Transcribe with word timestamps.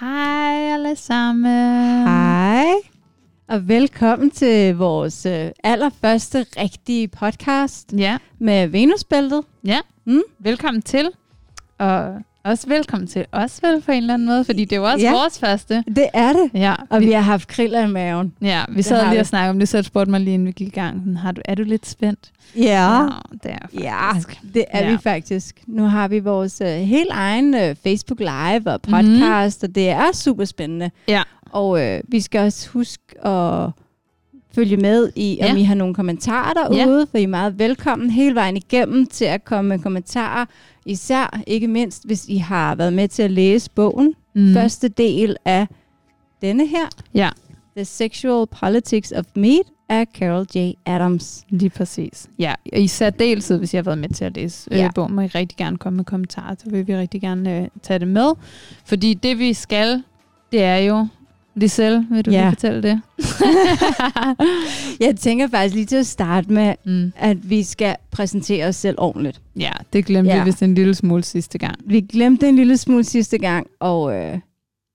Hej 0.00 0.72
alle 0.72 0.96
sammen. 0.96 2.06
Hej, 2.06 2.64
og 3.48 3.68
velkommen 3.68 4.30
til 4.30 4.76
vores 4.76 5.26
øh, 5.26 5.50
allerførste 5.64 6.46
rigtige 6.56 7.08
podcast 7.08 7.92
Ja, 7.92 8.18
med 8.38 8.68
Venusbæltet. 8.68 9.44
ja. 9.64 9.78
Mm. 10.04 10.22
Velkommen 10.38 10.82
til. 10.82 11.08
Og 11.78 12.14
også 12.44 12.66
velkommen 12.68 13.06
til 13.06 13.24
os 13.32 13.62
vel 13.62 13.80
på 13.82 13.92
en 13.92 13.98
eller 13.98 14.14
anden 14.14 14.28
måde, 14.28 14.44
fordi 14.44 14.64
det 14.64 14.72
er 14.72 14.76
jo 14.76 14.84
også 14.84 14.98
Ja. 15.06 15.10
ja. 15.12 15.18
vores 15.18 15.38
første. 15.38 15.84
Det 15.96 16.06
er 16.14 16.32
det. 16.32 16.50
Ja, 16.54 16.74
Og 16.90 17.00
vi, 17.00 17.06
vi 17.06 17.12
har 17.12 17.20
haft 17.20 17.48
kriller 17.48 17.84
i 17.86 17.90
maven. 17.90 18.32
ja, 18.42 18.62
vi 18.68 18.76
det 18.76 18.84
sad 18.84 19.02
lige 19.02 19.10
vi. 19.14 19.18
og 19.18 19.26
snakkede 19.26 19.50
om 19.50 19.58
det, 19.58 19.68
så 19.68 19.82
spurgte 19.82 20.10
mig 20.10 20.20
lige 20.20 20.34
inden 20.34 20.46
vi 20.46 20.52
gik 20.52 20.66
i 20.66 20.70
gang. 20.70 20.98
sådan, 21.00 21.16
Har 21.16 21.32
du, 21.32 21.40
er 21.44 21.54
du 21.54 21.62
lidt 21.62 21.86
spændt? 21.86 22.30
Ja, 22.56 23.06
det 23.42 23.50
er 23.50 23.58
ja 23.80 24.12
faktisk. 24.12 24.40
det 24.54 24.64
er 24.70 24.84
Ja. 24.86 24.90
vi 24.92 24.98
faktisk. 25.02 25.60
Nu 25.66 25.82
har 25.84 26.08
vi 26.08 26.18
vores 26.18 26.60
øh, 26.60 26.68
helt 26.68 27.10
egen 27.10 27.54
øh, 27.54 27.76
Facebook 27.82 28.20
Live 28.20 28.62
og 28.72 28.82
podcast, 28.82 29.64
og 29.64 29.74
det 29.74 29.88
er 29.88 30.12
super 30.12 30.44
spændende. 30.44 30.90
Ja. 31.08 31.22
Og 31.52 31.82
øh, 31.86 32.00
vi 32.08 32.20
skal 32.20 32.40
også 32.40 32.68
huske 32.68 33.26
at 33.26 33.70
følge 34.54 34.76
med 34.76 35.12
i, 35.16 35.38
om 35.42 35.46
Ja. 35.48 35.54
I 35.56 35.62
har 35.62 35.74
nogle 35.74 35.94
kommentarer 35.94 36.52
derude, 36.52 37.06
for 37.10 37.18
I 37.18 37.22
er 37.22 37.28
meget 37.28 37.58
velkommen 37.58 38.10
hele 38.10 38.34
vejen 38.34 38.56
igennem 38.56 39.06
til 39.06 39.24
at 39.24 39.44
komme 39.44 39.68
med 39.68 39.78
kommentarer. 39.78 40.44
Især 40.90 41.40
ikke 41.46 41.68
mindst, 41.68 42.06
hvis 42.06 42.26
I 42.28 42.36
har 42.36 42.74
været 42.74 42.92
med 42.92 43.08
til 43.08 43.22
at 43.22 43.30
læse 43.30 43.70
bogen. 43.70 44.14
Mm. 44.34 44.52
Første 44.52 44.88
del 44.88 45.36
af 45.44 45.66
denne 46.42 46.66
her. 46.66 46.86
Ja. 47.14 47.28
The 47.76 47.84
Sexual 47.84 48.46
Politics 48.46 49.12
of 49.12 49.24
Meat 49.36 49.62
af 49.88 50.06
Carol 50.18 50.46
J. 50.54 50.72
Adams. 50.86 51.44
Lige 51.48 51.70
præcis. 51.70 52.28
Ja, 52.38 52.54
og 52.72 52.78
i 52.78 52.86
særdeleshed, 52.86 53.58
hvis 53.58 53.74
jeg 53.74 53.78
har 53.78 53.84
været 53.84 53.98
med 53.98 54.08
til 54.08 54.24
at 54.24 54.34
læse 54.34 54.68
Ja. 54.70 54.84
øh, 54.84 54.90
bogen, 54.94 55.14
må 55.14 55.20
I 55.20 55.26
rigtig 55.26 55.58
gerne 55.58 55.76
komme 55.76 55.96
med 55.96 56.04
kommentarer, 56.04 56.54
så 56.58 56.70
vil 56.70 56.86
vi 56.86 56.96
rigtig 56.96 57.20
gerne 57.20 57.58
øh, 57.58 57.68
tage 57.82 57.98
det 57.98 58.08
med. 58.08 58.32
Fordi 58.84 59.14
det 59.14 59.38
vi 59.38 59.52
skal, 59.52 60.02
det 60.52 60.62
er 60.62 60.76
jo... 60.76 61.06
Liselle, 61.60 62.06
vil 62.10 62.24
du 62.26 62.30
Ja. 62.30 62.40
lige 62.40 62.50
fortælle 62.50 62.82
det? 62.82 63.00
Jeg 65.06 65.16
tænker 65.16 65.48
faktisk 65.48 65.74
lige 65.74 65.86
til 65.86 65.96
at 65.96 66.06
starte 66.06 66.52
med, 66.52 66.74
mm. 66.86 67.12
at 67.16 67.50
vi 67.50 67.62
skal 67.62 67.96
præsentere 68.10 68.66
os 68.68 68.76
selv 68.76 68.96
ordentligt. 68.98 69.40
Ja, 69.56 69.72
det 69.92 70.04
glemte 70.04 70.30
Ja. 70.30 70.36
ja. 70.36 70.42
vi 70.44 70.48
vist 70.48 70.62
en 70.62 70.74
lille 70.74 70.94
smule 70.94 71.22
sidste 71.22 71.58
gang. 71.58 71.74
Vi 71.86 72.00
glemte 72.00 72.48
en 72.48 72.56
lille 72.56 72.76
smule 72.76 73.04
sidste 73.04 73.38
gang, 73.38 73.66
og 73.80 74.14
øh, 74.14 74.38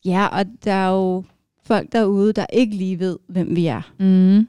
ja, 0.06 0.26
og 0.26 0.46
der 0.66 0.74
er 0.74 0.90
jo 0.90 1.24
folk 1.66 1.92
derude, 1.92 2.34
der 2.34 2.46
ikke 2.54 2.76
lige 2.76 3.00
ved, 3.00 3.18
hvem 3.30 3.56
vi 3.56 3.66
er. 3.66 3.82
Mm. 4.00 4.48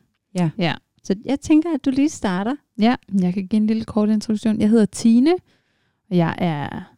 Så 1.04 1.14
jeg 1.24 1.40
tænker, 1.40 1.74
at 1.74 1.84
du 1.84 1.90
lige 1.90 2.08
starter. 2.08 2.54
Ja, 2.80 2.94
jeg 3.22 3.34
kan 3.34 3.46
give 3.46 3.60
en 3.60 3.66
lille 3.66 3.84
kort 3.84 4.08
introduktion. 4.08 4.60
Jeg 4.60 4.68
hedder 4.68 4.84
Tine, 4.86 5.34
og 6.10 6.16
jeg 6.16 6.34
er 6.38 6.95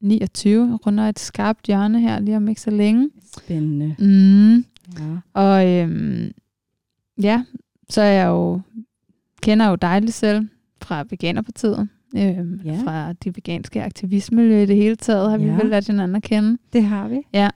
29, 0.00 0.76
runder 0.86 1.08
et 1.08 1.18
skarpt 1.18 1.66
hjørne 1.66 2.00
her 2.00 2.18
lige 2.20 2.36
om 2.36 2.48
ikke 2.48 2.60
så 2.60 2.70
længe. 2.70 3.10
Spændende. 3.36 3.94
Mm. 3.98 4.56
Ja. 5.00 5.16
Og 5.32 5.68
øhm, 5.74 6.30
ja, 7.22 7.44
så 7.90 8.00
er 8.02 8.10
jeg 8.12 8.26
jo, 8.26 8.60
kender 9.42 9.68
jo 9.68 9.74
dig 9.74 10.14
selv 10.14 10.48
fra 10.82 11.04
Veganerpartiet. 11.10 11.88
Øhm, 12.16 12.60
Ja. 12.64 12.78
Fra 12.84 13.12
de 13.12 13.36
veganske 13.36 13.82
aktivistmiljø 13.82 14.62
i 14.62 14.66
det 14.66 14.76
hele 14.76 14.96
taget, 14.96 15.30
har 15.30 15.38
vi 15.38 15.44
Ja. 15.44 15.56
vel 15.56 15.66
lært 15.66 15.86
hinanden 15.86 16.16
at 16.16 16.22
kende. 16.22 16.58
Det 16.72 16.82
har 16.82 17.08
vi. 17.08 17.20
Ja, 17.32 17.50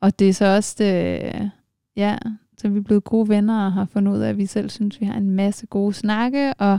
og 0.00 0.18
det 0.18 0.28
er 0.28 0.32
så 0.32 0.46
også, 0.56 0.74
det, 0.78 1.50
ja, 1.96 2.16
så 2.58 2.68
er 2.68 2.72
vi 2.72 2.80
blevet 2.80 3.04
gode 3.04 3.28
venner 3.28 3.64
og 3.64 3.72
har 3.72 3.84
fundet 3.84 4.12
ud 4.12 4.18
af, 4.18 4.28
at 4.28 4.36
vi 4.38 4.46
selv 4.46 4.70
synes, 4.70 5.00
vi 5.00 5.06
har 5.06 5.14
en 5.16 5.30
masse 5.30 5.66
gode 5.66 5.92
snakke, 5.94 6.54
og, 6.54 6.78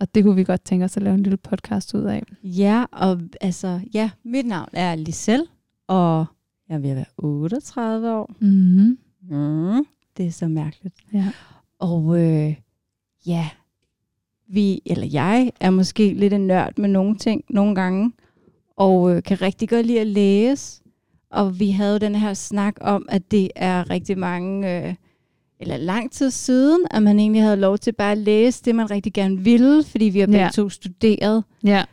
og 0.00 0.14
det 0.14 0.24
kunne 0.24 0.34
vi 0.36 0.44
godt 0.44 0.64
tænke 0.64 0.84
os 0.84 0.96
at 0.96 1.02
lave 1.02 1.14
en 1.14 1.22
lille 1.22 1.36
podcast 1.36 1.94
ud 1.94 2.02
af. 2.02 2.22
Ja, 2.42 2.84
og 2.92 3.20
altså, 3.40 3.80
ja, 3.94 4.10
mit 4.24 4.46
navn 4.46 4.68
er 4.72 4.94
Lisel, 4.94 5.46
og 5.86 6.26
jeg 6.68 6.82
vil 6.82 6.96
være 6.96 7.04
38 7.18 8.12
år. 8.12 8.34
Mm-hmm. 8.40 8.98
Mm. 9.30 9.86
Det 10.16 10.26
er 10.26 10.30
så 10.30 10.48
mærkeligt. 10.48 10.94
Ja. 11.12 11.32
Og 11.78 12.22
øh, 12.22 12.54
ja, 13.26 13.48
vi, 14.48 14.82
eller 14.86 15.06
jeg, 15.06 15.52
er 15.60 15.70
måske 15.70 16.14
lidt 16.14 16.32
en 16.32 16.46
nørd 16.46 16.78
med 16.78 16.88
nogle 16.88 17.16
ting 17.16 17.44
nogle 17.50 17.74
gange, 17.74 18.12
og 18.76 19.16
øh, 19.16 19.22
kan 19.22 19.42
rigtig 19.42 19.68
godt 19.68 19.86
lide 19.86 20.00
at 20.00 20.06
læse. 20.06 20.82
Og 21.30 21.60
vi 21.60 21.70
havde 21.70 21.98
den 21.98 22.14
her 22.14 22.34
snak 22.34 22.74
om, 22.80 23.06
at 23.08 23.30
det 23.30 23.50
er 23.56 23.90
rigtig 23.90 24.18
mange, 24.18 24.88
øh, 24.88 24.94
eller 25.60 25.76
lang 25.76 26.12
tid 26.12 26.30
siden, 26.30 26.80
at 26.90 27.02
man 27.02 27.18
egentlig 27.18 27.42
havde 27.42 27.56
lov 27.56 27.78
til 27.78 27.92
bare 27.92 28.12
at 28.12 28.18
læse 28.18 28.64
det, 28.64 28.74
man 28.74 28.90
rigtig 28.90 29.12
gerne 29.12 29.38
ville, 29.38 29.84
fordi 29.84 30.04
vi 30.04 30.18
har 30.20 30.26
begge 30.26 30.40
Ja. 30.42 30.50
to 30.54 30.68
studeret. 30.68 31.44
Ja, 31.64 31.84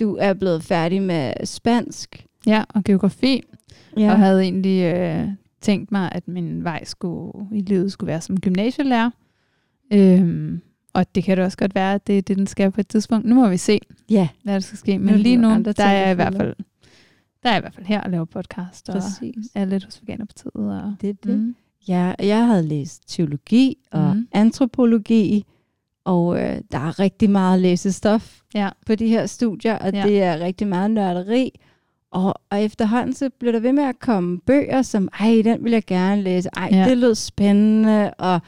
Du 0.00 0.16
er 0.20 0.32
blevet 0.32 0.62
færdig 0.62 1.02
med 1.02 1.32
spansk. 1.44 2.26
ja, 2.46 2.64
og 2.68 2.84
geografi, 2.84 3.42
Ja. 3.96 4.10
og 4.12 4.18
havde 4.18 4.42
egentlig 4.42 4.94
øh, 4.94 5.28
tænkt 5.60 5.92
mig, 5.92 6.12
at 6.12 6.28
min 6.28 6.64
vej 6.64 6.84
skulle, 6.84 7.32
i 7.52 7.60
livet 7.60 7.92
skulle 7.92 8.08
være 8.08 8.20
som 8.20 8.40
gymnasielærer. 8.40 9.10
Øhm, 9.92 10.60
og 10.92 11.14
det 11.14 11.24
kan 11.24 11.36
det 11.36 11.44
også 11.44 11.58
godt 11.58 11.74
være, 11.74 11.94
at 11.94 12.06
det 12.06 12.18
er 12.18 12.22
det, 12.22 12.36
den 12.36 12.46
skal 12.46 12.70
på 12.70 12.80
et 12.80 12.88
tidspunkt. 12.88 13.26
Nu 13.26 13.34
må 13.34 13.48
vi 13.48 13.56
se, 13.56 13.80
ja, 14.10 14.28
hvad 14.44 14.54
der 14.54 14.60
skal 14.60 14.78
ske. 14.78 14.98
Men 14.98 15.18
lige 15.18 15.36
nu, 15.36 15.48
der 15.76 15.84
er 15.84 15.92
jeg 16.02 16.12
i 16.12 16.14
hvert 16.14 16.34
fald 16.34 16.54
der 17.42 17.48
er 17.48 17.52
jeg 17.52 17.60
i 17.60 17.62
hvert 17.62 17.74
fald 17.74 17.86
her 17.86 18.00
og 18.00 18.10
laver 18.10 18.24
podcast, 18.24 18.88
og 18.88 18.94
præcis. 18.94 19.36
er 19.54 19.64
lidt 19.64 19.84
hos 19.84 20.00
Veganerpartiet. 20.02 20.52
Og, 20.54 20.94
Det 21.00 21.08
er 21.10 21.14
det. 21.24 21.38
mm. 21.38 21.54
Ja, 21.88 22.12
jeg 22.18 22.46
havde 22.46 22.62
læst 22.68 23.02
teologi 23.08 23.76
og 23.92 24.16
Mhm. 24.16 24.28
antropologi, 24.32 25.44
og 26.04 26.36
øh, 26.42 26.56
der 26.72 26.78
er 26.78 26.98
rigtig 26.98 27.30
meget 27.30 27.60
læsestof 27.60 28.36
Ja. 28.54 28.68
på 28.86 28.94
de 28.94 29.08
her 29.08 29.26
studier, 29.26 29.78
og 29.78 29.92
Ja. 29.92 30.02
det 30.06 30.22
er 30.22 30.38
rigtig 30.40 30.66
meget 30.66 30.90
nørderi. 30.90 31.50
Og, 32.10 32.34
og 32.50 32.62
efterhånden 32.62 33.14
så 33.14 33.30
blev 33.40 33.52
der 33.52 33.60
ved 33.60 33.72
med 33.72 33.82
at 33.84 33.98
komme 34.00 34.38
bøger, 34.38 34.82
som, 34.82 35.08
ej, 35.20 35.40
den 35.44 35.64
vil 35.64 35.72
jeg 35.72 35.84
gerne 35.86 36.22
læse, 36.22 36.48
ej, 36.56 36.68
ja. 36.72 36.88
det 36.88 36.98
lød 36.98 37.14
spændende, 37.14 38.14
og 38.14 38.40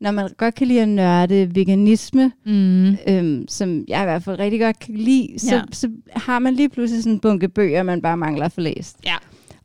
når 0.00 0.10
man 0.10 0.28
godt 0.36 0.54
kan 0.54 0.66
lide 0.66 0.82
at 0.82 0.88
nørde 0.88 1.54
veganisme, 1.54 2.32
Mm. 2.46 2.96
øhm, 3.08 3.44
som 3.48 3.84
jeg 3.88 4.00
i 4.00 4.04
hvert 4.04 4.22
fald 4.22 4.38
rigtig 4.38 4.60
godt 4.60 4.78
kan 4.78 4.94
lide, 4.94 5.38
så, 5.38 5.54
Ja. 5.54 5.62
så 5.72 5.90
har 6.16 6.38
man 6.38 6.54
lige 6.54 6.68
pludselig 6.68 7.02
sådan 7.02 7.12
en 7.14 7.20
bunke 7.20 7.48
bøger, 7.48 7.82
man 7.82 8.02
bare 8.02 8.16
mangler 8.16 8.44
at 8.44 8.52
få 8.52 8.60
læst. 8.60 8.96
Ja. 9.06 9.14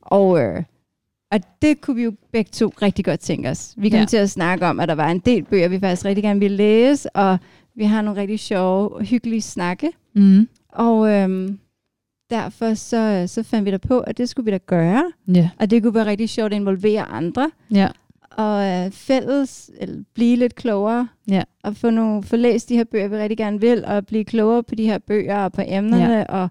Og, 0.02 0.40
øh, 0.42 0.64
og 1.32 1.40
det 1.62 1.82
kunne 1.82 1.96
vi 1.96 2.04
jo 2.04 2.14
begge 2.32 2.50
to 2.54 2.72
rigtig 2.82 3.06
godt 3.06 3.20
tænke 3.20 3.50
os. 3.50 3.74
Vi 3.78 3.90
kom 3.90 4.00
Ja. 4.00 4.06
til 4.06 4.18
at 4.18 4.30
snakke 4.30 4.66
om, 4.66 4.80
at 4.80 4.88
der 4.88 4.96
var 4.96 5.12
en 5.12 5.20
del 5.20 5.44
bøger, 5.44 5.68
vi 5.68 5.80
faktisk 5.80 6.06
rigtig 6.06 6.24
gerne 6.24 6.40
ville 6.40 6.58
læse, 6.58 7.16
og 7.16 7.38
vi 7.76 7.84
har 7.84 8.02
nogle 8.02 8.22
rigtig 8.22 8.40
sjove, 8.40 9.04
hyggelige 9.06 9.42
snakke. 9.42 9.92
Mm. 10.16 10.48
Og 10.74 11.10
øhm, 11.12 11.60
derfor 12.30 12.74
så, 12.74 13.24
så 13.28 13.44
fandt 13.44 13.66
vi 13.66 13.72
da 13.72 13.78
på, 13.78 14.00
at 14.00 14.18
det 14.18 14.30
skulle 14.30 14.46
vi 14.46 14.52
da 14.52 14.58
gøre. 14.58 15.12
Ja. 15.28 15.50
Og 15.60 15.70
det 15.72 15.84
kunne 15.84 15.94
være 15.94 16.06
rigtig 16.06 16.30
sjovt 16.30 16.54
at 16.54 16.60
involvere 16.60 17.02
andre. 17.04 17.52
Ja. 17.72 17.88
Og 18.32 18.66
øh, 18.86 18.92
fælles, 18.92 19.72
eller 19.80 20.04
blive 20.14 20.36
lidt 20.36 20.56
klogere. 20.56 21.08
Ja. 21.30 21.44
Og 21.64 21.76
få, 21.76 21.90
nogle, 21.90 22.24
få 22.24 22.36
læst 22.36 22.70
de 22.70 22.76
her 22.76 22.84
bøger, 22.84 23.08
vi 23.08 23.16
rigtig 23.18 23.38
gerne 23.38 23.62
vil, 23.62 23.86
og 23.86 24.06
blive 24.06 24.26
klogere 24.26 24.64
på 24.64 24.76
de 24.76 24.84
her 24.86 24.98
bøger 24.98 25.38
og 25.44 25.52
på 25.54 25.62
emnerne, 25.68 26.14
ja. 26.18 26.24
og 26.24 26.50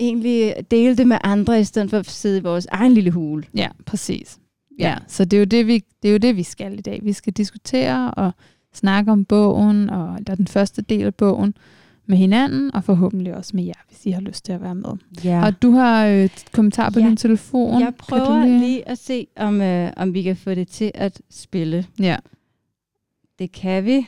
egentlig 0.00 0.54
dele 0.70 0.96
det 0.96 1.06
med 1.06 1.18
andre, 1.24 1.60
i 1.60 1.64
stedet 1.64 1.90
for 1.90 1.98
at 1.98 2.06
sidde 2.10 2.38
i 2.38 2.42
vores 2.42 2.66
egen 2.70 2.92
lille 2.94 3.10
hule. 3.10 3.44
Ja, 3.56 3.68
præcis. 3.86 4.38
Ja. 4.78 4.88
Ja, 4.88 4.96
så 5.08 5.24
det 5.24 5.36
er, 5.36 5.38
jo 5.40 5.44
det, 5.44 5.66
vi, 5.66 5.84
det 6.02 6.08
er 6.08 6.12
jo 6.12 6.18
det, 6.18 6.36
vi 6.36 6.42
skal 6.42 6.78
i 6.78 6.82
dag. 6.82 7.00
Vi 7.02 7.12
skal 7.12 7.32
diskutere 7.32 8.10
og 8.10 8.32
snakke 8.74 9.12
om 9.12 9.24
bogen, 9.24 9.90
og 9.90 10.18
der 10.26 10.32
er 10.32 10.36
den 10.36 10.46
første 10.46 10.82
del 10.82 11.02
af 11.04 11.14
bogen 11.14 11.54
med 12.06 12.16
hinanden, 12.16 12.74
og 12.74 12.84
forhåbentlig 12.84 13.34
også 13.34 13.56
med 13.56 13.64
jer, 13.64 13.72
hvis 13.88 14.06
I 14.06 14.10
har 14.10 14.20
lyst 14.20 14.44
til 14.44 14.52
at 14.52 14.60
være 14.62 14.74
med. 14.74 14.90
Ja. 15.24 15.44
Og 15.46 15.62
du 15.62 15.70
har 15.70 16.06
øh, 16.06 16.24
et 16.24 16.44
kommentar 16.52 16.90
på 16.90 17.00
Ja. 17.00 17.06
din 17.06 17.16
telefon. 17.16 17.80
Jeg 17.80 17.92
prøver 17.98 18.44
lige... 18.44 18.58
lige 18.58 18.88
at 18.88 18.98
se, 18.98 19.26
om, 19.36 19.60
øh, 19.60 19.90
om 19.96 20.14
vi 20.14 20.22
kan 20.22 20.36
få 20.36 20.54
det 20.54 20.68
til 20.68 20.90
at 20.94 21.20
spille. 21.30 21.86
Ja, 22.00 22.16
Det 23.38 23.52
kan 23.52 23.84
vi. 23.84 24.06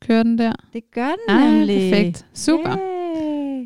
kører 0.00 0.22
den 0.22 0.38
der? 0.38 0.52
Det 0.72 0.90
gør 0.90 1.06
den 1.28 1.36
Ah, 1.36 1.52
nemlig. 1.52 1.90
perfekt. 1.92 2.26
Super. 2.34 2.76
Yay. 2.76 2.93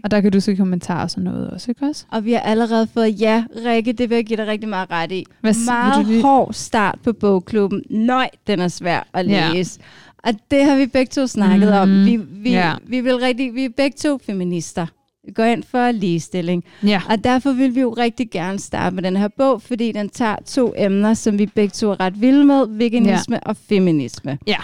Og 0.05 0.11
der 0.11 0.21
kan 0.21 0.33
du 0.33 0.41
se 0.41 0.57
kommentarer 0.57 1.03
og 1.03 1.11
sådan 1.11 1.25
noget 1.25 1.51
også, 1.51 1.71
ikke 1.71 1.85
også? 1.87 2.05
Og 2.13 2.25
vi 2.25 2.33
har 2.33 2.41
allerede 2.41 2.87
fået, 2.95 3.21
ja, 3.21 3.45
Rikke, 3.67 3.93
det 3.93 4.11
vil 4.11 4.17
jeg 4.17 4.25
give 4.25 4.37
dig 4.37 4.47
rigtig 4.47 4.69
meget 4.69 4.91
ret 4.91 5.13
i. 5.13 5.25
Hvad 5.41 5.55
meget 5.67 6.07
lige- 6.07 6.23
hård 6.23 6.53
start 6.53 6.99
på 7.05 7.13
bogklubben. 7.13 7.83
Nøj, 7.91 8.29
den 8.47 8.61
er 8.61 8.69
svær 8.69 9.09
at 9.15 9.27
Ja. 9.29 9.51
læse. 9.53 9.81
Og 10.25 10.33
det 10.51 10.65
har 10.65 10.77
vi 10.77 10.87
begge 10.87 11.11
to 11.11 11.27
snakket 11.27 11.73
om. 11.73 11.89
Mhm. 11.89 12.07
Vi, 12.07 12.17
vi, 12.17 12.51
Ja. 12.51 12.73
vi, 12.87 13.01
vil 13.01 13.17
rigtig, 13.17 13.55
vi 13.55 13.65
er 13.65 13.69
begge 13.77 13.97
to 13.97 14.19
feminister. 14.27 14.87
Vi 15.27 15.33
går 15.33 15.45
ind 15.45 15.63
for 15.71 15.91
ligestilling. 15.91 16.65
Ja. 16.87 17.03
Og 17.11 17.25
derfor 17.25 17.53
vil 17.53 17.75
vi 17.75 17.81
jo 17.81 17.91
rigtig 17.91 18.31
gerne 18.31 18.59
starte 18.59 18.95
med 18.95 19.03
den 19.03 19.17
her 19.17 19.29
bog, 19.37 19.63
fordi 19.63 19.93
den 19.93 20.09
tager 20.09 20.37
to 20.47 20.73
emner, 20.77 21.15
som 21.15 21.39
vi 21.39 21.47
begge 21.47 21.71
to 21.73 21.91
er 21.91 22.01
ret 22.01 22.21
vilde 22.21 22.45
med, 22.45 22.67
veganisme 22.69 23.35
ja. 23.37 23.41
og 23.51 23.57
feminisme. 23.69 24.39
Ja. 24.47 24.57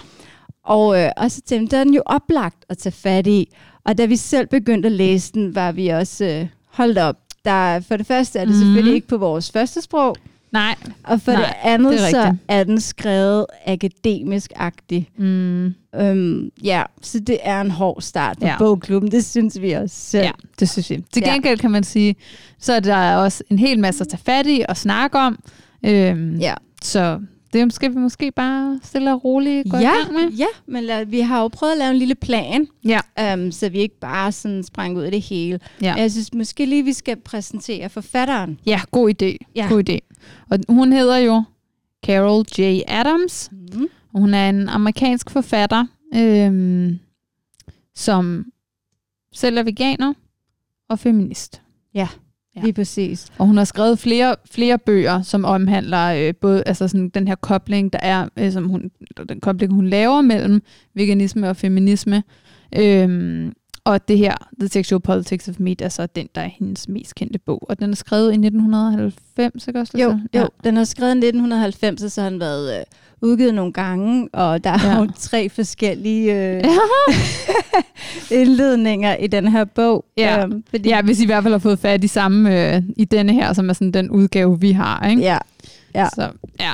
Og, 0.65 1.01
øh, 1.03 1.11
og 1.17 1.31
så 1.31 1.41
tænkte 1.41 1.79
den 1.81 1.95
jo 1.95 2.03
oplagt 2.07 2.65
at 2.69 2.79
tage 2.79 2.93
fat 2.93 3.27
i. 3.27 3.49
Og 3.85 3.99
da 3.99 4.05
vi 4.07 4.17
selv 4.17 4.47
begyndte 4.47 4.87
at 4.87 4.93
læse 4.93 5.33
den, 5.33 5.55
var 5.55 5.73
vi 5.73 5.89
også 5.89 6.25
øh, 6.25 6.47
holdt 6.67 6.99
op. 6.99 7.17
Der, 7.45 7.81
for 7.81 7.97
det 7.97 8.07
første 8.07 8.39
er 8.39 8.45
det 8.45 8.55
Mhm. 8.55 8.59
mm. 8.61 8.65
selvfølgelig 8.65 8.95
ikke 8.95 9.09
på 9.09 9.17
vores 9.17 9.51
første 9.51 9.83
sprog, 9.83 10.17
Nej. 10.53 10.75
og 11.05 11.21
for 11.21 11.33
Nej, 11.33 11.41
det 11.41 11.55
andet 11.65 11.93
det 11.93 12.07
er 12.07 12.11
så 12.11 12.17
rigtigt. 12.19 12.43
er 12.49 12.65
den 12.65 12.81
skrevet 12.81 13.47
akademisk-agtig. 13.67 15.09
Mm. 15.19 15.75
Øhm, 15.95 16.51
ja, 16.65 16.83
så 17.03 17.19
det 17.21 17.39
er 17.43 17.61
en 17.61 17.71
hård 17.71 18.03
start 18.03 18.39
på 18.39 18.45
Ja. 18.47 18.51
ja. 18.53 18.59
bogklubben, 18.59 19.11
det 19.11 19.25
synes 19.25 19.61
vi 19.61 19.73
også 19.73 19.97
selv. 19.97 20.25
Ja, 20.25 20.31
det 20.61 20.69
synes 20.71 20.91
jeg. 20.91 21.01
Til 21.13 21.23
Ja. 21.27 21.33
gengæld 21.33 21.59
kan 21.59 21.71
man 21.71 21.85
sige, 21.85 22.17
så 22.59 22.73
er 22.73 22.81
der 22.81 23.17
også 23.17 23.45
en 23.51 23.59
hel 23.59 23.79
masse 23.79 24.01
at 24.01 24.09
tage 24.09 24.21
fat 24.25 24.47
i 24.47 24.65
og 24.69 24.77
snakke 24.77 25.19
om. 25.19 25.39
Øhm, 25.85 26.37
Ja. 26.37 26.55
Så 26.83 27.21
det 27.55 27.73
skal 27.73 27.91
vi 27.95 27.99
måske 27.99 28.31
bare 28.33 28.81
stille 28.83 29.13
og 29.13 29.25
roligt 29.25 29.71
gå 29.71 29.77
ja, 29.77 29.93
i 29.93 29.97
gang 29.99 30.13
med. 30.13 30.31
ja, 30.39 30.47
men 30.67 30.85
lad, 30.85 31.05
vi 31.07 31.21
har 31.21 31.41
jo 31.43 31.49
prøvet 31.49 31.73
at 31.73 31.79
lave 31.79 31.91
en 31.91 31.97
lille 31.97 32.15
plan, 32.15 32.69
Ja. 32.85 33.35
um, 33.35 33.53
så 33.53 33.69
vi 33.69 33.79
ikke 33.79 34.01
bare 34.01 34.33
sådan 34.33 34.63
sprang 34.63 34.97
ud 34.97 35.03
af 35.03 35.11
det 35.11 35.21
hele. 35.23 35.61
Ja. 35.83 35.95
Jeg 35.95 36.11
synes 36.11 36.35
måske 36.35 36.67
lige, 36.67 36.83
vi 36.85 36.93
skal 36.93 37.17
præsentere 37.17 37.89
forfatteren. 37.89 38.59
Ja, 38.67 38.81
god 38.91 39.11
idé. 39.23 39.37
Ja. 39.55 39.67
God 39.69 39.89
idé. 39.91 39.99
Og 40.51 40.59
hun 40.69 40.93
hedder 40.93 41.17
jo 41.17 41.43
Carol 42.07 42.45
J. 42.59 42.81
Adams, 42.89 43.51
Mm. 43.75 43.87
hun 44.15 44.35
er 44.35 44.49
en 44.49 44.69
amerikansk 44.69 45.31
forfatter, 45.31 45.87
øhm, 46.15 46.99
som 47.95 48.45
selv 49.33 49.59
er 49.59 49.63
veganer 49.63 50.13
og 50.89 50.99
feminist. 50.99 51.63
Ja. 51.95 52.09
Lige 52.63 52.73
præcis. 52.73 53.27
Og 53.39 53.47
hun 53.47 53.57
har 53.57 53.65
skrevet 53.65 53.99
flere, 53.99 54.37
flere 54.51 54.79
bøger, 54.79 55.23
som 55.23 55.45
omhandler 55.45 56.07
øh, 56.07 56.35
både 56.41 56.63
altså 56.67 56.89
sådan 56.89 57.09
den 57.09 57.29
her 57.29 57.35
kobling, 57.35 57.93
der 57.93 57.99
er, 58.03 58.29
øh, 58.39 58.53
som 58.53 58.69
hun, 58.69 58.91
den 59.29 59.41
kobling, 59.41 59.73
hun 59.73 59.87
laver 59.87 60.21
mellem 60.21 60.63
veganisme 60.95 61.49
og 61.49 61.57
feminisme. 61.57 62.23
Øhm, 62.77 63.53
og 63.85 64.09
det 64.09 64.19
her, 64.19 64.35
The 64.61 64.69
Sexual 64.69 65.01
Politics 65.01 65.49
of 65.49 65.55
Meat, 65.59 65.81
er 65.81 65.89
så 65.89 66.07
den, 66.07 66.29
der 66.35 66.41
er 66.41 66.49
hendes 66.59 66.89
mest 66.89 67.15
kendte 67.15 67.39
bog. 67.39 67.67
Og 67.69 67.79
den 67.81 67.91
er 67.91 67.95
skrevet 67.97 68.31
i 68.31 68.35
1990, 68.35 69.69
ikke 69.69 69.81
også? 69.81 69.99
Jo, 69.99 70.19
jo, 70.35 70.49
den 70.65 70.77
er 70.77 70.85
skrevet 70.85 71.15
i 71.15 71.19
1990, 71.19 72.03
og 72.03 72.11
så 72.11 72.23
har 72.23 72.31
den 72.31 72.41
været 72.41 72.79
øh, 72.79 72.85
udgivet 73.21 73.55
nogle 73.55 73.73
gange, 73.73 74.29
og 74.33 74.65
der 74.65 74.71
er 74.71 74.79
Ja. 74.95 74.99
jo 75.01 75.09
tre 75.19 75.49
forskellige 75.49 76.33
øh, 76.35 76.63
Ja. 76.65 76.77
indledninger 78.41 79.17
i 79.17 79.27
den 79.27 79.49
her 79.49 79.65
bog. 79.65 80.05
Ja. 80.17 80.43
Øhm, 80.45 80.65
fordi, 80.71 80.89
ja, 80.89 81.03
hvis 81.03 81.21
I 81.21 81.23
i 81.23 81.27
hvert 81.27 81.43
fald 81.43 81.55
har 81.55 81.59
fået 81.59 81.79
fat 81.79 82.05
i 82.05 82.07
samme 82.07 82.75
øh, 82.77 82.83
i 82.97 83.05
denne 83.05 83.33
her, 83.33 83.53
som 83.53 83.69
er 83.69 83.73
sådan 83.73 83.93
den 83.93 84.11
udgave, 84.11 84.61
vi 84.61 84.73
har. 84.73 85.09
Ikke? 85.09 85.23
ja, 85.23 85.39
ja. 85.95 86.09
Så, 86.15 86.31
ja. 86.61 86.73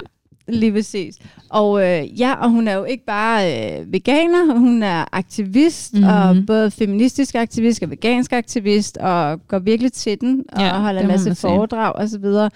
lige 0.49 0.73
præcis. 0.73 1.15
Og 1.51 1.83
øh, 1.83 2.21
ja, 2.21 2.35
og 2.35 2.51
hun 2.51 2.69
er 2.69 2.75
jo 2.75 2.85
ikke 2.85 3.05
bare 3.07 3.43
øh, 3.81 3.93
veganer, 3.93 4.59
hun 4.59 4.83
er 4.83 5.05
aktivist, 5.13 5.93
Mhm. 5.95 6.03
mm-hmm. 6.03 6.39
og 6.39 6.47
både 6.47 6.71
feministisk 6.71 7.35
aktivist 7.35 7.83
og 7.83 7.91
vegansk 7.91 8.33
aktivist, 8.33 8.97
og 8.97 9.41
går 9.49 9.59
virkelig 9.59 9.93
til 9.93 10.21
den, 10.21 10.45
og 10.53 10.61
Ja, 10.63 10.79
holder 10.81 11.01
en 11.01 11.07
masse 11.09 11.35
foredrag 11.35 11.93
og 11.93 12.09
så 12.09 12.19
videre. 12.19 12.51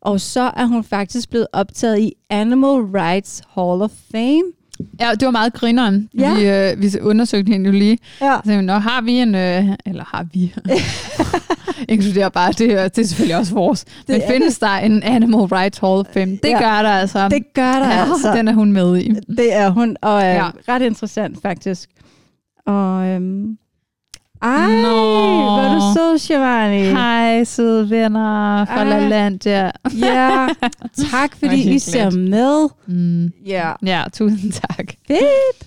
Og 0.00 0.20
så 0.20 0.50
er 0.56 0.66
hun 0.66 0.84
faktisk 0.84 1.30
blevet 1.30 1.46
optaget 1.52 1.98
i 1.98 2.12
Animal 2.30 2.68
Rights 2.80 3.42
Hall 3.54 3.82
of 3.82 3.90
Fame. 4.12 4.42
Ja, 5.00 5.10
det 5.20 5.24
var 5.26 5.30
meget 5.30 5.52
grineren. 5.52 6.08
Ja. 6.18 6.34
Vi, 6.34 6.46
øh, 6.48 6.82
vi 6.94 7.00
undersøgte 7.00 7.50
hende 7.52 7.66
jo 7.66 7.72
lige. 7.72 7.98
Ja. 8.20 8.36
Så 8.44 8.50
vi, 8.56 8.60
Nå, 8.62 8.72
har 8.72 9.00
vi 9.00 9.12
en... 9.12 9.34
Øh, 9.34 9.64
eller 9.86 10.04
har 10.04 10.26
vi... 10.32 10.54
Inkluderer 11.88 12.28
bare, 12.28 12.52
det, 12.52 12.58
det 12.96 12.98
er 13.04 13.06
selvfølgelig 13.06 13.36
også 13.36 13.54
vores. 13.54 13.84
Men 14.08 14.16
Det 14.16 14.24
er 14.24 14.30
findes 14.32 14.58
der 14.58 14.68
en 14.76 15.02
Animal 15.02 15.40
Rights 15.40 15.78
Hall 15.78 15.92
of 16.00 16.06
Fame? 16.14 16.30
Det 16.32 16.44
Ja. 16.44 16.58
gør 16.58 16.82
der 16.82 16.88
altså. 16.90 17.28
Det 17.28 17.54
gør 17.54 17.72
der 17.72 17.86
ja, 17.88 18.10
altså. 18.12 18.32
Den 18.36 18.48
er 18.48 18.52
hun 18.52 18.72
med 18.72 18.98
i. 18.98 19.14
Det 19.36 19.54
er 19.54 19.70
hun, 19.70 19.96
og 20.02 20.20
Ja. 20.20 20.34
ja. 20.34 20.50
ret 20.68 20.82
interessant 20.82 21.42
faktisk. 21.42 21.88
Og 22.66 23.06
øhm, 23.06 23.56
ej, 24.42 24.82
Nå. 24.82 24.88
hvor 24.88 25.58
er 25.58 25.74
du 25.74 25.80
så, 25.94 26.18
Shivani. 26.26 26.82
Hej, 26.82 27.44
søde 27.44 27.90
venner 27.90 28.64
fra 28.64 28.82
Ej. 28.82 28.84
LaLandia. 28.88 29.70
Ja, 29.98 30.48
tak 31.10 31.36
fordi 31.38 31.74
I 31.74 31.78
ser 31.78 32.10
med. 32.10 32.68
Mm. 32.86 33.32
Ja, 33.46 33.72
Ja, 33.86 34.04
tusind 34.12 34.52
tak. 34.52 34.86
fedt. 35.06 35.66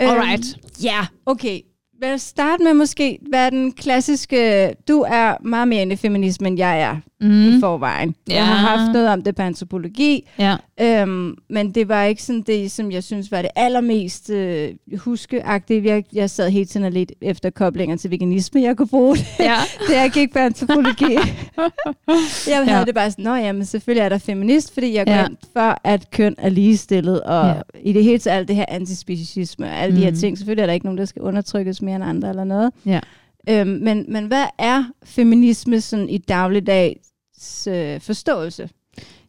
Alright. 0.00 0.44
Øhm, 0.56 0.84
ja, 0.84 1.06
okay. 1.26 1.60
Lad 2.02 2.14
os 2.14 2.22
starte 2.22 2.64
med 2.64 2.74
måske, 2.74 3.18
hvad 3.28 3.50
den 3.50 3.72
klassiske... 3.72 4.70
Du 4.88 5.00
er 5.08 5.42
meget 5.44 5.68
mere 5.68 5.82
inde 5.82 5.92
i 5.92 5.96
feminisme, 5.96 6.48
end 6.48 6.58
jeg 6.58 6.80
er 6.80 6.96
mm. 7.20 7.48
i 7.48 7.54
Mm. 7.54 7.60
forvejen. 7.60 8.14
Ja. 8.28 8.34
Jeg 8.34 8.46
har 8.46 8.76
haft 8.76 8.92
noget 8.92 9.08
om 9.08 9.22
det 9.22 9.34
på 9.36 9.42
antropologi, 9.42 10.28
Ja. 10.38 10.56
Øhm, 10.80 11.34
men 11.50 11.70
det 11.70 11.88
var 11.88 12.04
ikke 12.04 12.22
sådan 12.22 12.42
det, 12.42 12.70
som 12.70 12.92
jeg 12.92 13.04
synes 13.04 13.30
var 13.32 13.42
det 13.42 13.50
allermest 13.56 14.30
øh, 14.30 14.68
huskeagtige. 14.98 15.84
Jeg, 15.84 16.04
jeg 16.12 16.30
sad 16.30 16.50
hele 16.50 16.64
tiden 16.64 16.86
og 16.86 16.92
lidt 16.92 17.12
efter 17.20 17.50
koblinger 17.50 17.96
til 17.96 18.10
veganisme, 18.10 18.62
jeg 18.62 18.76
kunne 18.76 18.88
bruge 18.88 19.16
det, 19.16 19.26
ja. 19.40 19.54
da 19.88 20.00
jeg 20.00 20.10
gik 20.10 20.32
på 20.32 20.38
antropologi. 20.38 21.12
jeg 22.48 22.56
havde 22.64 22.78
Ja. 22.78 22.84
det 22.84 22.94
bare 22.94 23.10
sådan, 23.10 23.24
nå 23.24 23.34
ja, 23.34 23.52
men 23.52 23.64
selvfølgelig 23.64 24.02
er 24.04 24.08
der 24.08 24.18
feminist, 24.18 24.74
fordi 24.74 24.94
jeg 24.94 25.06
går 25.06 25.12
Ja. 25.12 25.26
for, 25.52 25.80
at 25.84 26.10
køn 26.10 26.34
er 26.38 26.48
ligestillet, 26.48 27.20
og 27.20 27.46
Ja. 27.46 27.54
i 27.84 27.92
det 27.92 28.04
hele 28.04 28.18
taget 28.18 28.36
alt 28.36 28.48
det 28.48 28.56
her 28.56 28.64
antispeciesisme 28.68 29.66
og 29.66 29.72
alle 29.72 29.92
mm. 29.92 29.98
de 29.98 30.04
her 30.04 30.10
Mhm. 30.10 30.20
ting. 30.20 30.38
Selvfølgelig 30.38 30.62
er 30.62 30.66
der 30.66 30.74
ikke 30.74 30.86
nogen, 30.86 30.98
der 30.98 31.04
skal 31.04 31.22
undertrykkes 31.22 31.82
mere 31.82 31.91
end 31.96 32.04
andre 32.04 32.28
eller 32.28 32.44
noget. 32.44 32.72
Ja. 32.86 33.00
Øhm, 33.48 33.68
men, 33.70 34.04
men 34.08 34.26
hvad 34.26 34.46
er 34.58 34.84
feminisme 35.04 35.80
sådan 35.80 36.08
i 36.08 36.18
dagligdags 36.18 37.66
øh, 37.66 38.00
forståelse? 38.00 38.70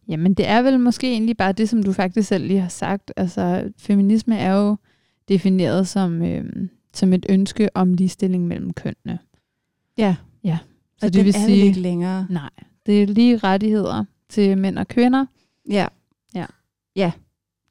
Jamen, 0.08 0.34
det 0.34 0.48
er 0.48 0.62
vel 0.62 0.80
måske 0.80 1.12
egentlig 1.12 1.36
bare 1.36 1.52
det, 1.52 1.68
som 1.68 1.82
du 1.82 1.92
faktisk 1.92 2.28
selv 2.28 2.46
lige 2.46 2.60
har 2.60 2.68
sagt. 2.68 3.12
Altså, 3.16 3.72
feminisme 3.78 4.38
er 4.38 4.52
jo 4.54 4.76
defineret 5.28 5.88
som, 5.88 6.22
øh, 6.22 6.44
som 6.94 7.12
et 7.12 7.26
ønske 7.28 7.68
om 7.74 7.94
ligestilling 7.94 8.46
mellem 8.46 8.72
kønnene. 8.72 9.18
Ja. 9.98 10.16
Ja. 10.44 10.58
Så 10.98 11.06
og 11.06 11.12
det 11.12 11.14
den 11.14 11.24
vil 11.24 11.34
er 11.36 11.46
sige, 11.46 11.64
ikke 11.66 11.80
længere. 11.80 12.26
nej, 12.30 12.50
det 12.86 13.02
er 13.02 13.06
lige 13.06 13.36
rettigheder 13.36 14.04
til 14.28 14.58
mænd 14.58 14.78
og 14.78 14.88
kvinder. 14.88 15.26
Ja. 15.70 15.86
Ja. 16.34 16.46
Ja. 16.96 17.12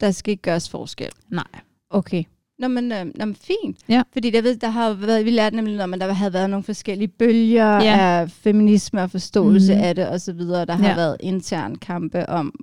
Der 0.00 0.10
skal 0.10 0.30
ikke 0.30 0.42
gøres 0.42 0.68
forskel. 0.68 1.10
Nej. 1.28 1.44
Okay. 1.90 2.24
Nå, 2.58 2.68
men, 2.68 2.92
øh, 2.92 3.04
nå, 3.04 3.24
men 3.24 3.34
fint. 3.34 3.78
Ja. 3.88 4.02
Fordi 4.12 4.34
jeg 4.34 4.44
ved, 4.44 4.56
der 4.56 4.68
har 4.68 4.92
været, 4.92 5.24
vi 5.24 5.30
lærte 5.30 5.56
nemlig 5.56 5.84
om, 5.84 5.94
at 5.94 6.00
der 6.00 6.12
havde 6.12 6.32
været 6.32 6.50
nogle 6.50 6.62
forskellige 6.64 7.08
bølger 7.08 7.74
Ja. 7.82 7.98
af 7.98 8.30
feminisme 8.30 9.02
og 9.02 9.10
forståelse 9.10 9.74
mm. 9.74 9.80
af 9.80 9.94
det 9.94 10.08
og 10.08 10.20
så 10.20 10.32
videre. 10.32 10.64
Der 10.64 10.72
har 10.72 10.88
Ja. 10.88 10.94
været 10.94 11.16
intern 11.20 11.74
kampe 11.76 12.28
om 12.28 12.54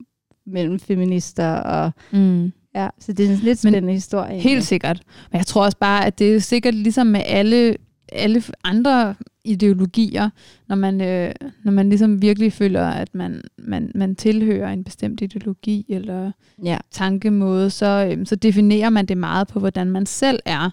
mellem 0.47 0.79
feminister 0.79 1.47
og 1.53 1.91
Mm. 2.11 2.51
ja, 2.75 2.88
så 2.99 3.13
det 3.13 3.25
er 3.25 3.29
en 3.29 3.35
lidt 3.35 3.45
Men 3.63 3.71
spændende 3.73 3.93
historie. 3.93 4.39
Helt 4.39 4.63
sikkert. 4.65 5.01
Men 5.31 5.38
jeg 5.38 5.45
tror 5.47 5.63
også 5.65 5.77
bare, 5.77 6.05
at 6.05 6.19
det 6.19 6.35
er 6.35 6.39
sikkert 6.39 6.73
ligesom 6.75 7.07
med 7.07 7.21
alle, 7.25 7.75
alle 8.11 8.44
andre 8.63 9.15
ideologier, 9.43 10.29
når 10.67 10.75
man, 10.75 11.01
øh, 11.01 11.33
når 11.63 11.71
man 11.71 11.89
ligesom 11.89 12.21
virkelig 12.21 12.53
føler, 12.53 12.85
at 12.88 13.15
man, 13.15 13.41
man, 13.57 13.91
man 13.95 14.15
tilhører 14.15 14.69
en 14.73 14.83
bestemt 14.83 15.21
ideologi 15.21 15.85
eller 15.89 16.31
Ja. 16.63 16.77
tankemåde, 16.91 17.69
så, 17.69 18.07
øhm, 18.11 18.25
så 18.25 18.35
definerer 18.35 18.89
man 18.89 19.05
det 19.05 19.17
meget 19.17 19.47
på, 19.47 19.59
hvordan 19.59 19.89
man 19.91 20.05
selv 20.05 20.39
er. 20.45 20.69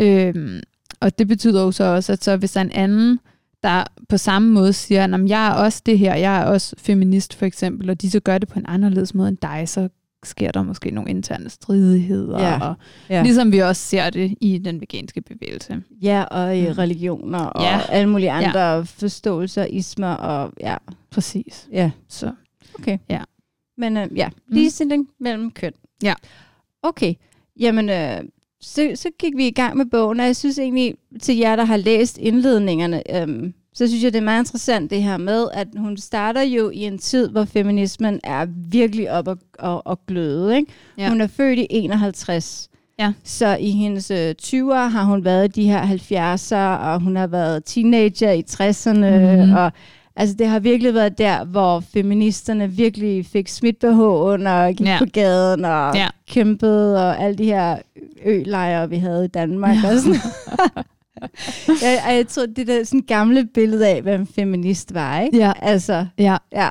Øhm, 0.00 0.60
og 1.00 1.18
det 1.18 1.28
betyder 1.28 1.62
jo 1.62 1.70
så 1.72 1.84
også, 1.84 2.12
at 2.12 2.24
så 2.24 2.36
hvis 2.36 2.52
der 2.52 2.60
er 2.60 2.64
en 2.64 2.72
anden, 2.72 3.18
der 3.62 3.84
på 4.08 4.16
samme 4.16 4.52
måde 4.52 4.72
siger, 4.72 5.04
at 5.14 5.28
jeg 5.28 5.46
er 5.48 5.52
også 5.52 5.82
det 5.86 5.98
her, 5.98 6.14
jeg 6.14 6.40
er 6.40 6.44
også 6.44 6.74
feminist 6.78 7.34
for 7.34 7.46
eksempel, 7.46 7.90
og 7.90 8.02
de 8.02 8.10
så 8.10 8.20
gør 8.20 8.38
det 8.38 8.48
på 8.48 8.58
en 8.58 8.64
anderledes 8.68 9.14
måde 9.14 9.28
end 9.28 9.36
dig, 9.42 9.68
så 9.68 9.88
sker 10.24 10.50
der 10.50 10.62
måske 10.62 10.90
nogle 10.90 11.10
interne 11.10 11.50
stridigheder, 11.50 12.40
Ja. 12.40 12.68
og 12.68 12.74
Ja. 13.10 13.22
ligesom 13.22 13.52
vi 13.52 13.58
også 13.58 13.82
ser 13.82 14.10
det 14.10 14.34
i 14.40 14.58
den 14.58 14.80
veganske 14.80 15.20
bevægelse. 15.20 15.82
ja, 16.02 16.22
og 16.22 16.56
i 16.58 16.66
Mm. 16.68 16.72
religioner 16.72 17.38
og 17.38 17.62
Ja. 17.62 17.80
alle 17.88 18.08
mulige 18.10 18.30
andre 18.30 18.60
ja. 18.60 18.80
forståelser, 18.80 19.64
ismer 19.64 20.12
og 20.14 20.52
ja. 20.60 20.76
Præcis. 21.10 21.68
ja. 21.72 21.90
Så 22.08 22.32
Okay. 22.78 22.98
Ja. 23.10 23.22
Men 23.76 23.96
øh, 23.96 24.08
ja, 24.16 24.28
ligestilling 24.48 25.02
mm. 25.02 25.08
mellem 25.24 25.50
køn. 25.50 25.72
Ja. 26.02 26.14
Okay. 26.82 27.14
Jamen, 27.60 27.88
øh, 27.88 28.20
så, 28.60 28.92
så 28.94 29.08
gik 29.18 29.32
vi 29.36 29.46
i 29.46 29.50
gang 29.50 29.76
med 29.76 29.86
bogen, 29.86 30.20
og 30.20 30.26
jeg 30.26 30.36
synes 30.36 30.58
egentlig, 30.58 30.94
til 31.22 31.36
jer, 31.36 31.56
der 31.56 31.64
har 31.64 31.76
læst 31.76 32.18
indledningerne, 32.18 33.16
øhm, 33.22 33.54
så 33.78 33.86
synes 33.88 34.04
jeg, 34.04 34.12
det 34.12 34.18
er 34.18 34.24
meget 34.24 34.40
interessant 34.42 34.90
det 34.90 35.02
her 35.02 35.16
med, 35.16 35.46
at 35.52 35.68
hun 35.76 35.96
starter 35.96 36.42
jo 36.42 36.70
i 36.70 36.78
en 36.78 36.98
tid, 36.98 37.28
hvor 37.28 37.44
feminismen 37.44 38.20
er 38.24 38.46
virkelig 38.70 39.10
op 39.12 39.28
og, 39.28 39.38
og, 39.58 39.86
og 39.86 40.00
gløde. 40.06 40.56
Ikke? 40.56 40.72
Ja. 40.98 41.08
Hun 41.08 41.20
er 41.20 41.26
født 41.26 41.58
i 41.58 41.66
51. 41.70 42.68
Ja. 42.98 43.12
Så 43.24 43.56
i 43.60 43.70
hendes 43.70 44.10
øh, 44.10 44.34
20'er 44.42 44.88
har 44.88 45.04
hun 45.04 45.24
været 45.24 45.44
i 45.56 45.60
de 45.60 45.68
her 45.68 45.82
70'er, 45.82 46.84
og 46.86 47.00
hun 47.00 47.16
har 47.16 47.26
været 47.26 47.64
teenager 47.64 48.30
i 48.32 48.44
60'erne, 48.50 49.18
Mhm. 49.18 49.38
mm-hmm. 49.40 49.54
og 49.56 49.72
altså 50.16 50.36
det 50.38 50.46
har 50.48 50.58
virkelig 50.58 50.94
været 50.94 51.18
der, 51.18 51.44
hvor 51.44 51.80
feministerne 51.80 52.70
virkelig 52.70 53.26
fik 53.26 53.48
smidt 53.48 53.84
og 53.84 54.74
gik 54.74 54.86
Ja. 54.86 54.98
på 54.98 55.04
gaden 55.12 55.64
og 55.64 55.94
ja. 55.94 56.06
kæmpede, 56.28 57.08
og 57.08 57.22
alle 57.22 57.38
de 57.38 57.44
her 57.44 57.76
ølejre, 58.26 58.90
vi 58.90 58.96
havde 58.96 59.24
i 59.24 59.28
Danmark. 59.28 59.76
Ja. 59.84 59.90
Og 59.90 59.98
sådan. 59.98 60.20
jeg, 61.82 62.02
jeg 62.08 62.26
tror, 62.28 62.46
det 62.46 62.66
der 62.66 62.84
sådan 62.84 63.00
gamle 63.02 63.46
billede 63.54 63.88
af, 63.88 64.02
hvad 64.02 64.14
en 64.14 64.26
feminist 64.26 64.94
var, 64.94 65.20
ikke? 65.20 65.36
Ja. 65.38 65.52
Altså, 65.62 66.06
ja, 66.18 66.36
Ja, 66.52 66.68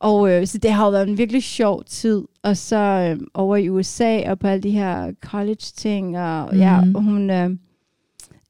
og 0.00 0.30
øh, 0.30 0.46
så 0.46 0.58
det 0.58 0.70
har 0.72 0.84
jo 0.84 0.90
været 0.90 1.08
en 1.08 1.18
virkelig 1.18 1.42
sjov 1.42 1.84
tid. 1.84 2.22
Og 2.42 2.56
så 2.56 2.76
øh, 2.76 3.26
over 3.34 3.56
i 3.56 3.68
USA 3.70 4.30
og 4.30 4.38
på 4.38 4.46
alle 4.46 4.62
de 4.62 4.70
her 4.70 5.12
college-ting. 5.24 6.18
Og 6.18 6.48
mm. 6.52 6.58
ja, 6.58 6.80
Mhm. 6.80 6.94
hun, 6.94 7.30
øh, 7.30 7.50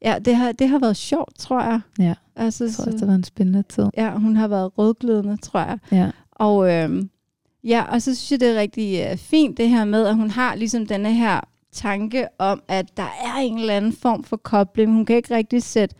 ja 0.05 0.19
det, 0.25 0.37
har, 0.37 0.53
det 0.53 0.69
har 0.69 0.79
været 0.79 0.97
sjovt, 0.97 1.39
tror 1.39 1.63
jeg. 1.63 1.81
ja. 1.99 2.15
Altså, 2.37 2.65
Jeg 2.65 2.73
tror 2.73 2.83
også, 2.85 2.91
det 2.91 3.01
så, 3.01 3.07
var 3.07 3.15
en 3.15 3.25
spændende 3.25 3.63
tid. 3.69 3.85
ja, 3.97 4.11
hun 4.11 4.37
har 4.37 4.49
været 4.49 4.79
rødglødende, 4.79 5.37
tror 5.37 5.61
jeg. 5.61 5.79
Ja. 5.93 6.11
Og 6.33 6.73
øh, 6.73 7.03
ja, 7.65 7.83
og 7.93 8.03
så 8.03 8.15
synes 8.15 8.31
jeg, 8.33 8.41
det 8.41 8.57
er 8.57 8.61
rigtig 8.61 9.07
øh, 9.11 9.17
fint 9.17 9.57
det 9.59 9.69
her 9.69 9.85
med, 9.85 10.07
at 10.07 10.17
hun 10.17 10.31
har 10.31 10.55
ligesom 10.55 10.87
denne 10.87 11.15
her 11.15 11.41
tanke 11.77 12.27
om, 12.39 12.63
at 12.69 12.97
der 12.97 13.03
er 13.25 13.37
en 13.43 13.59
eller 13.59 13.75
anden 13.77 13.93
form 13.93 14.25
for 14.25 14.37
kobling. 14.37 14.93
Hun 14.93 15.05
kan 15.07 15.17
ikke 15.17 15.35
rigtig 15.37 15.63
sætte 15.63 15.95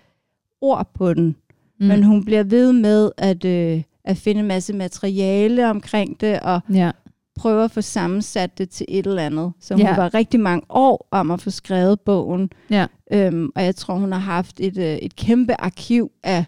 ord 0.61 0.91
på 0.95 1.15
den. 1.15 1.37
Mm. 1.81 1.87
Men 1.87 2.03
hun 2.03 2.25
bliver 2.25 2.43
ved 2.43 2.73
med 2.73 3.11
at, 3.19 3.45
øh, 3.45 3.83
at 4.05 4.17
finde 4.17 4.41
en 4.41 4.47
masse 4.47 4.73
materiale 4.73 5.71
omkring 5.71 6.21
det, 6.21 6.41
og 6.41 6.61
Ja. 6.73 6.91
prøve 7.37 7.65
at 7.65 7.71
få 7.71 7.81
sammensat 7.81 8.59
det 8.59 8.71
til 8.71 8.87
et 8.89 9.07
eller 9.07 9.23
andet. 9.23 9.53
Så 9.61 9.75
hun 9.75 9.81
Ja. 9.81 9.97
var 9.97 10.15
rigtig 10.15 10.41
mange 10.41 10.67
år 10.69 11.09
om 11.11 11.31
at 11.31 11.41
få 11.41 11.51
skrevet 11.51 12.01
bogen. 12.01 12.51
Ja. 12.71 12.87
Øhm, 13.13 13.51
og 13.57 13.65
jeg 13.65 13.77
tror, 13.77 13.95
hun 13.95 14.13
har 14.13 14.19
haft 14.19 14.61
et, 14.61 14.79
øh, 14.79 14.97
et 14.97 15.17
kæmpe 15.17 15.61
arkiv 15.61 16.11
af 16.23 16.45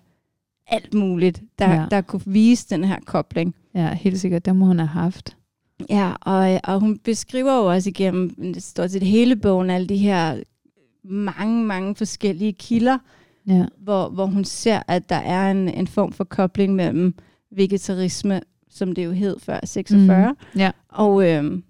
alt 0.67 0.95
muligt, 0.95 1.43
der, 1.59 1.75
Ja. 1.75 1.85
der 1.91 2.01
kunne 2.01 2.23
vise 2.27 2.67
den 2.71 2.85
her 2.85 2.97
kobling. 3.07 3.55
ja, 3.75 3.95
helt 3.95 4.21
sikkert. 4.21 4.45
Det 4.45 4.57
må 4.57 4.67
hun 4.67 4.79
have 4.79 4.89
haft. 4.89 5.37
Ja, 5.91 6.13
og, 6.21 6.61
og 6.65 6.81
hun 6.81 6.99
beskriver 6.99 7.57
jo 7.57 7.65
også 7.65 7.89
igennem 7.89 8.55
stort 8.59 8.91
set 8.91 9.03
hele 9.03 9.37
bogen 9.37 9.71
alle 9.71 9.87
de 9.87 9.97
her 9.97 10.43
mange, 11.05 11.65
mange 11.65 11.95
forskellige 11.95 12.53
kilder, 12.53 12.99
Ja. 13.47 13.65
hvor, 13.79 14.09
hvor 14.09 14.27
hun 14.27 14.45
ser, 14.45 14.83
at 14.89 15.09
der 15.09 15.17
er 15.17 15.51
en, 15.51 15.69
en 15.69 15.87
form 15.87 16.13
for 16.13 16.25
kobling 16.25 16.75
mellem 16.75 17.15
vegetarisme, 17.51 18.41
som 18.71 18.95
det 18.95 19.05
jo 19.05 19.13
hed 19.13 19.37
før 19.41 19.59
46, 19.65 20.31
Mm. 20.55 20.61
Ja. 20.61 20.71
og, 20.89 21.31
øhm, 21.31 21.63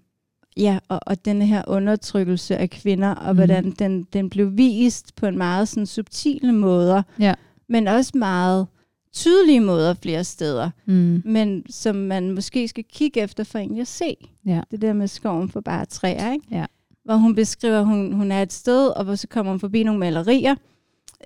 ja, 0.57 0.79
og, 0.87 0.99
og 1.05 1.25
denne 1.25 1.45
her 1.45 1.63
undertrykkelse 1.67 2.57
af 2.57 2.69
kvinder, 2.69 3.09
og 3.15 3.31
Mm. 3.31 3.37
hvordan 3.37 3.71
den, 3.71 4.03
den 4.13 4.29
blev 4.29 4.57
vist 4.57 5.15
på 5.15 5.25
en 5.25 5.37
meget 5.37 5.67
sådan, 5.67 5.85
subtile 5.85 6.53
måder, 6.53 7.03
Ja. 7.19 7.33
men 7.69 7.87
også 7.87 8.11
meget 8.17 8.67
tydelige 9.13 9.59
måder 9.59 9.93
flere 9.93 10.23
steder, 10.23 10.69
Mm. 10.85 11.21
men 11.25 11.65
som 11.69 11.95
man 11.95 12.31
måske 12.31 12.67
skal 12.67 12.83
kigge 12.93 13.21
efter 13.21 13.43
for 13.43 13.59
egentlig 13.59 13.81
at 13.81 13.87
se. 13.87 14.15
Ja. 14.45 14.61
Det 14.71 14.81
der 14.81 14.93
med 14.93 15.07
skoven 15.07 15.49
for 15.49 15.61
bare 15.61 15.85
træer, 15.85 16.31
ikke? 16.31 16.45
Ja. 16.51 16.65
Hvor 17.05 17.15
hun 17.15 17.35
beskriver, 17.35 17.79
at 17.79 17.85
hun, 17.85 18.11
hun 18.13 18.31
er 18.31 18.41
et 18.41 18.53
sted, 18.53 18.87
og 18.87 19.03
hvor 19.03 19.15
så 19.15 19.27
kommer 19.27 19.51
hun 19.51 19.59
forbi 19.59 19.83
nogle 19.83 19.99
malerier, 19.99 20.55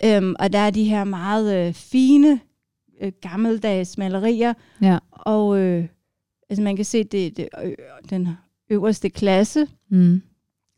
øhm, 0.06 0.36
og 0.40 0.54
der 0.54 0.60
er 0.60 0.70
de 0.70 0.84
her 0.84 1.04
meget 1.04 1.68
øh, 1.68 1.74
fine, 1.74 2.40
øh, 3.02 3.12
gammeldags 3.22 3.98
malerier, 3.98 4.54
Ja. 4.82 4.98
og 5.12 5.58
øh, 5.60 5.86
altså 6.50 6.64
man 6.64 6.76
kan 6.76 6.86
se 6.86 7.04
det, 7.04 7.38
det 7.38 7.48
øh, 7.64 7.72
den 8.10 8.28
øverste 8.70 9.10
klasse, 9.10 9.68
Mm. 9.90 10.22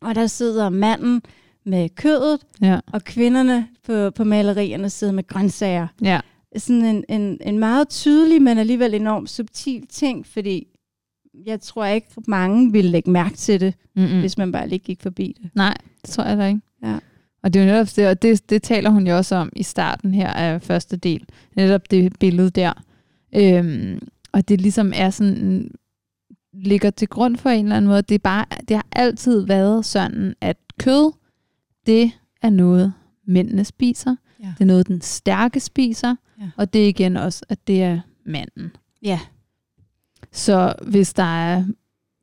og 0.01 0.15
der 0.15 0.27
sidder 0.27 0.69
manden 0.69 1.21
med 1.65 1.89
kødet, 1.89 2.39
Ja. 2.61 2.79
og 2.93 3.03
kvinderne 3.03 3.67
på, 3.85 4.11
på 4.11 4.23
malerierne 4.23 4.89
sidder 4.89 5.13
med 5.13 5.27
grøntsager. 5.27 5.87
Ja. 6.01 6.19
Sådan 6.57 6.85
en, 6.85 7.03
en, 7.09 7.37
en 7.41 7.59
meget 7.59 7.89
tydelig, 7.89 8.41
men 8.41 8.57
alligevel 8.57 8.93
enormt 8.93 9.29
subtil 9.29 9.87
ting, 9.87 10.25
fordi 10.27 10.67
jeg 11.45 11.61
tror 11.61 11.85
ikke, 11.85 12.07
mange 12.27 12.71
ville 12.71 12.91
lægge 12.91 13.11
mærke 13.11 13.35
til 13.35 13.59
det, 13.61 13.73
Mm. 13.95 14.01
mm. 14.01 14.19
hvis 14.19 14.37
man 14.37 14.51
bare 14.51 14.67
lige 14.67 14.79
gik 14.79 15.01
forbi 15.01 15.35
det. 15.41 15.49
Nej, 15.55 15.77
det 16.01 16.09
tror 16.09 16.23
jeg 16.23 16.37
da 16.37 16.47
ikke. 16.47 16.61
Ja. 16.83 16.97
Og 17.43 17.53
det 17.53 17.59
er 17.61 17.65
jo 17.65 17.71
netop 17.71 17.87
det, 17.95 18.07
og 18.07 18.21
det, 18.21 18.49
det 18.49 18.63
taler 18.63 18.89
hun 18.89 19.07
jo 19.07 19.17
også 19.17 19.35
om 19.35 19.49
i 19.55 19.63
starten 19.63 20.13
her 20.13 20.27
af 20.27 20.61
første 20.61 20.97
del. 20.97 21.25
Netop 21.55 21.91
det 21.91 22.19
billede 22.19 22.49
der. 22.49 22.73
Øhm, 23.35 23.99
og 24.31 24.47
det 24.49 24.61
ligesom 24.61 24.91
er 24.95 25.09
sådan, 25.09 25.71
ligger 26.53 26.89
til 26.89 27.07
grund 27.07 27.37
for 27.37 27.49
en 27.49 27.65
eller 27.65 27.75
anden 27.77 27.89
måde. 27.89 28.01
Det, 28.01 28.15
er 28.15 28.19
bare, 28.19 28.45
det 28.67 28.75
har 28.77 28.85
altid 28.91 29.45
været 29.45 29.85
sådan, 29.85 30.35
at 30.41 30.57
kød, 30.79 31.11
det 31.85 32.11
er 32.41 32.49
noget, 32.49 32.93
mændene 33.27 33.65
spiser. 33.65 34.15
Ja. 34.43 34.47
Det 34.57 34.61
er 34.61 34.65
noget, 34.65 34.87
den 34.87 35.01
stærke 35.01 35.59
spiser. 35.59 36.15
Ja. 36.41 36.49
Og 36.57 36.73
det 36.73 36.83
er 36.83 36.87
igen 36.89 37.17
også, 37.17 37.45
at 37.49 37.67
det 37.67 37.83
er 37.83 37.99
manden. 38.25 38.71
Ja. 39.01 39.19
Så 40.31 40.73
hvis 40.87 41.13
der 41.13 41.23
er 41.47 41.65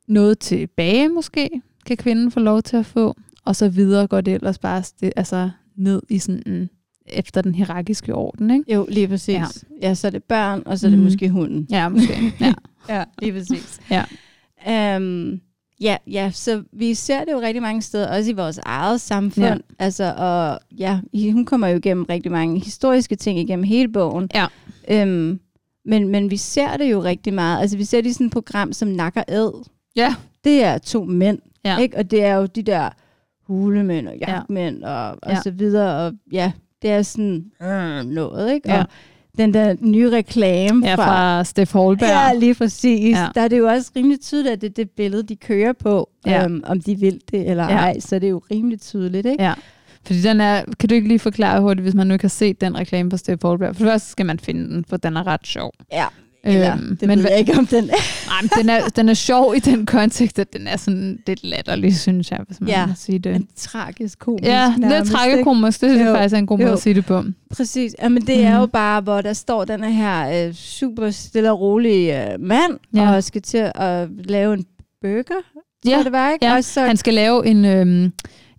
noget 0.08 0.38
tilbage 0.38 1.08
måske, 1.08 1.50
kan 1.86 1.96
kvinden 1.96 2.30
få 2.30 2.40
lov 2.40 2.62
til 2.62 2.76
at 2.76 2.86
få, 2.86 3.16
og 3.44 3.56
så 3.56 3.68
videre 3.68 4.06
går 4.06 4.20
det 4.20 4.34
ellers 4.34 4.58
bare 4.58 4.80
sti- 4.82 5.10
altså 5.16 5.50
ned 5.76 6.02
i 6.08 6.18
sådan 6.18 6.42
en, 6.46 6.70
efter 7.06 7.42
den 7.42 7.54
hierarkiske 7.54 8.14
orden, 8.14 8.50
ikke? 8.50 8.72
Jo, 8.74 8.86
lige 8.88 9.08
præcis. 9.08 9.34
Ja. 9.34 9.44
Ja, 9.82 9.94
så 9.94 10.06
er 10.06 10.10
det 10.10 10.24
børn, 10.24 10.62
og 10.66 10.78
så 10.78 10.86
er 10.86 10.90
det 10.90 10.98
Mhm. 10.98 11.04
måske 11.04 11.28
hunden. 11.28 11.66
Ja, 11.70 11.88
måske. 11.88 12.32
Ja. 12.40 12.54
Ja, 12.88 13.04
lige 13.22 13.32
præcis. 13.32 13.80
Ja. 13.90 14.96
Um, 14.96 15.40
ja, 15.82 15.96
ja, 16.06 16.30
så 16.34 16.62
vi 16.72 16.94
ser 16.94 17.24
det 17.24 17.32
jo 17.32 17.40
rigtig 17.40 17.62
mange 17.62 17.82
steder, 17.82 18.16
også 18.16 18.30
i 18.30 18.34
vores 18.34 18.58
eget 18.58 19.00
samfund. 19.00 19.46
Ja. 19.46 19.56
Altså, 19.78 20.14
og 20.16 20.60
ja, 20.78 21.00
hun 21.32 21.44
kommer 21.44 21.66
jo 21.68 21.76
igennem 21.76 22.04
rigtig 22.04 22.32
mange 22.32 22.60
historiske 22.60 23.16
ting 23.16 23.38
igennem 23.38 23.62
hele 23.64 23.88
bogen. 23.88 24.28
Ja. 24.34 24.46
Um, 25.02 25.40
men, 25.84 26.08
men 26.08 26.30
vi 26.30 26.36
ser 26.36 26.76
det 26.76 26.90
jo 26.90 27.02
rigtig 27.02 27.34
meget. 27.34 27.60
Altså, 27.60 27.76
vi 27.76 27.84
ser 27.84 28.00
det 28.00 28.10
i 28.10 28.12
sådan 28.12 28.26
et 28.26 28.32
program 28.32 28.72
som 28.72 28.88
Nakker 28.88 29.22
Ed. 29.28 29.52
Ja. 29.96 30.14
Det 30.44 30.64
er 30.64 30.78
to 30.78 31.04
mænd, 31.04 31.38
Ja. 31.64 31.78
ikke? 31.78 31.96
Og 31.96 32.10
det 32.10 32.24
er 32.24 32.34
jo 32.34 32.46
de 32.46 32.62
der 32.62 32.88
hulemænd 33.46 34.08
og 34.08 34.14
jagtmænd 34.18 34.82
og, 34.84 35.08
og 35.22 35.30
Ja. 35.30 35.40
så 35.42 35.50
videre. 35.50 36.06
Og 36.06 36.12
ja, 36.32 36.52
det 36.82 36.90
er 36.90 37.02
sådan 37.02 37.44
øh, 37.62 38.04
noget, 38.04 38.54
ikke? 38.54 38.70
Ja. 38.72 38.84
Den 39.38 39.54
der 39.54 39.74
nye 39.80 40.10
reklame 40.10 40.86
ja, 40.86 40.94
fra 40.94 41.44
Steff 41.44 41.72
Holberg. 41.72 42.08
Ja, 42.08 42.32
lige 42.38 42.54
præcis. 42.54 43.16
Ja. 43.16 43.28
Der 43.34 43.40
er 43.40 43.48
det 43.48 43.58
jo 43.58 43.66
også 43.68 43.90
rimelig 43.96 44.20
tydeligt, 44.20 44.52
at 44.52 44.60
det 44.60 44.68
er 44.70 44.74
det 44.74 44.90
billede, 44.90 45.22
de 45.22 45.36
kører 45.36 45.72
på, 45.72 46.08
Ja. 46.26 46.44
øhm, 46.44 46.62
om 46.66 46.80
de 46.80 46.96
vil 46.96 47.20
det 47.30 47.50
eller 47.50 47.64
Ja. 47.64 47.76
ej. 47.76 48.00
Så 48.00 48.18
det 48.18 48.26
er 48.26 48.30
jo 48.30 48.42
rimelig 48.50 48.80
tydeligt, 48.80 49.26
ikke? 49.26 49.42
Ja. 49.44 49.52
Fordi 50.06 50.20
den 50.20 50.40
er, 50.40 50.64
kan 50.80 50.88
du 50.88 50.94
ikke 50.94 51.08
lige 51.08 51.18
forklare 51.18 51.60
hurtigt, 51.60 51.82
hvis 51.82 51.94
man 51.94 52.06
nu 52.06 52.12
ikke 52.14 52.22
har 52.24 52.28
set 52.28 52.60
den 52.60 52.78
reklame 52.78 53.10
på 53.10 53.16
Steff 53.16 53.42
Holberg? 53.42 53.76
For 53.76 53.84
det 53.84 53.92
første 53.92 54.10
skal 54.10 54.26
man 54.26 54.38
finde 54.38 54.68
den, 54.74 54.84
for 54.88 54.96
den 54.96 55.16
er 55.16 55.26
ret 55.26 55.46
sjov. 55.46 55.72
Ja. 55.92 56.04
Eller, 56.44 56.72
Øhm, 56.72 56.96
det 56.96 57.08
men 57.08 57.18
ved 57.22 57.30
jeg 57.30 57.38
ikke, 57.38 57.58
om 57.58 57.66
den 57.66 57.84
er. 57.84 57.94
Nej, 58.30 58.36
men 58.42 58.50
den 58.58 58.68
er, 58.68 58.88
den 58.88 59.08
er 59.08 59.14
sjov 59.14 59.54
i 59.56 59.58
den 59.58 59.86
kontekst, 59.86 60.38
at 60.38 60.52
den 60.52 60.66
er 60.66 60.76
sådan 60.76 61.18
lidt 61.26 61.44
latterlig, 61.44 61.96
synes 61.98 62.30
jeg, 62.30 62.40
hvis 62.46 62.60
man 62.60 62.68
Ja. 62.70 62.86
må 62.86 62.92
sige 62.96 63.18
det. 63.18 63.36
En 63.36 63.48
tragisk 63.56 64.18
komisk 64.18 64.44
Ja, 64.44 64.68
lidt 64.68 64.78
nærmest, 64.80 65.10
ikke? 65.10 65.16
tragikomisk, 65.18 65.80
det 65.80 65.90
synes 65.90 66.04
jeg 66.06 66.14
faktisk 66.16 66.34
er 66.34 66.38
en 66.38 66.46
god 66.46 66.58
måde 66.58 66.68
Jo. 66.68 66.74
at 66.74 66.80
sige 66.82 66.94
det 66.94 67.06
på. 67.06 67.22
Præcis. 67.54 67.94
Jamen, 68.02 68.22
det 68.26 68.44
er 68.44 68.50
Mhm. 68.52 68.60
jo 68.60 68.66
bare, 68.66 69.00
hvor 69.00 69.20
der 69.20 69.32
står 69.32 69.64
den 69.64 69.84
her 69.84 70.46
øh, 70.48 70.54
super 70.54 71.10
stille 71.10 71.50
og 71.52 71.60
rolige 71.60 72.32
øh, 72.32 72.40
mand, 72.40 72.78
Ja. 72.94 73.02
ja. 73.02 73.14
og 73.16 73.24
skal 73.24 73.42
til 73.42 73.70
at 73.74 74.08
lave 74.24 74.54
en 74.54 74.64
burger, 75.02 75.40
Ja, 75.86 76.02
det 76.04 76.12
var, 76.12 76.30
ikke? 76.32 76.46
ja. 76.46 76.54
Og 76.56 76.64
så, 76.64 76.80
Han 76.80 76.96
skal 76.96 77.14
lave 77.14 77.46
en, 77.46 77.64
øhm, 77.64 78.12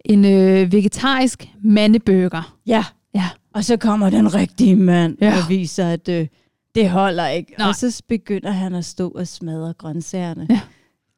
en 0.05 0.25
øh, 0.25 0.71
vegetarisk 0.71 1.47
mandebøger. 1.63 2.55
ja. 2.67 2.83
Ja. 3.15 3.25
Og 3.55 3.63
så 3.63 3.77
kommer 3.77 4.09
den 4.09 4.35
rigtige 4.35 4.75
mand 4.75 5.17
Ja. 5.21 5.25
ja. 5.29 5.37
og 5.37 5.49
viser, 5.49 5.87
at 5.89 6.09
øh, 6.09 6.27
det 6.75 6.89
holder 6.89 7.27
ikke. 7.27 7.53
Nej. 7.57 7.67
Og 7.67 7.75
så 7.75 8.01
begynder 8.09 8.51
han 8.51 8.73
at 8.75 8.85
stå 8.85 9.09
og 9.09 9.27
smadre 9.27 9.73
grøntsagerne. 9.73 10.47
Ja. 10.49 10.59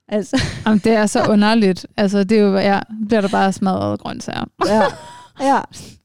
Altså, 0.07 0.41
Jamen, 0.65 0.79
det 0.83 0.91
er 0.93 1.05
så 1.05 1.25
underligt. 1.29 1.85
Altså, 1.97 2.23
det 2.23 2.37
er 2.37 2.41
jo, 2.41 2.57
ja, 2.57 2.79
bliver 3.07 3.21
der 3.21 3.27
bare 3.29 3.53
smadret 3.53 3.99
grøntsager. 3.99 4.45
ja. 4.67 4.81
ja. 5.47 5.61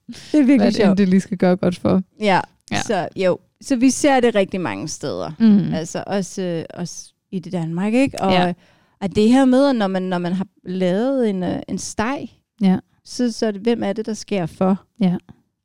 Det 0.06 0.34
er 0.34 0.36
Hvad 0.36 0.42
virkelig 0.42 0.66
det, 0.66 0.76
sjovt. 0.76 0.98
det 0.98 1.08
lige 1.08 1.20
skal 1.20 1.36
gøre 1.38 1.56
godt 1.56 1.78
for. 1.78 2.02
Ja. 2.20 2.40
Ja. 2.72 2.80
Så 2.82 3.08
jo, 3.16 3.38
så 3.60 3.76
vi 3.76 3.90
ser 3.90 4.20
det 4.20 4.34
rigtig 4.34 4.60
mange 4.60 4.88
steder. 4.88 5.30
Mm. 5.38 5.74
Altså 5.74 6.04
også, 6.06 6.42
øh, 6.42 6.64
også 6.74 7.12
i 7.30 7.38
det 7.38 7.52
Danmark, 7.52 7.94
ikke? 7.94 8.22
Og, 8.22 8.32
Ja. 8.32 8.52
og 9.00 9.14
det 9.16 9.28
her 9.28 9.44
med, 9.44 9.68
at 9.68 9.76
når 9.76 9.86
man, 9.86 10.02
når 10.02 10.18
man 10.18 10.32
har 10.32 10.46
lavet 10.64 11.30
en, 11.30 11.42
øh, 11.42 11.60
en 11.68 11.78
steg, 11.78 12.28
Ja. 12.62 12.78
så, 13.04 13.32
så 13.32 13.46
er 13.46 13.50
det, 13.50 13.60
hvem 13.60 13.82
er 13.82 13.92
det, 13.92 14.06
der 14.06 14.14
sker 14.14 14.46
for? 14.46 14.82
Ja. 15.00 15.16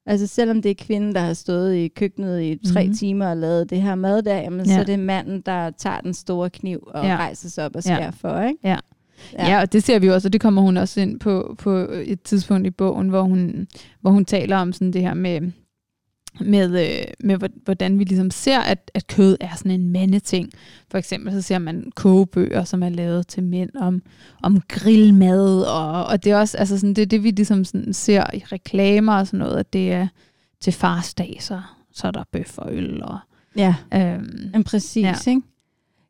Altså 0.07 0.27
selvom 0.27 0.61
det 0.61 0.71
er 0.71 0.75
kvinden, 0.85 1.15
der 1.15 1.19
har 1.21 1.33
stået 1.33 1.75
i 1.75 1.87
køkkenet 1.87 2.41
i 2.41 2.59
tre 2.73 2.83
Mhm. 2.83 2.89
mm. 2.91 2.95
timer 2.97 3.27
og 3.29 3.37
lavet 3.37 3.69
det 3.69 3.81
her 3.81 3.95
mad 3.95 4.21
der, 4.21 4.35
jamen, 4.37 4.65
Ja. 4.65 4.73
så 4.73 4.79
er 4.79 4.83
det 4.83 4.99
manden, 4.99 5.41
der 5.41 5.69
tager 5.77 5.99
den 6.01 6.13
store 6.13 6.49
kniv 6.49 6.83
og 6.87 7.03
Ja. 7.03 7.09
ja. 7.09 7.15
rejser 7.17 7.49
sig 7.49 7.65
op 7.65 7.75
og 7.75 7.81
Ja. 7.85 7.95
skærer 7.95 8.11
for, 8.11 8.41
ikke? 8.41 8.59
Ja. 8.63 8.77
Ja. 9.33 9.49
Ja, 9.51 9.61
og 9.61 9.73
det 9.73 9.83
ser 9.83 9.99
vi 9.99 10.09
også, 10.09 10.27
og 10.27 10.33
det 10.33 10.41
kommer 10.41 10.61
hun 10.61 10.77
også 10.77 11.01
ind 11.01 11.19
på 11.19 11.55
på 11.57 11.87
et 12.05 12.21
tidspunkt 12.21 12.67
i 12.67 12.71
bogen, 12.71 13.09
hvor 13.09 13.21
hun, 13.21 13.67
hvor 14.01 14.11
hun 14.11 14.25
taler 14.25 14.57
om 14.57 14.73
sådan 14.73 14.93
det 14.93 15.01
her 15.01 15.13
med, 15.13 15.51
med, 16.39 16.81
øh, 16.89 17.03
med 17.19 17.37
hvor- 17.37 17.63
hvordan 17.65 17.99
vi 17.99 18.03
ligesom 18.03 18.31
ser, 18.31 18.59
at, 18.59 18.91
at 18.93 19.07
kød 19.07 19.37
er 19.39 19.55
sådan 19.55 19.71
en 19.71 19.91
mandeting. 19.91 20.49
For 20.91 20.97
eksempel 20.97 21.33
så 21.33 21.41
ser 21.41 21.59
man 21.59 21.91
kogebøger, 21.95 22.63
som 22.63 22.83
er 22.83 22.89
lavet 22.89 23.27
til 23.27 23.43
mænd 23.43 23.69
om, 23.75 24.01
om 24.43 24.61
grillmad, 24.67 25.61
og, 25.61 26.05
og 26.05 26.23
det 26.23 26.31
er 26.31 26.37
også 26.37 26.57
altså 26.57 26.77
sådan, 26.79 26.93
det, 26.93 27.11
det, 27.11 27.23
vi 27.23 27.31
ligesom 27.31 27.65
sådan 27.65 27.93
ser 27.93 28.23
i 28.33 28.43
reklamer 28.51 29.13
og 29.13 29.27
sådan 29.27 29.39
noget, 29.39 29.57
at 29.57 29.73
det 29.73 29.91
er 29.91 30.07
til 30.61 30.73
farsdag, 30.73 31.37
så, 31.39 31.61
så 31.93 32.07
er 32.07 32.11
der 32.11 32.23
bøf 32.31 32.57
og 32.57 32.73
øl. 32.75 33.03
Og, 33.03 33.17
Ja, 33.57 33.75
øhm, 33.93 34.49
men 34.53 34.63
præcis, 34.63 35.03
ja. 35.03 35.15
ikke? 35.31 35.41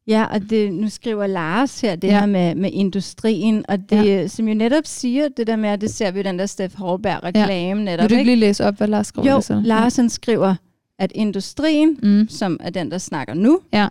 Ja, 0.07 0.23
og 0.25 0.49
det, 0.49 0.73
nu 0.73 0.89
skriver 0.89 1.27
Lars 1.27 1.81
her, 1.81 1.95
det 1.95 2.07
Ja. 2.07 2.13
ja. 2.13 2.19
her 2.19 2.25
med, 2.27 2.55
med 2.55 2.69
industrien, 2.73 3.65
og 3.69 3.89
det, 3.89 4.05
ja. 4.05 4.27
som 4.27 4.47
jo 4.47 4.53
netop 4.53 4.85
siger 4.85 5.27
det 5.37 5.47
der 5.47 5.55
med, 5.55 5.69
at 5.69 5.81
det 5.81 5.89
ser 5.89 6.11
vi 6.11 6.21
den 6.23 6.39
der 6.39 6.45
Steff 6.45 6.75
Holberg-reklame 6.75 7.79
ja. 7.79 7.85
netop, 7.85 8.03
vil 8.03 8.09
du 8.09 8.15
ikke 8.19 8.31
lige 8.31 8.39
læse 8.39 8.65
op, 8.65 8.77
hvad 8.77 8.87
Lars 8.87 9.07
skriver? 9.07 9.31
Jo, 9.31 9.41
så? 9.41 9.61
Lars 9.63 9.95
han 9.95 10.09
skriver, 10.09 10.55
at 10.99 11.11
industrien, 11.15 11.99
Ja. 12.03 12.07
Mm. 12.07 12.27
som 12.29 12.57
er 12.59 12.69
den, 12.69 12.91
der 12.91 12.97
snakker 12.97 13.33
nu, 13.33 13.59
Ja. 13.73 13.87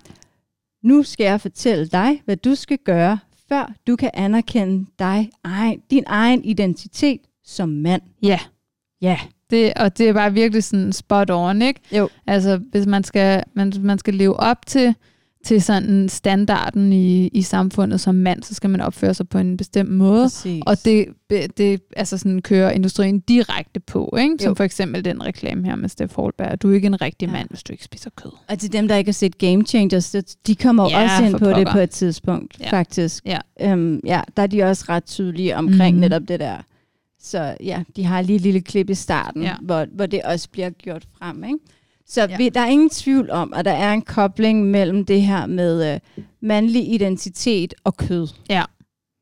nu 0.85 1.03
skal 1.03 1.25
jeg 1.25 1.41
fortælle 1.41 1.87
dig, 1.87 2.23
hvad 2.25 2.37
du 2.37 2.55
skal 2.55 2.79
gøre, 2.85 3.19
før 3.49 3.73
du 3.87 3.97
kan 3.97 4.11
anerkende 4.15 4.87
dig, 4.99 5.31
egen, 5.45 5.81
din 5.91 6.05
egen 6.07 6.45
identitet 6.45 7.21
som 7.45 7.69
mand. 7.69 8.03
Ja. 8.23 8.39
Ja. 9.03 9.19
Det, 9.51 9.73
og 9.77 9.99
det 9.99 10.09
er 10.09 10.13
bare 10.13 10.33
virkelig 10.33 10.65
sådan 10.65 10.93
spot 10.93 11.31
on, 11.31 11.63
ikke? 11.63 11.81
Jo. 11.93 12.09
Altså, 12.27 12.57
hvis 12.71 12.87
man 12.87 13.05
skal, 13.05 13.43
man, 13.55 13.73
man 13.81 13.99
skal 13.99 14.15
leve 14.15 14.37
op 14.37 14.67
til, 14.67 14.95
til 15.45 15.63
sådan 15.63 16.09
standarden 16.09 16.93
i, 16.93 17.27
i 17.29 17.43
samfundet 17.43 18.01
som 18.01 18.15
mand, 18.15 18.43
så 18.43 18.55
skal 18.55 18.71
man 18.71 18.81
opføre 18.81 19.15
sig 19.15 19.29
på 19.29 19.39
en 19.39 19.57
bestemt 19.57 19.91
måde. 19.91 20.25
Præcis. 20.25 20.63
Og 20.67 20.77
det, 20.85 21.07
det 21.59 21.81
altså 21.97 22.19
sådan 22.19 22.43
kører 22.43 22.71
industrien 22.71 23.21
direkte 23.21 23.81
på, 23.81 24.17
ikke? 24.21 24.35
som 24.41 24.49
Jo. 24.51 24.55
for 24.55 24.65
eksempel 24.65 25.05
den 25.05 25.25
reklame 25.27 25.65
her 25.65 25.77
med 25.77 25.89
Steff 25.89 26.15
Holberg. 26.17 26.63
Du 26.63 26.71
er 26.71 26.75
ikke 26.75 26.87
en 26.87 27.01
rigtig 27.01 27.27
Ja. 27.27 27.33
mand, 27.33 27.49
hvis 27.49 27.63
du 27.63 27.73
ikke 27.73 27.85
spiser 27.85 28.11
kød. 28.17 28.31
Og 28.49 28.59
til 28.59 28.73
dem, 28.73 28.89
der 28.89 28.97
ikke 28.97 29.09
har 29.09 29.13
set 29.13 29.39
Game 29.39 29.65
Changers, 29.65 30.11
det- 30.11 30.35
de 30.47 30.57
kommer 30.57 30.91
Ja, 30.91 31.03
også 31.03 31.25
ind 31.25 31.33
på 31.39 31.47
det 31.49 31.55
pokker. 31.55 31.73
på 31.73 31.79
et 31.79 31.91
tidspunkt, 31.91 32.57
Ja. 32.61 32.71
faktisk. 32.71 33.25
Ja. 33.27 33.39
Øhm, 33.61 34.01
ja, 34.07 34.21
der 34.37 34.43
er 34.43 34.47
de 34.47 34.63
også 34.63 34.85
ret 34.89 35.05
tydelige 35.05 35.57
omkring 35.57 35.97
mm. 35.97 36.01
netop 36.01 36.23
det 36.29 36.41
der. 36.41 36.57
Så 37.21 37.57
ja, 37.65 37.83
de 37.97 38.05
har 38.05 38.23
lige 38.23 38.37
et 38.37 38.43
lille 38.43 38.61
klip 38.61 38.91
i 38.91 38.95
starten, 38.95 39.43
ja. 39.43 39.55
hvor, 39.63 39.87
hvor 39.95 40.07
det 40.07 40.23
også 40.23 40.49
bliver 40.51 40.71
gjort 40.71 41.07
frem. 41.19 41.45
Ikke? 41.45 41.59
Så 42.09 42.21
Ja. 42.31 42.37
vi, 42.37 42.49
der 42.49 42.61
er 42.61 42.67
ingen 42.67 42.91
tvivl 42.91 43.31
om, 43.31 43.53
at 43.57 43.65
der 43.65 43.71
er 43.73 43.93
en 43.93 44.03
kobling 44.03 44.67
mellem 44.71 45.05
det 45.05 45.23
her 45.23 45.47
med 45.47 45.95
øh, 45.95 46.01
mandlig 46.41 46.93
identitet 46.95 47.75
og 47.85 47.97
kød. 47.97 48.29
Ja. 48.51 48.63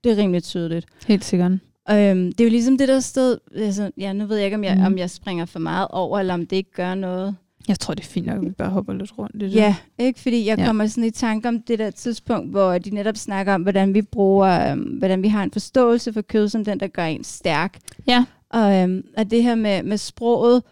Det 0.04 0.12
er 0.12 0.16
rimelig 0.16 0.42
tydeligt. 0.42 0.86
Helt 1.06 1.24
sikkert. 1.24 1.52
Øhm, 1.90 2.32
det 2.32 2.40
er 2.40 2.44
jo 2.44 2.50
ligesom 2.50 2.78
det 2.78 2.88
der 2.88 3.00
sted, 3.00 3.38
altså, 3.56 3.90
ja, 3.98 4.12
nu 4.12 4.26
ved 4.26 4.36
jeg 4.36 4.44
ikke, 4.44 4.56
om 4.56 4.64
jeg, 4.64 4.76
mm. 4.76 4.84
om 4.84 4.98
jeg 4.98 5.10
springer 5.10 5.44
for 5.44 5.58
meget 5.58 5.88
over, 5.90 6.18
eller 6.20 6.34
om 6.34 6.46
det 6.46 6.56
ikke 6.56 6.72
gør 6.72 6.94
noget. 6.94 7.36
Jeg 7.68 7.78
tror, 7.80 7.94
det 7.94 8.02
er 8.04 8.08
fint 8.08 8.26
nok, 8.26 8.36
at 8.36 8.44
vi 8.44 8.50
bare 8.50 8.70
hopper 8.70 8.92
lidt 8.92 9.18
rundt 9.18 9.34
i 9.34 9.38
det. 9.38 9.54
Ja, 9.54 9.76
ikke? 9.98 10.20
Fordi 10.20 10.46
jeg 10.46 10.58
ja. 10.58 10.66
kommer 10.66 10.86
sådan 10.86 11.04
i 11.04 11.10
tanke 11.10 11.48
om 11.48 11.62
det 11.62 11.78
der 11.78 11.90
tidspunkt, 11.90 12.50
hvor 12.50 12.78
de 12.78 12.90
netop 12.90 13.16
snakker 13.16 13.54
om, 13.54 13.62
hvordan 13.62 13.94
vi 13.94 14.02
bruger, 14.02 14.72
øhm, 14.72 14.80
hvordan 14.80 15.22
vi 15.22 15.28
har 15.28 15.42
en 15.42 15.50
forståelse 15.50 16.12
for 16.12 16.22
kød 16.22 16.48
som 16.48 16.64
den, 16.64 16.80
der 16.80 16.86
gør 16.86 17.04
en 17.04 17.24
stærk. 17.24 17.78
Ja. 18.06 18.24
Og, 18.50 18.74
øhm, 18.82 19.04
og 19.16 19.30
det 19.30 19.42
her 19.42 19.54
med, 19.54 19.82
med 19.82 19.96
sproget, 19.96 20.62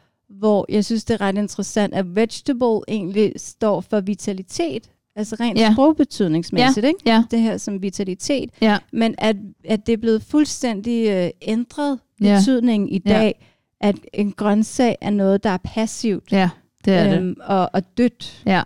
hvor 0.41 0.67
jeg 0.69 0.85
synes, 0.85 1.05
det 1.05 1.15
er 1.15 1.21
ret 1.21 1.37
interessant, 1.39 1.95
at 1.95 2.17
vegetable 2.17 2.81
egentlig 2.89 3.33
står 3.37 3.81
for 3.81 4.01
vitalitet. 4.01 4.91
Altså 5.17 5.37
rent 5.41 5.59
Ja. 5.59 5.63
ja. 5.65 5.73
sprogbetydningsmæssigt, 5.73 6.87
ikke? 6.87 6.99
Ja. 7.07 7.25
Det 7.31 7.41
her 7.41 7.57
som 7.57 7.83
vitalitet. 7.83 8.51
Ja. 8.61 8.79
Men 8.93 9.15
at, 9.19 9.37
at 9.65 9.87
det 9.87 9.93
er 9.93 9.97
blevet 9.97 10.23
fuldstændig 10.23 11.09
øh, 11.09 11.31
ændret 11.43 11.99
Ja. 12.21 12.37
betydningen 12.39 12.89
i 12.89 13.03
Ja. 13.07 13.11
dag, 13.19 13.47
at 13.81 13.97
en 14.15 14.33
grøntsag 14.33 14.97
er 15.01 15.11
noget, 15.11 15.45
der 15.45 15.51
er 15.51 15.59
passivt 15.65 16.33
Ja, 16.33 16.51
det 16.85 16.93
er 16.95 17.11
det. 17.11 17.19
øhm, 17.19 17.37
og, 17.45 17.71
og 17.73 17.83
dødt. 17.99 18.43
Ja. 18.47 18.63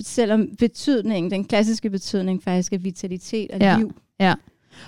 Selvom 0.00 0.48
betydningen, 0.58 1.30
den 1.30 1.44
klassiske 1.44 1.90
betydning 1.90 2.42
faktisk 2.42 2.72
er 2.72 2.78
vitalitet 2.78 3.50
og 3.50 3.60
Ja. 3.60 3.76
liv. 3.78 3.92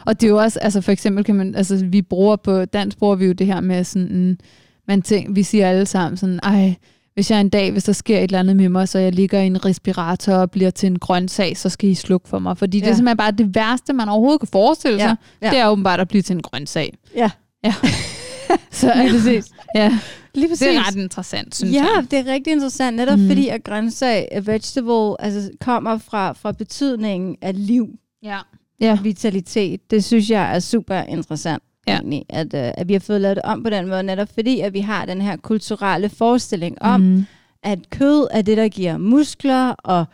Og 0.07 0.21
det 0.21 0.27
er 0.27 0.31
jo 0.31 0.39
også, 0.39 0.59
altså 0.61 0.81
for 0.81 0.93
eksempel 0.93 1.25
kan 1.25 1.35
man, 1.35 1.55
altså 1.55 1.85
vi 1.87 2.03
bruger 2.03 2.37
på, 2.37 2.65
dansk 2.65 2.99
bruger 2.99 3.15
vi 3.17 3.27
jo 3.27 3.33
det 3.33 3.47
her 3.47 3.61
med 3.61 3.85
sådan, 3.85 4.39
man 4.88 5.02
tænker, 5.02 5.33
vi 5.33 5.43
siger 5.43 5.69
alle 5.71 5.87
sammen 5.87 6.16
sådan, 6.16 6.40
ej, 6.43 6.75
hvis 7.14 7.31
jeg 7.31 7.40
en 7.40 7.49
dag, 7.49 7.71
hvis 7.73 7.85
der 7.85 7.93
sker 7.93 8.19
et 8.19 8.23
eller 8.25 8.38
andet 8.38 8.57
med 8.57 8.69
mig, 8.69 8.88
så 8.88 8.99
jeg 8.99 9.12
ligger 9.12 9.40
i 9.40 9.47
en 9.47 9.64
respirator 9.64 10.33
og 10.33 10.50
bliver 10.50 10.71
til 10.71 10.87
en 10.87 10.99
grøntsag, 10.99 11.57
så 11.57 11.69
skal 11.69 11.90
I 11.90 11.95
slukke 11.95 12.28
for 12.28 12.38
mig. 12.38 12.59
Fordi 12.59 12.78
ja. 12.78 12.81
det 12.81 12.87
er 12.87 12.90
Ja. 12.90 12.97
simpelthen 12.97 13.16
bare 13.16 13.31
det 13.31 13.55
værste, 13.55 13.93
man 13.93 14.09
overhovedet 14.09 14.40
kan 14.40 14.49
forestille 14.52 14.99
sig, 15.00 15.16
Ja. 15.43 15.47
Ja. 15.47 15.50
det 15.52 15.59
er 15.59 15.69
åbenbart 15.69 16.00
at 16.00 16.09
blive 16.09 16.23
til 16.23 16.37
en 16.37 16.43
grøntsag. 16.43 16.95
Ja. 17.16 17.31
Ja. 17.64 17.75
så 18.71 18.93
Lige 18.97 19.11
præcis. 19.11 19.45
ja, 19.75 19.99
Lige 20.35 20.49
præcis. 20.49 20.66
det 20.69 20.76
er 20.76 20.88
ret 20.88 20.97
interessant, 20.97 21.55
synes 21.55 21.75
ja, 21.75 21.83
jeg. 21.97 22.07
det 22.11 22.19
er 22.19 22.33
rigtig 22.33 22.52
interessant, 22.52 22.97
netop 22.97 23.19
mm. 23.19 23.26
fordi 23.28 23.49
at 23.49 23.64
grøntsag, 23.64 24.28
a 24.33 24.38
vegetable, 24.45 25.21
altså 25.25 25.50
kommer 25.61 25.99
fra, 25.99 26.33
fra 26.33 26.52
betydningen 26.52 27.37
af 27.43 27.66
liv, 27.66 27.88
Ja. 28.23 28.38
Ja. 28.81 28.99
vitalitet. 29.02 29.90
Det 29.90 30.05
synes 30.05 30.31
jeg 30.31 30.55
er 30.55 30.61
super 30.61 31.02
interessant. 31.02 31.62
Ja. 31.88 31.95
Egentlig, 31.95 32.25
at, 32.28 32.55
uh, 32.55 32.61
at 32.61 32.88
vi 32.88 32.93
har 32.93 33.00
fået 33.00 33.21
lavet 33.21 33.37
det 33.37 33.45
om 33.45 33.62
på 33.62 33.71
den 33.71 33.88
måde, 33.88 34.02
netop 34.02 34.28
fordi, 34.35 34.61
at 34.61 34.73
vi 34.73 34.81
har 34.81 35.05
den 35.05 35.21
her 35.21 35.37
kulturelle 35.37 36.09
forestilling 36.09 36.83
om, 36.83 37.00
mm. 37.00 37.25
At 37.62 37.90
kød 37.90 38.26
er 38.31 38.43
det, 38.43 38.57
der 38.57 38.69
giver 38.69 38.99
muskler 38.99 39.69
og 39.71 40.05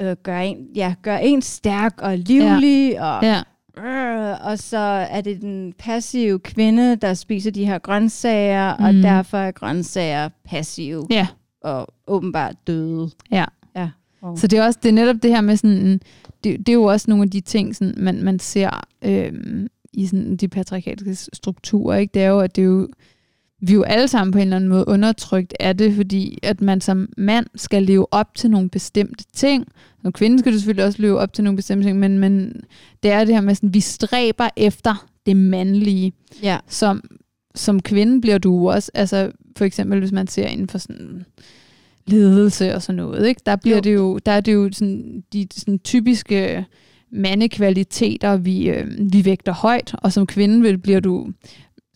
øh, 0.00 0.16
gør, 0.22 0.38
en, 0.38 0.56
ja, 0.74 0.94
gør 1.02 1.16
en 1.16 1.42
stærk 1.42 1.94
og 2.02 2.18
livlig, 2.18 2.92
ja. 2.92 3.04
og, 3.04 3.22
Ja. 3.22 3.42
øh, 3.88 4.46
og 4.46 4.58
så 4.58 4.78
er 5.10 5.20
det 5.20 5.40
den 5.40 5.72
passive 5.78 6.38
kvinde, 6.38 6.96
der 6.96 7.14
spiser 7.14 7.50
de 7.50 7.64
her 7.66 7.78
grøntsager, 7.78 8.76
mm. 8.76 8.84
og 8.84 8.92
derfor 8.92 9.38
er 9.38 9.50
grøntsager 9.50 10.28
passive 10.44 11.06
ja. 11.10 11.26
og 11.62 11.88
åbenbart 12.06 12.54
døde. 12.66 13.10
Ja. 13.30 13.44
ja. 13.76 13.88
Wow. 14.22 14.36
Så 14.36 14.46
det 14.46 14.58
er 14.58 14.64
også 14.66 14.78
det 14.82 14.88
er 14.88 14.92
netop 14.92 15.16
det 15.22 15.30
her 15.30 15.40
med 15.40 15.56
sådan, 15.56 16.00
det, 16.44 16.58
det 16.58 16.68
er 16.68 16.72
jo 16.72 16.84
også 16.84 17.06
nogle 17.10 17.22
af 17.22 17.30
de 17.30 17.40
ting, 17.40 17.76
sådan, 17.76 17.94
man, 17.96 18.22
man 18.22 18.38
ser 18.38 18.80
øhm, 19.02 19.68
i 19.92 20.06
sådan 20.06 20.36
de 20.36 20.48
patriarkalske 20.48 21.14
strukturer, 21.14 21.96
ikke? 21.96 22.10
Det 22.14 22.22
er 22.22 22.28
jo, 22.28 22.40
at 22.40 22.56
det 22.56 22.62
er 22.62 22.66
jo, 22.66 22.88
vi 23.60 23.72
er 23.72 23.76
jo 23.76 23.82
alle 23.82 24.08
sammen 24.08 24.32
på 24.32 24.38
en 24.38 24.42
eller 24.42 24.56
anden 24.56 24.70
måde 24.70 24.84
undertrykt 24.88 25.54
af 25.60 25.76
det, 25.76 25.94
fordi 25.94 26.38
at 26.42 26.60
man 26.60 26.80
som 26.80 27.08
mand 27.16 27.46
skal 27.54 27.82
leve 27.82 28.06
op 28.10 28.34
til 28.34 28.50
nogle 28.50 28.68
bestemte 28.70 29.24
ting. 29.32 29.66
Som 30.02 30.12
kvinde 30.12 30.38
skal 30.38 30.52
du 30.52 30.58
selvfølgelig 30.58 30.84
også 30.84 31.02
leve 31.02 31.18
op 31.18 31.32
til 31.32 31.44
nogle 31.44 31.56
bestemte 31.56 31.88
ting, 31.88 31.98
men, 31.98 32.18
men 32.18 32.52
det 33.02 33.10
er 33.10 33.24
det 33.24 33.34
her 33.34 33.40
med, 33.42 33.54
sådan, 33.54 33.74
vi 33.74 33.80
stræber 33.80 34.48
efter 34.56 35.06
det 35.26 35.36
mandlige. 35.36 36.12
ja. 36.42 36.58
Som, 36.68 37.02
som 37.54 37.82
kvinde 37.82 38.20
bliver 38.20 38.38
du 38.38 38.70
også, 38.70 38.90
altså 38.94 39.32
for 39.56 39.64
eksempel 39.64 39.98
hvis 39.98 40.12
man 40.12 40.26
ser 40.26 40.46
inden 40.46 40.68
for 40.68 40.78
sådan 40.78 41.24
ledelse 42.06 42.74
og 42.74 42.82
sådan 42.82 42.96
noget, 42.96 43.26
ikke? 43.26 43.40
Der 43.46 43.56
bliver 43.56 43.76
Jo. 43.76 43.80
det 43.80 43.94
jo, 43.94 44.18
der 44.26 44.32
er 44.32 44.40
det 44.40 44.54
jo 44.54 44.70
sådan, 44.72 45.24
de 45.32 45.46
sådan 45.56 45.78
typiske 45.78 46.64
mandekvaliteter, 47.12 48.36
vi, 48.36 48.68
øh, 48.70 48.86
vi 49.12 49.24
vægter 49.24 49.52
højt, 49.52 49.94
og 49.98 50.12
som 50.12 50.26
kvinde 50.26 50.60
vil, 50.62 50.78
bliver 50.78 51.00
du, 51.00 51.28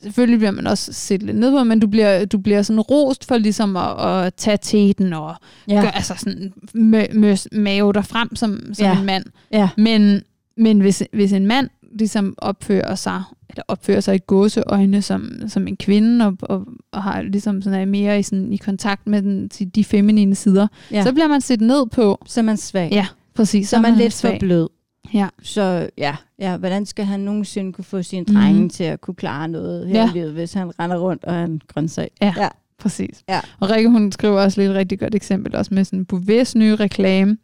selvfølgelig 0.03 0.39
bliver 0.39 0.51
man 0.51 0.67
også 0.67 0.93
set 0.93 1.23
lidt 1.23 1.37
ned 1.39 1.51
på, 1.51 1.65
men 1.65 1.81
du 1.81 1.87
bliver, 1.87 2.25
du 2.25 2.39
bliver 2.39 2.63
sådan 2.63 2.81
rost 2.81 3.25
for 3.29 3.37
ligesom 3.39 3.77
at, 3.77 4.07
at 4.25 4.35
tage 4.35 4.59
teten 4.63 5.13
og 5.13 5.35
Ja. 5.69 5.81
gøre, 5.81 5.95
altså 5.97 6.15
sådan 6.19 6.53
mø, 6.75 7.03
mø, 7.15 7.35
mave 7.53 7.93
dig 7.93 8.05
frem 8.05 8.37
som, 8.37 8.61
som 8.73 8.87
Ja. 8.87 8.99
en 9.01 9.07
mand. 9.07 9.25
ja. 9.53 9.69
Men, 9.77 10.23
men 10.57 10.81
hvis, 10.81 11.03
hvis 11.13 11.33
en 11.33 11.47
mand 11.47 11.69
ligesom 11.99 12.35
opfører 12.39 12.95
sig, 12.95 13.23
eller 13.51 13.63
opfører 13.69 14.01
sig 14.01 14.15
i 14.15 14.19
gåseøjne 14.27 15.03
som, 15.03 15.31
som 15.49 15.69
en 15.69 15.77
kvinde, 15.77 16.27
og, 16.27 16.37
og, 16.43 16.65
og 16.93 17.03
har 17.03 17.23
ligesom 17.23 17.63
sådan 17.63 17.81
er 17.81 17.85
mere 17.85 18.19
i, 18.19 18.23
sådan, 18.23 18.53
i 18.53 18.57
kontakt 18.57 19.07
med 19.07 19.23
den, 19.23 19.49
de 19.49 19.85
feminine 19.85 20.35
sider, 20.35 20.67
Ja. 20.93 21.03
så 21.03 21.13
bliver 21.13 21.29
man 21.29 21.41
set 21.41 21.61
ned 21.61 21.87
på. 21.87 22.19
Så 22.27 22.41
er 22.41 22.45
man 22.45 22.57
svag. 22.57 22.89
Ja, 22.93 23.07
præcis. 23.35 23.69
Så 23.69 23.77
er 23.77 23.81
man 23.81 23.95
lidt 23.95 24.15
for 24.21 24.37
blød. 24.41 24.69
Ja. 25.15 25.29
Så 25.43 25.89
ja, 25.99 26.17
ja, 26.39 26.57
hvordan 26.57 26.87
skal 26.87 27.05
han 27.05 27.21
nogensinde 27.21 27.73
kunne 27.73 27.85
få 27.85 28.03
sine 28.03 28.25
drenge 28.25 28.61
Mhm. 28.61 28.71
til 28.71 28.85
at 28.85 29.01
kunne 29.01 29.15
klare 29.15 29.49
noget 29.49 29.89
her 29.89 30.01
Ja. 30.01 30.09
i 30.11 30.13
livet, 30.13 30.33
hvis 30.33 30.53
han 30.53 30.81
render 30.81 30.97
rundt 30.99 31.25
og 31.25 31.35
er 31.35 31.45
en 31.45 31.63
grøntsag? 31.69 32.11
Ja. 32.23 32.35
ja. 32.37 32.49
Præcis. 32.79 33.23
Ja. 33.29 33.41
Og 33.61 33.71
Rikke, 33.71 33.89
hun 33.91 34.13
skriver 34.13 34.41
også 34.41 34.61
lidt 34.61 34.71
et 34.71 34.77
rigtig 34.77 34.99
godt 34.99 35.15
eksempel, 35.15 35.57
også 35.57 35.75
med 35.75 35.85
sådan 35.85 36.07
Bouvet's 36.13 36.53
nye 36.59 36.75
reklame, 36.75 37.37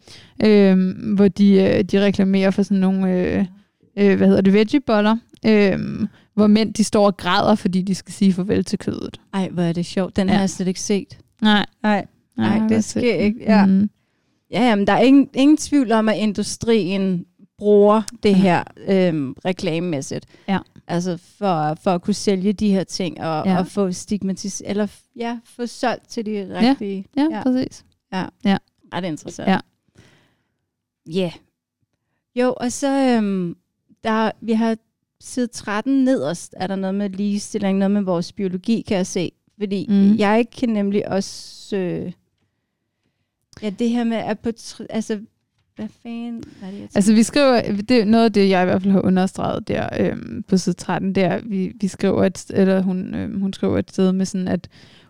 øh, 0.44 0.94
hvor 1.14 1.28
de, 1.28 1.52
øh, 1.54 1.84
de 1.84 2.04
reklamerer 2.04 2.50
for 2.50 2.62
sådan 2.62 2.78
nogle, 2.78 3.12
øh, 3.12 3.44
øh, 3.98 4.16
hvad 4.16 4.26
hedder 4.28 4.40
det, 4.42 4.52
veggieboller, 4.52 5.16
øh, 5.46 5.78
hvor 6.34 6.46
mænd 6.46 6.74
de 6.74 6.84
står 6.84 7.06
og 7.06 7.16
græder, 7.16 7.54
fordi 7.54 7.82
de 7.82 7.94
skal 7.94 8.14
sige 8.14 8.32
farvel 8.32 8.64
til 8.64 8.78
kødet. 8.78 9.20
Ej, 9.34 9.48
hvor 9.48 9.62
er 9.62 9.72
det 9.72 9.86
sjovt. 9.86 10.16
Den 10.16 10.26
Ja. 10.28 10.32
har 10.32 10.40
jeg 10.40 10.50
slet 10.50 10.68
ikke 10.68 10.80
set. 10.80 11.18
Nej, 11.42 11.66
Nej, 11.82 12.06
Nej, 12.36 12.58
det 12.58 12.70
godt 12.70 12.84
sker 12.84 13.14
ikke. 13.14 13.38
Ja. 13.42 13.66
Mm. 13.66 13.90
Ja, 14.50 14.68
jamen, 14.68 14.86
der 14.86 14.92
er 14.92 15.00
ingen, 15.00 15.28
ingen 15.34 15.56
tvivl 15.56 15.92
om, 15.92 16.08
at 16.08 16.16
industrien 16.16 17.24
bruger 17.62 18.02
det 18.22 18.30
Ja. 18.30 18.34
her 18.34 18.64
øhm, 18.88 19.32
reklamemæssigt. 19.44 20.26
Ja. 20.48 20.58
Altså 20.86 21.16
for, 21.16 21.74
for 21.82 21.90
at 21.90 22.02
kunne 22.02 22.14
sælge 22.14 22.52
de 22.52 22.70
her 22.70 22.84
ting 22.84 23.20
og, 23.20 23.46
Ja. 23.46 23.58
og 23.58 23.66
få 23.66 23.92
stigmatis 23.92 24.62
eller 24.66 24.86
ja, 25.16 25.40
få 25.44 25.66
solgt 25.66 26.08
til 26.08 26.26
de 26.26 26.58
rigtige. 26.58 27.04
Ja, 27.16 27.22
Ja. 27.22 27.36
ja, 27.36 27.42
præcis. 27.42 27.84
Ret 28.94 29.04
interessant. 29.04 29.48
Ja. 29.48 29.58
Ja. 31.10 31.20
Yeah. 31.20 31.32
Jo, 32.36 32.54
og 32.56 32.72
så 32.72 33.16
øhm, 33.16 33.56
der, 34.04 34.30
vi 34.40 34.52
har 34.52 34.76
side 35.20 35.46
13 35.46 36.04
nederst, 36.04 36.54
er 36.56 36.66
der 36.66 36.76
noget 36.76 36.94
med 36.94 37.10
ligestilling, 37.10 37.78
noget 37.78 37.90
med 37.90 38.02
vores 38.02 38.32
biologi, 38.32 38.80
kan 38.88 38.96
jeg 38.96 39.06
se. 39.06 39.32
Fordi 39.58 39.86
mm. 39.88 40.16
Jeg 40.16 40.46
kan 40.58 40.68
nemlig 40.68 41.08
også... 41.08 41.76
Øh, 41.76 42.12
ja, 43.62 43.70
det 43.70 43.90
her 43.90 44.04
med 44.04 44.16
at 44.16 44.38
på... 44.38 44.50
Altså, 44.90 45.20
hvad 45.76 45.88
fanden 46.02 46.44
var 46.60 46.66
det, 46.66 46.72
jeg 46.72 46.80
tænkte? 46.80 46.96
Altså 46.96 47.14
vi 47.14 47.22
skriver, 47.22 47.60
det 47.88 48.00
er 48.00 48.04
noget 48.04 48.24
af 48.24 48.32
det, 48.32 48.48
jeg 48.48 48.62
i 48.62 48.64
hvert 48.64 48.82
fald 48.82 48.92
har 48.92 49.00
understreget 49.00 49.68
der 49.68 49.88
øhm, 50.00 50.42
på 50.48 50.56
side 50.56 50.76
13, 50.76 51.14
det 51.14 51.24
er, 51.24 51.40
vi, 51.44 51.72
vi 51.80 51.88
skriver 51.88 52.24
et, 52.24 52.50
eller 52.50 52.82
hun, 52.82 53.14
øhm, 53.14 53.40
hun 53.40 53.52
skriver 53.52 53.78
et 53.78 53.90
sted 53.90 54.12
med 54.12 54.26
sådan, 54.26 54.48
at 54.48 54.68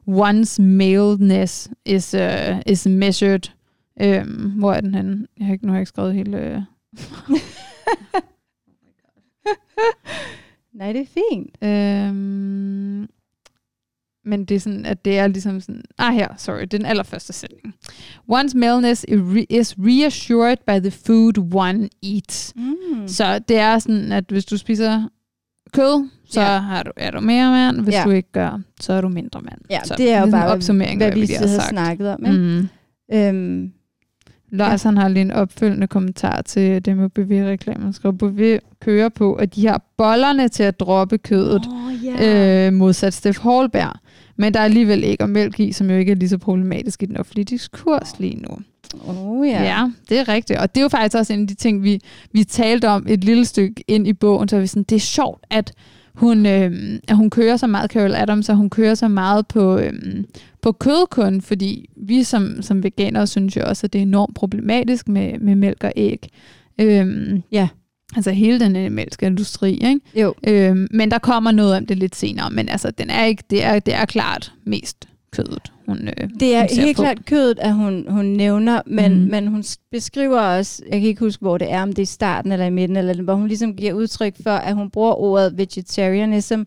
one's 0.09 0.63
maleness 0.63 1.71
is, 1.85 2.15
uh, 2.15 2.61
is 2.67 2.87
measured. 2.87 3.51
Øhm, 4.03 4.51
hvor 4.51 4.73
er 4.73 4.81
den 4.81 4.95
henne? 4.95 5.27
Jeg 5.39 5.47
har 5.47 5.53
ikke, 5.53 5.67
nu 5.67 5.73
har 5.73 5.77
jeg 5.79 5.83
ikke 5.83 5.89
skrevet 5.89 6.15
hele... 6.15 6.39
Øh. 6.39 6.61
Nej, 10.75 10.93
det 10.93 11.01
er 11.01 11.07
fint. 11.07 11.57
Øhm, 11.63 13.09
men 14.25 14.45
det 14.45 14.55
er 14.55 14.61
sådan, 14.61 14.87
at 14.87 15.05
det 15.05 15.19
er 15.19 15.27
ligesom 15.27 15.61
sådan... 15.61 15.83
Ah 15.99 16.15
her, 16.15 16.29
sorry, 16.37 16.61
det 16.61 16.75
er 16.75 16.79
den 16.79 16.87
allerførste 16.87 17.33
sætning. 17.33 17.75
One's 18.33 18.55
maleness 18.59 19.05
is 19.09 19.21
re- 19.21 19.47
is 19.51 19.75
reassured 19.79 20.57
by 20.67 20.81
the 20.89 20.91
food 20.91 21.55
one 21.55 21.89
eats. 22.03 22.53
Mm. 22.57 23.09
Så 23.09 23.39
det 23.39 23.57
er 23.59 23.79
sådan, 23.79 24.13
at 24.13 24.25
hvis 24.29 24.45
du 24.45 24.57
spiser 24.57 25.09
kød, 25.73 26.09
så 26.25 26.41
Ja. 26.41 26.59
har 26.59 26.83
du, 26.83 26.91
er 26.97 27.11
du 27.11 27.21
mere 27.21 27.51
mand. 27.51 27.81
Hvis 27.81 27.95
Ja. 27.95 28.03
du 28.05 28.11
ikke 28.11 28.33
gør, 28.33 28.61
så 28.81 28.93
er 28.93 29.01
du 29.01 29.09
mindre 29.09 29.41
mand. 29.41 29.59
Ja, 29.71 29.81
så 29.85 29.95
det 29.99 30.11
er 30.11 30.21
jo 30.21 30.31
bare, 30.31 30.57
hvad 30.57 30.97
vi 30.97 31.05
lige 31.15 31.27
lige 31.27 31.39
har 31.39 31.69
snakket 31.71 32.09
om. 32.09 32.27
Ikke? 32.27 32.39
Mm. 32.39 32.69
Øhm, 33.15 33.73
Lars 34.53 34.83
han 34.83 34.97
har 34.97 35.09
lige 35.09 35.23
en 35.23 35.31
opfølgende 35.31 35.87
kommentar 35.87 36.43
til 36.43 36.85
det 36.85 36.97
med 36.97 37.09
BV-reklamen. 37.09 37.83
Han 37.83 37.93
skriver, 37.93 38.13
BV 38.15 38.59
kører 38.81 39.09
på, 39.09 39.35
at 39.35 39.55
de 39.55 39.67
har 39.67 39.83
bollerne 39.97 40.49
til 40.49 40.63
at 40.63 40.81
droppe 40.81 41.19
kødet, 41.19 41.63
Oh, 41.71 41.93
yeah. 42.21 42.67
øh, 42.67 42.73
modsat 42.73 43.15
Steff 43.15 43.39
Holberg. 43.39 43.93
Men 44.37 44.55
der 44.55 44.61
er 44.61 44.65
alligevel 44.65 45.05
ikke 45.05 45.25
og 45.25 45.31
mælk 45.31 45.61
i, 45.61 45.73
som 45.73 45.91
jo 45.91 45.97
ikke 45.97 46.13
er 46.13 46.17
lige 46.17 46.29
så 46.29 46.39
problematisk 46.39 47.03
i 47.03 47.07
den 47.07 47.17
offentlige 47.17 47.45
diskurs 47.45 48.19
lige 48.19 48.37
nu. 48.37 48.59
oh, 49.07 49.49
Ja. 49.49 49.53
yeah. 49.53 49.65
ja, 49.65 49.91
det 50.09 50.19
er 50.19 50.29
rigtigt. 50.29 50.59
Og 50.59 50.75
det 50.75 50.81
er 50.81 50.83
jo 50.85 50.89
faktisk 50.89 51.17
også 51.19 51.33
en 51.33 51.41
af 51.41 51.47
de 51.49 51.55
ting, 51.55 51.83
vi, 51.83 52.01
vi 52.33 52.45
talte 52.45 52.89
om 52.89 53.07
et 53.09 53.25
lille 53.25 53.45
stykke 53.45 53.85
ind 53.89 54.07
i 54.09 54.13
bogen. 54.13 54.49
Så 54.49 54.61
vi 54.61 54.67
sådan, 54.67 54.83
det 54.83 54.97
er 54.97 55.01
sjovt, 55.01 55.45
at 55.51 55.73
hun, 56.15 56.47
øh, 56.47 56.99
at 57.09 57.17
hun 57.17 57.31
kører 57.31 57.57
så 57.57 57.67
meget, 57.67 57.91
Carol 57.91 58.15
Adams, 58.15 58.49
og 58.49 58.57
hun 58.57 58.71
kører 58.71 58.95
så 58.95 59.09
meget 59.09 59.47
på, 59.47 59.79
øh, 59.79 59.93
på 60.63 60.73
kød 60.73 61.07
kun, 61.11 61.41
fordi 61.41 61.91
vi 61.97 62.23
som, 62.23 62.63
som 62.63 62.83
veganere 62.83 63.27
synes 63.27 63.57
jo 63.57 63.63
også, 63.67 63.87
at 63.87 63.93
det 63.93 63.99
er 63.99 64.03
enormt 64.03 64.35
problematisk 64.35 65.09
med, 65.09 65.39
med 65.39 65.55
mælk 65.55 65.85
og 65.85 65.93
æg. 65.97 66.29
Øh, 66.81 67.41
Ja. 67.53 67.69
Altså 68.17 68.31
hele 68.31 68.61
den 68.61 68.77
animalske 68.77 69.27
industri, 69.27 69.73
ikke? 69.73 70.01
Jo. 70.15 70.35
Øhm, 70.49 70.89
men 70.91 71.11
der 71.11 71.19
kommer 71.19 71.51
noget 71.51 71.77
om 71.77 71.87
det 71.87 71.99
lidt 71.99 72.17
senere. 72.17 72.51
Men 72.51 72.69
altså, 72.69 72.91
den 72.91 73.11
er 73.11 73.25
ikke, 73.25 73.43
det, 73.51 73.65
er, 73.65 73.79
det 73.79 73.95
er 73.95 74.05
klart 74.05 74.53
mest 74.67 75.09
kødet, 75.33 75.73
hun, 75.87 76.09
øh, 76.09 76.31
Det 76.41 76.55
er 76.55 76.61
hun 76.61 76.85
helt 76.85 76.97
på. 76.97 77.03
klart 77.03 77.27
kødet, 77.27 77.59
at 77.59 77.75
hun, 77.75 78.07
hun 78.09 78.25
nævner, 78.25 78.83
men, 78.87 79.15
mm. 79.15 79.31
men 79.31 79.47
hun 79.47 79.65
beskriver 79.91 80.41
også, 80.41 80.83
jeg 80.91 81.01
kan 81.01 81.09
ikke 81.09 81.21
huske, 81.21 81.41
hvor 81.41 81.59
det 81.59 81.73
er, 81.73 81.83
om 81.83 81.89
det 81.89 81.99
er 81.99 82.03
i 82.03 82.07
starten 82.07 82.53
eller 82.53 82.67
i 82.67 82.71
midten, 82.71 82.97
eller 82.97 83.23
hvor 83.23 83.35
hun 83.35 83.49
ligesom 83.49 83.77
giver 83.77 83.93
udtryk 83.93 84.35
for, 84.43 84.51
at 84.51 84.75
hun 84.75 84.91
bruger 84.91 85.15
ordet 85.15 85.59
vegetarianism 85.59 86.63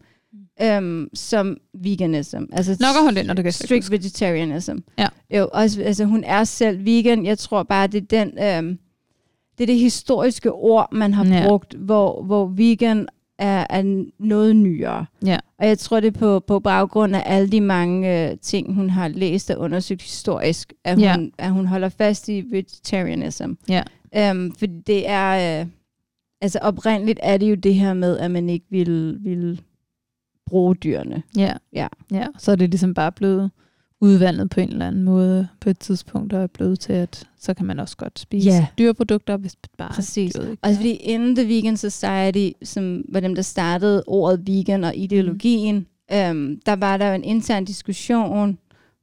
øhm, 0.62 1.10
som 1.14 1.58
veganism. 1.74 2.44
Altså 2.52 2.78
går 2.80 3.04
hun 3.04 3.16
det, 3.16 3.26
når 3.26 3.34
du 3.34 3.42
kan 3.42 3.52
strict 3.52 3.92
vegetarianism. 3.92 4.78
Ja. 5.00 5.08
Jo, 5.38 5.50
også, 5.54 5.82
altså 5.82 6.06
hun 6.06 6.24
er 6.24 6.44
selv 6.44 6.86
vegan. 6.86 7.26
Jeg 7.26 7.38
tror 7.38 7.64
bare, 7.64 7.88
det 7.88 8.14
er 8.14 8.26
den... 8.26 8.44
Øhm, 8.44 8.80
det 9.58 9.64
er 9.64 9.66
det 9.66 9.80
historiske 9.80 10.52
ord, 10.52 10.90
man 10.92 11.14
har 11.14 11.26
ja. 11.26 11.48
brugt, 11.48 11.74
hvor, 11.74 12.24
hvor 12.24 12.46
vegan 12.46 13.08
er, 13.40 13.66
er 13.70 14.06
noget 14.20 14.56
nyere. 14.56 15.06
Ja. 15.26 15.38
Og 15.60 15.68
jeg 15.68 15.80
tror, 15.80 16.00
det 16.00 16.08
er 16.16 16.20
på, 16.20 16.40
på 16.40 16.60
baggrund 16.60 17.16
af 17.16 17.24
alle 17.26 17.50
de 17.50 17.62
mange 17.62 18.30
øh, 18.32 18.38
ting, 18.38 18.74
hun 18.74 18.90
har 18.90 19.08
læst 19.08 19.52
og 19.52 19.60
undersøgt 19.60 20.02
historisk, 20.02 20.74
at 20.84 20.96
hun, 20.96 21.04
Ja. 21.04 21.18
at 21.38 21.52
hun 21.52 21.66
holder 21.66 21.90
fast 21.90 22.30
i 22.30 22.44
vegetarianism. 22.52 23.52
Ja. 23.70 23.84
Øhm, 24.18 24.52
for 24.56 24.66
det 24.88 25.10
er... 25.10 25.62
Øh, 25.62 25.68
altså 26.42 26.60
oprindeligt 26.62 27.20
er 27.24 27.38
det 27.38 27.50
jo 27.50 27.56
det 27.56 27.76
her 27.76 27.94
med, 27.94 28.18
at 28.18 28.32
man 28.32 28.50
ikke 28.50 28.66
vil, 28.70 29.18
vil 29.24 29.62
bruge 30.46 30.76
dyrene. 30.76 31.24
Ja. 31.38 31.54
Ja. 31.74 31.88
ja. 32.12 32.28
Så 32.38 32.52
er 32.52 32.56
det 32.56 32.70
ligesom 32.70 32.94
bare 32.94 33.12
blevet 33.12 33.52
udvandet 34.06 34.50
på 34.50 34.60
en 34.60 34.70
eller 34.70 34.88
anden 34.88 35.04
måde 35.04 35.48
på 35.62 35.70
et 35.70 35.80
tidspunkt, 35.80 36.34
og 36.34 36.44
er 36.44 36.48
blevet 36.48 36.80
til, 36.80 36.94
at 36.94 37.24
så 37.40 37.54
kan 37.54 37.66
man 37.66 37.80
også 37.80 37.98
godt 37.98 38.20
spise 38.20 38.50
Ja. 38.50 38.68
dyreprodukter, 38.78 39.38
hvis 39.38 39.56
bare 39.78 39.92
Præcis. 39.94 40.34
dyret 40.34 40.50
ikke 40.52 40.60
Altså 40.66 40.80
fordi 40.80 40.92
inden 40.92 41.36
The 41.36 41.48
Vegan 41.56 41.78
Society, 41.78 42.50
som 42.64 43.02
var 43.10 43.20
dem, 43.20 43.36
der 43.36 43.42
startede 43.42 44.04
ordet 44.08 44.42
vegan 44.48 44.84
og 44.84 44.96
ideologien, 44.96 45.76
mm. 46.12 46.16
øhm, 46.18 46.60
der 46.66 46.76
var 46.76 46.98
der 46.98 47.08
jo 47.08 47.14
en 47.16 47.24
intern 47.24 47.66
diskussion 47.66 48.58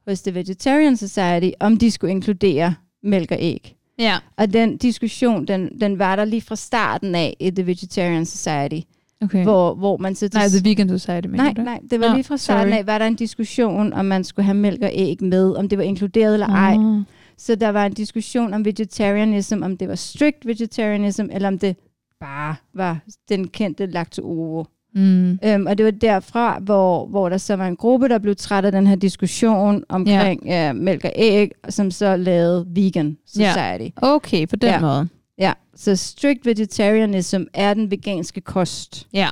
hos 0.08 0.22
The 0.22 0.34
Vegetarian 0.34 0.96
Society, 0.96 1.50
om 1.60 1.76
de 1.76 1.90
skulle 1.90 2.10
inkludere 2.10 2.74
mælk 3.02 3.30
og 3.30 3.38
æg. 3.40 3.76
Ja, 3.98 4.18
Og 4.36 4.52
den 4.52 4.76
diskussion, 4.76 5.44
den, 5.46 5.80
den 5.80 5.98
var 5.98 6.16
der 6.16 6.24
lige 6.24 6.40
fra 6.42 6.56
starten 6.56 7.14
af 7.14 7.36
i 7.40 7.50
The 7.50 7.66
Vegetarian 7.66 8.26
Society, 8.26 8.80
okay. 9.22 9.42
hvor, 9.42 9.74
hvor 9.74 9.96
man 9.96 10.14
så... 10.14 10.28
Nej, 10.34 10.48
The 10.48 10.70
Vegan 10.70 10.88
Society, 10.88 11.28
mener 11.28 11.44
nej, 11.44 11.52
du? 11.52 11.62
nej, 11.62 11.80
det 11.90 12.00
var 12.00 12.08
Nå, 12.08 12.14
lige 12.14 12.24
fra 12.24 12.36
starten 12.36 12.72
sorry. 12.72 12.78
af, 12.78 12.86
var 12.86 12.98
der 12.98 13.06
en 13.06 13.14
diskussion, 13.14 13.92
om 13.92 14.04
man 14.04 14.24
skulle 14.24 14.44
have 14.46 14.54
mælk 14.56 14.82
og 14.82 14.90
æg 14.92 15.22
med, 15.22 15.54
om 15.56 15.68
det 15.68 15.78
var 15.78 15.84
inkluderet 15.84 16.34
eller 16.34 16.48
ej. 16.48 16.74
Ah. 16.78 17.04
Så 17.38 17.54
der 17.54 17.68
var 17.68 17.86
en 17.86 17.92
diskussion 17.92 18.54
om 18.54 18.64
vegetarianism, 18.64 19.62
om 19.62 19.76
det 19.76 19.88
var 19.88 19.94
strict 19.94 20.46
vegetarianism, 20.46 21.26
eller 21.32 21.48
om 21.48 21.58
det 21.58 21.76
bare 22.20 22.54
var 22.74 22.98
den 23.28 23.48
kendte 23.48 23.86
lacto 23.86 24.64
Mm. 24.94 25.38
Øhm, 25.44 25.66
og 25.66 25.78
det 25.78 25.84
var 25.84 25.90
derfra, 25.90 26.58
hvor, 26.58 27.06
hvor 27.06 27.28
der 27.28 27.36
så 27.38 27.56
var 27.56 27.66
en 27.68 27.76
gruppe, 27.76 28.08
der 28.08 28.18
blev 28.18 28.36
træt 28.36 28.64
af 28.64 28.72
den 28.72 28.86
her 28.86 28.96
diskussion 28.96 29.84
omkring 29.88 30.46
ja. 30.46 30.68
øh, 30.68 30.76
mælk 30.76 31.04
og 31.04 31.12
æg, 31.16 31.50
som 31.68 31.90
så 31.90 32.16
lavede 32.16 32.66
Vegan 32.68 33.16
Society. 33.26 33.96
Okay, 33.96 34.46
på 34.48 34.56
den 34.56 34.70
Ja. 34.70 34.80
måde. 34.80 35.08
Ja, 35.42 35.52
så 35.74 35.96
strict 35.96 36.46
vegetarianism 36.46 37.42
er 37.54 37.74
den 37.74 37.90
veganske 37.90 38.40
kost. 38.40 39.08
Ja. 39.12 39.28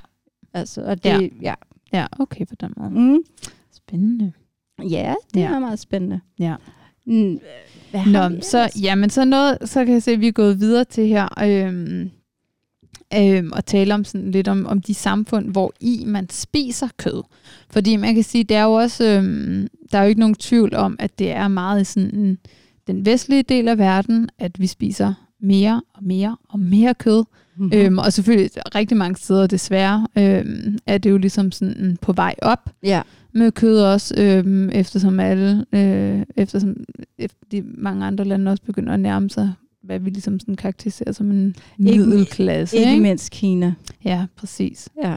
Altså, 0.55 0.83
og 0.83 1.05
det, 1.05 1.11
ja. 1.11 1.29
ja. 1.43 1.55
Ja, 1.93 2.07
okay, 2.19 2.47
på 2.47 2.55
den 2.61 2.73
måde. 2.77 2.91
Mm. 2.91 3.19
Spændende. 3.73 4.33
Ja, 4.91 5.15
det 5.35 5.41
Ja. 5.41 5.47
er 5.55 5.59
meget 5.59 5.79
spændende. 5.79 6.21
Ja. 6.39 6.55
Mm. 7.07 7.39
Hvad 7.91 8.07
Nå, 8.07 8.29
vi 8.29 8.43
så, 8.43 8.71
jamen, 8.83 9.11
så, 9.11 9.25
noget, 9.25 9.59
så 9.65 9.85
kan 9.85 9.95
jeg 9.95 10.03
se, 10.03 10.11
at 10.11 10.21
vi 10.21 10.29
er 10.29 10.33
gået 10.33 10.61
videre 10.61 10.85
til 10.85 11.07
her 11.07 11.29
øhm, 11.45 12.11
øhm, 13.17 13.53
og 13.53 13.67
tale 13.67 13.95
om 13.95 14.05
sådan 14.05 14.31
lidt 14.31 14.49
om, 14.49 14.67
om 14.67 14.81
de 14.83 14.95
samfund, 14.95 15.51
hvor 15.51 15.73
i 15.81 16.05
man 16.07 16.31
spiser 16.31 16.89
kød. 16.97 17.23
Fordi 17.71 17.97
man 17.97 18.15
kan 18.15 18.25
sige, 18.25 18.45
det 18.45 18.57
er 18.57 18.63
jo 18.63 18.73
også, 18.73 19.05
øhm, 19.05 19.69
der 19.93 19.99
er 19.99 20.03
jo 20.03 20.09
ikke 20.09 20.21
nogen 20.21 20.35
tvivl 20.35 20.75
om, 20.75 20.97
at 20.99 21.19
det 21.19 21.31
er 21.31 21.49
meget 21.49 21.81
i 21.81 21.85
sådan 21.85 22.39
den 22.87 23.07
vestlige 23.07 23.43
del 23.43 23.69
af 23.69 23.79
verden, 23.79 24.29
at 24.39 24.61
vi 24.61 24.67
spiser 24.67 25.15
mere 25.41 25.83
og 25.95 26.05
mere 26.05 26.37
og 26.49 26.61
mere 26.61 26.95
kød. 26.95 27.25
Mhm. 27.57 27.71
Øhm, 27.75 27.99
og 27.99 28.13
selvfølgelig 28.13 28.51
rigtig 28.75 28.97
mange 28.97 29.17
steder 29.17 29.47
desværre 29.47 30.07
øhm, 30.19 30.79
er 30.87 30.99
det 30.99 31.11
jo 31.11 31.17
ligesom 31.17 31.53
sådan 31.53 31.99
på 32.03 32.13
vej 32.13 32.35
op 32.43 32.71
ja. 32.83 33.03
med 33.33 33.53
kød 33.53 33.81
også, 33.83 34.15
øhm, 34.19 34.71
eftersom 34.73 35.21
alle, 35.21 35.65
øh, 35.73 36.23
eftersom 36.37 36.77
efter 37.19 37.39
de 37.53 37.63
mange 37.75 38.07
andre 38.07 38.25
lande 38.25 38.51
også 38.51 38.63
begynder 38.63 38.93
at 38.93 39.01
nærme 39.01 39.31
sig, 39.31 39.53
hvad 39.83 39.99
vi 39.99 40.11
ligesom 40.11 40.41
sådan 40.41 40.57
karakteriserer 40.57 41.13
som 41.13 41.31
en 41.31 41.55
Ikke- 41.79 41.99
middelklasse. 41.99 42.77
Ikke 42.77 42.91
Ikke, 42.91 43.03
mindst 43.03 43.31
Kina. 43.31 43.75
Ja, 44.05 44.27
præcis. 44.37 44.89
Ja. 45.05 45.17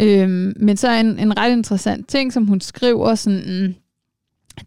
Øhm, 0.00 0.52
men 0.56 0.76
så 0.76 0.90
en, 0.92 1.18
en 1.18 1.38
ret 1.38 1.52
interessant 1.52 2.08
ting, 2.08 2.32
som 2.32 2.46
hun 2.46 2.60
skriver, 2.60 3.14
sådan, 3.14 3.74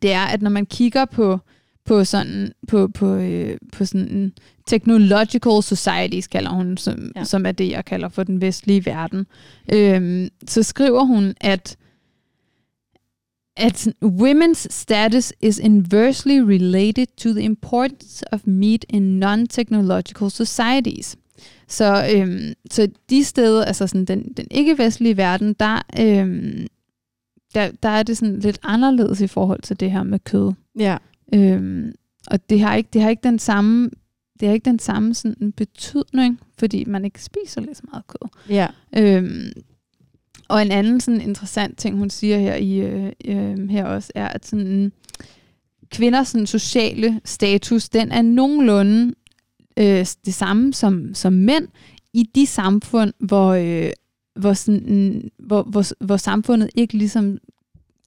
det 0.02 0.12
er, 0.14 0.22
at 0.26 0.42
når 0.42 0.50
man 0.50 0.66
kigger 0.66 1.06
på 1.06 1.40
på 1.86 2.04
sådan 2.04 2.52
på 2.68 2.88
på 2.88 3.16
øh, 3.16 3.58
på 3.74 3.86
sådan 3.86 4.34
technological 4.68 5.64
societies 5.64 6.28
kalder 6.28 6.50
hun 6.50 6.78
som, 6.78 7.12
ja. 7.16 7.24
som 7.24 7.46
er 7.46 7.52
det 7.52 7.72
jeg 7.72 7.86
kalder 7.86 8.10
for 8.10 8.24
den 8.24 8.42
vestlige 8.42 8.86
verden. 8.86 9.26
Øhm, 9.74 10.30
så 10.48 10.64
skriver 10.64 11.04
hun 11.04 11.34
at 11.42 11.78
at 13.58 13.88
women's 14.06 14.68
status 14.70 15.34
is 15.42 15.60
inversely 15.60 16.40
related 16.40 17.08
to 17.18 17.34
the 17.34 17.42
importance 17.42 18.34
of 18.34 18.42
meat 18.46 18.86
in 18.90 19.20
non-technological 19.20 20.30
societies. 20.30 21.18
Så, 21.68 22.10
øhm, 22.16 22.54
så 22.72 22.88
de 23.10 23.24
steder, 23.24 23.66
altså 23.66 23.88
sådan 23.88 24.06
den, 24.06 24.34
den 24.38 24.48
ikke-vestlige 24.52 25.18
verden, 25.18 25.56
der, 25.60 25.82
øhm, 26.00 26.68
der, 27.54 27.72
der 27.84 27.90
er 27.90 28.04
det 28.04 28.18
sådan 28.18 28.40
lidt 28.40 28.60
anderledes 28.64 29.22
i 29.22 29.28
forhold 29.28 29.62
til 29.62 29.80
det 29.80 29.92
her 29.92 30.04
med 30.04 30.20
kød. 30.20 30.54
Ja. 30.80 30.98
Øhm, 31.34 31.92
og 32.28 32.50
det 32.50 32.60
har 32.60 32.76
ikke, 32.76 32.90
det 32.94 33.02
har 33.02 33.10
ikke 33.10 33.24
den 33.24 33.40
samme, 33.40 33.90
det 34.40 34.48
har 34.48 34.54
ikke 34.54 34.66
den 34.66 34.80
samme 34.80 35.14
sådan 35.14 35.52
betydning, 35.52 36.40
fordi 36.58 36.86
man 36.88 37.06
ikke 37.06 37.24
spiser 37.24 37.62
lige 37.62 37.76
så 37.76 37.84
meget 37.92 38.08
kød. 38.08 38.30
Ja. 38.50 38.68
Øhm, 38.98 39.52
og 40.48 40.62
en 40.62 40.72
anden 40.72 41.00
sådan 41.00 41.22
interessant 41.22 41.78
ting, 41.78 41.98
hun 41.98 42.10
siger 42.10 42.38
her 42.38 42.56
i 42.56 42.80
øh, 42.80 43.12
øh, 43.26 43.70
her 43.70 43.86
også, 43.86 44.12
er, 44.16 44.28
at 44.28 44.46
sådan, 44.46 44.92
kvinders 45.92 46.28
sådan, 46.28 46.48
sociale 46.48 47.22
status, 47.26 47.90
den 47.90 48.12
er 48.12 48.22
nogenlunde 48.22 49.14
øh, 49.78 50.06
det 50.26 50.34
samme 50.34 50.74
som, 50.74 51.14
som 51.14 51.34
mænd 51.34 51.68
i 52.14 52.24
de 52.36 52.46
samfund, 52.46 53.14
hvor, 53.20 53.50
øh, 53.50 53.92
hvor, 54.36 54.54
sådan, 54.54 55.32
hvor, 55.40 55.64
hvor, 55.64 56.06
hvor 56.06 56.18
samfundet 56.18 56.70
ikke 56.76 56.98
ligesom 56.98 57.38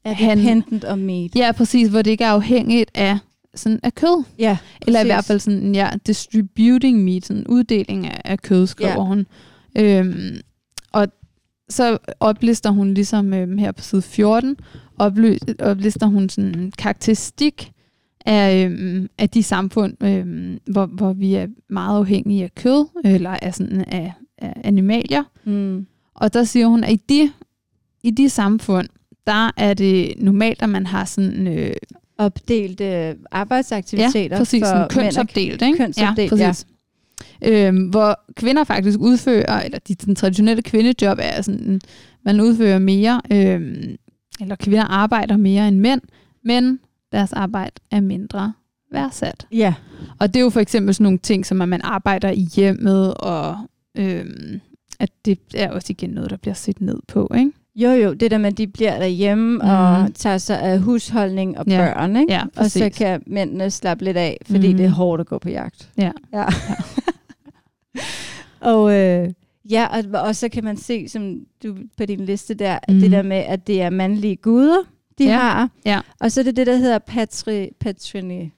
Er 0.05 0.15
dependent 0.15 0.85
on 0.85 1.03
meat. 1.03 1.37
Ja, 1.37 1.53
præcis, 1.53 1.89
hvor 1.89 2.03
det 2.03 2.11
ikke 2.11 2.25
er 2.25 2.31
afhængigt 2.31 2.91
af, 2.95 3.19
sådan, 3.55 3.81
af 3.83 3.95
kød. 3.95 4.25
Ja, 4.39 4.59
Eller 4.87 5.01
i 5.01 5.05
hvert 5.05 5.25
fald 5.25 5.39
sådan, 5.41 5.75
ja, 5.75 5.91
distributing 6.07 7.05
meat, 7.05 7.25
sådan 7.27 7.47
uddeling 7.47 8.07
af, 8.07 8.21
af 8.25 8.39
kød, 8.39 8.67
skriver 8.67 8.91
Ja. 8.91 9.05
hun. 9.05 9.27
Øhm, 9.79 10.37
og 10.93 11.09
så 11.69 11.99
oplister 12.21 12.71
hun 12.71 12.95
ligesom 12.95 13.35
øhm, 13.35 13.59
her 13.59 13.73
på 13.73 13.83
side 13.83 14.03
14, 14.03 14.57
oply, 14.99 15.37
oplister 15.59 16.07
hun 16.07 16.29
sådan 16.29 16.59
en 16.59 16.73
karakteristik 16.79 17.73
af, 18.27 18.65
øhm, 18.67 19.09
af 19.19 19.31
de 19.31 19.43
samfund, 19.43 20.05
øhm, 20.05 20.59
hvor, 20.71 20.87
hvor 20.87 21.13
vi 21.13 21.35
er 21.35 21.47
meget 21.71 21.99
afhængige 21.99 22.45
af 22.45 22.55
kød, 22.55 22.87
eller 23.05 23.31
af, 23.43 23.55
sådan, 23.55 23.85
af, 23.89 24.13
af 24.39 24.53
animalier. 24.65 25.23
Mm. 25.45 25.87
Og 26.15 26.35
der 26.35 26.45
siger 26.45 26.67
hun, 26.67 26.85
at 26.85 26.93
i 26.93 27.01
de, 27.09 27.33
i 28.03 28.11
de 28.11 28.29
samfund, 28.29 28.89
der 29.27 29.51
er 29.57 29.75
det 29.75 30.15
normalt, 30.19 30.63
at 30.63 30.69
man 30.69 30.87
har 30.87 31.05
sådan 31.05 31.47
øh, 31.47 31.75
Opdelte 32.19 33.17
arbejdsaktiviteter 33.31 34.37
Ja, 34.37 34.39
præcis. 34.39 34.63
for 34.63 34.87
kønsopdelt, 34.91 35.63
ikke? 35.63 35.79
Kønsopdelt, 35.79 36.33
ja. 36.33 36.47
Præcis. 36.49 36.67
Øhm, 37.45 37.87
hvor 37.89 38.21
kvinder 38.37 38.65
faktisk 38.65 38.99
udfører, 39.01 39.63
eller 39.63 39.79
de 39.79 39.95
den 39.95 40.15
traditionelle 40.15 40.63
kvindejob 40.63 41.19
er 41.23 41.43
sådan, 41.43 41.81
man 42.25 42.41
udfører 42.41 42.79
mere, 42.79 43.21
øhm, 43.33 43.97
eller 44.41 44.57
kvinder 44.57 44.85
arbejder 44.85 45.37
mere 45.37 45.69
end 45.69 45.79
mænd, 45.79 46.01
men 46.45 46.81
deres 47.13 47.33
arbejde 47.33 47.73
er 47.91 48.01
mindre 48.01 48.53
værdsat. 48.93 49.47
Ja. 49.53 49.75
Og 50.19 50.29
det 50.35 50.41
er 50.41 50.45
jo 50.45 50.51
for 50.51 50.61
eksempel 50.61 50.95
sådan 50.95 51.03
nogle 51.05 51.19
ting, 51.19 51.47
som 51.47 51.63
at 51.63 51.69
man 51.69 51.81
arbejder 51.85 52.31
i 52.31 52.49
hjemmet, 52.57 53.15
og 53.15 53.57
øhm, 53.97 54.61
at 55.01 55.11
det 55.25 55.39
er 55.55 55.71
også 55.71 55.87
igen 55.91 56.11
noget, 56.11 56.31
der 56.31 56.37
bliver 56.37 56.55
set 56.55 56.81
ned 56.81 56.99
på, 57.09 57.33
ikke? 57.37 57.53
Jo, 57.77 57.91
jo, 57.91 58.13
det 58.13 58.31
der 58.31 58.39
med, 58.39 58.47
at 58.53 58.59
de 58.59 58.67
bliver 58.67 58.99
derhjemme 58.99 59.55
mm. 59.55 59.61
og 59.71 60.01
Mhm. 60.03 60.13
tager 60.13 60.39
sig 60.39 60.61
af 60.61 60.81
husholdning 60.81 61.59
og 61.59 61.65
Ja. 61.69 61.77
børn, 61.77 62.17
ikke? 62.17 62.33
Ja, 62.33 62.43
og 62.57 62.71
så 62.71 62.91
kan 62.97 63.23
mændene 63.27 63.71
slappe 63.71 64.05
lidt 64.05 64.17
af, 64.17 64.39
fordi 64.47 64.69
Mhm. 64.69 64.77
det 64.77 64.87
er 64.87 64.91
hårdt 64.91 65.21
at 65.21 65.27
gå 65.27 65.39
på 65.39 65.49
jagt. 65.51 65.91
Ja. 65.99 66.11
Ja. 66.33 66.45
og 68.61 68.93
øh, 68.95 69.29
ja, 69.71 69.87
og, 70.15 70.21
og 70.21 70.37
så 70.37 70.49
kan 70.49 70.65
man 70.65 70.77
se, 70.77 71.09
som 71.09 71.37
du 71.63 71.77
på 71.97 72.07
din 72.07 72.25
liste 72.25 72.55
der, 72.55 72.79
mm. 72.89 72.95
Mhm. 72.95 73.03
det 73.03 73.11
der 73.11 73.23
med, 73.23 73.37
at 73.37 73.67
det 73.67 73.83
er 73.83 73.91
mandlige 73.91 74.37
guder, 74.37 74.79
de 75.19 75.25
Ja. 75.25 75.33
har. 75.39 75.69
Ja. 75.87 76.01
Og 76.21 76.33
så 76.33 76.41
er 76.41 76.45
det 76.45 76.57
det, 76.57 76.67
der 76.67 76.77
hedder 76.77 76.99
patri, 76.99 77.69
patrini, 77.81 78.53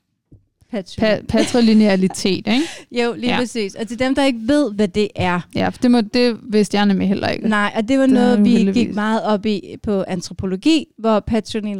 patrini. 0.70 1.08
Pa- 1.08 1.26
patrilinealitet, 1.28 2.46
ikke? 2.46 2.62
jo, 3.02 3.14
lige 3.16 3.30
Ja. 3.32 3.38
præcis. 3.38 3.74
Og 3.74 3.88
til 3.88 3.98
dem, 3.98 4.14
der 4.14 4.24
ikke 4.24 4.38
ved, 4.42 4.72
hvad 4.72 4.88
det 4.88 5.08
er. 5.14 5.40
Ja, 5.54 5.68
for 5.68 5.78
det, 5.78 5.90
må, 5.90 6.00
det 6.00 6.36
vidste 6.42 6.76
jeg 6.76 6.86
nemlig 6.86 7.08
heller 7.08 7.28
ikke. 7.28 7.48
Nej, 7.48 7.72
og 7.76 7.88
det 7.88 7.98
var 7.98 8.06
Det 8.06 8.14
noget, 8.14 8.38
vi 8.44 8.52
uheldigvis. 8.54 8.86
gik 8.86 8.94
meget 8.94 9.22
op 9.22 9.46
i 9.46 9.76
på 9.82 10.04
antropologi, 10.08 10.86
hvor 10.98 11.20
patrini... 11.20 11.74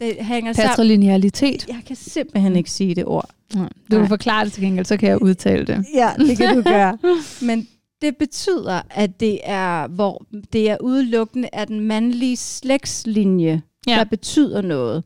Det 0.00 0.16
hænger 0.20 0.52
sammen. 0.52 0.68
Patrilinealitet. 0.68 1.68
Jeg 1.68 1.80
kan 1.86 1.96
simpelthen 1.96 2.56
ikke 2.56 2.70
sige 2.70 2.94
det 2.94 3.04
ord. 3.04 3.30
Ja, 3.54 3.58
Du 3.60 3.66
Nej. 3.90 3.98
kan 4.00 4.08
forklare 4.08 4.44
det 4.44 4.52
til 4.52 4.62
gengæld, 4.62 4.84
så 4.86 4.96
kan 4.96 5.08
jeg 5.08 5.22
udtale 5.22 5.66
det. 5.66 5.84
Ja, 5.94 6.10
det 6.18 6.38
kan 6.38 6.56
du 6.56 6.62
gøre. 6.76 6.98
Men 7.42 7.68
det 8.02 8.16
betyder, 8.16 8.80
at 8.90 9.20
det 9.20 9.38
er, 9.44 9.88
hvor 9.88 10.24
det 10.52 10.70
er 10.70 10.76
udelukkende 10.80 11.48
af 11.52 11.66
den 11.66 11.80
mandlige 11.80 12.36
slægtslinje, 12.36 13.62
ja. 13.88 13.94
der 13.94 14.04
betyder 14.04 14.62
noget. 14.62 15.04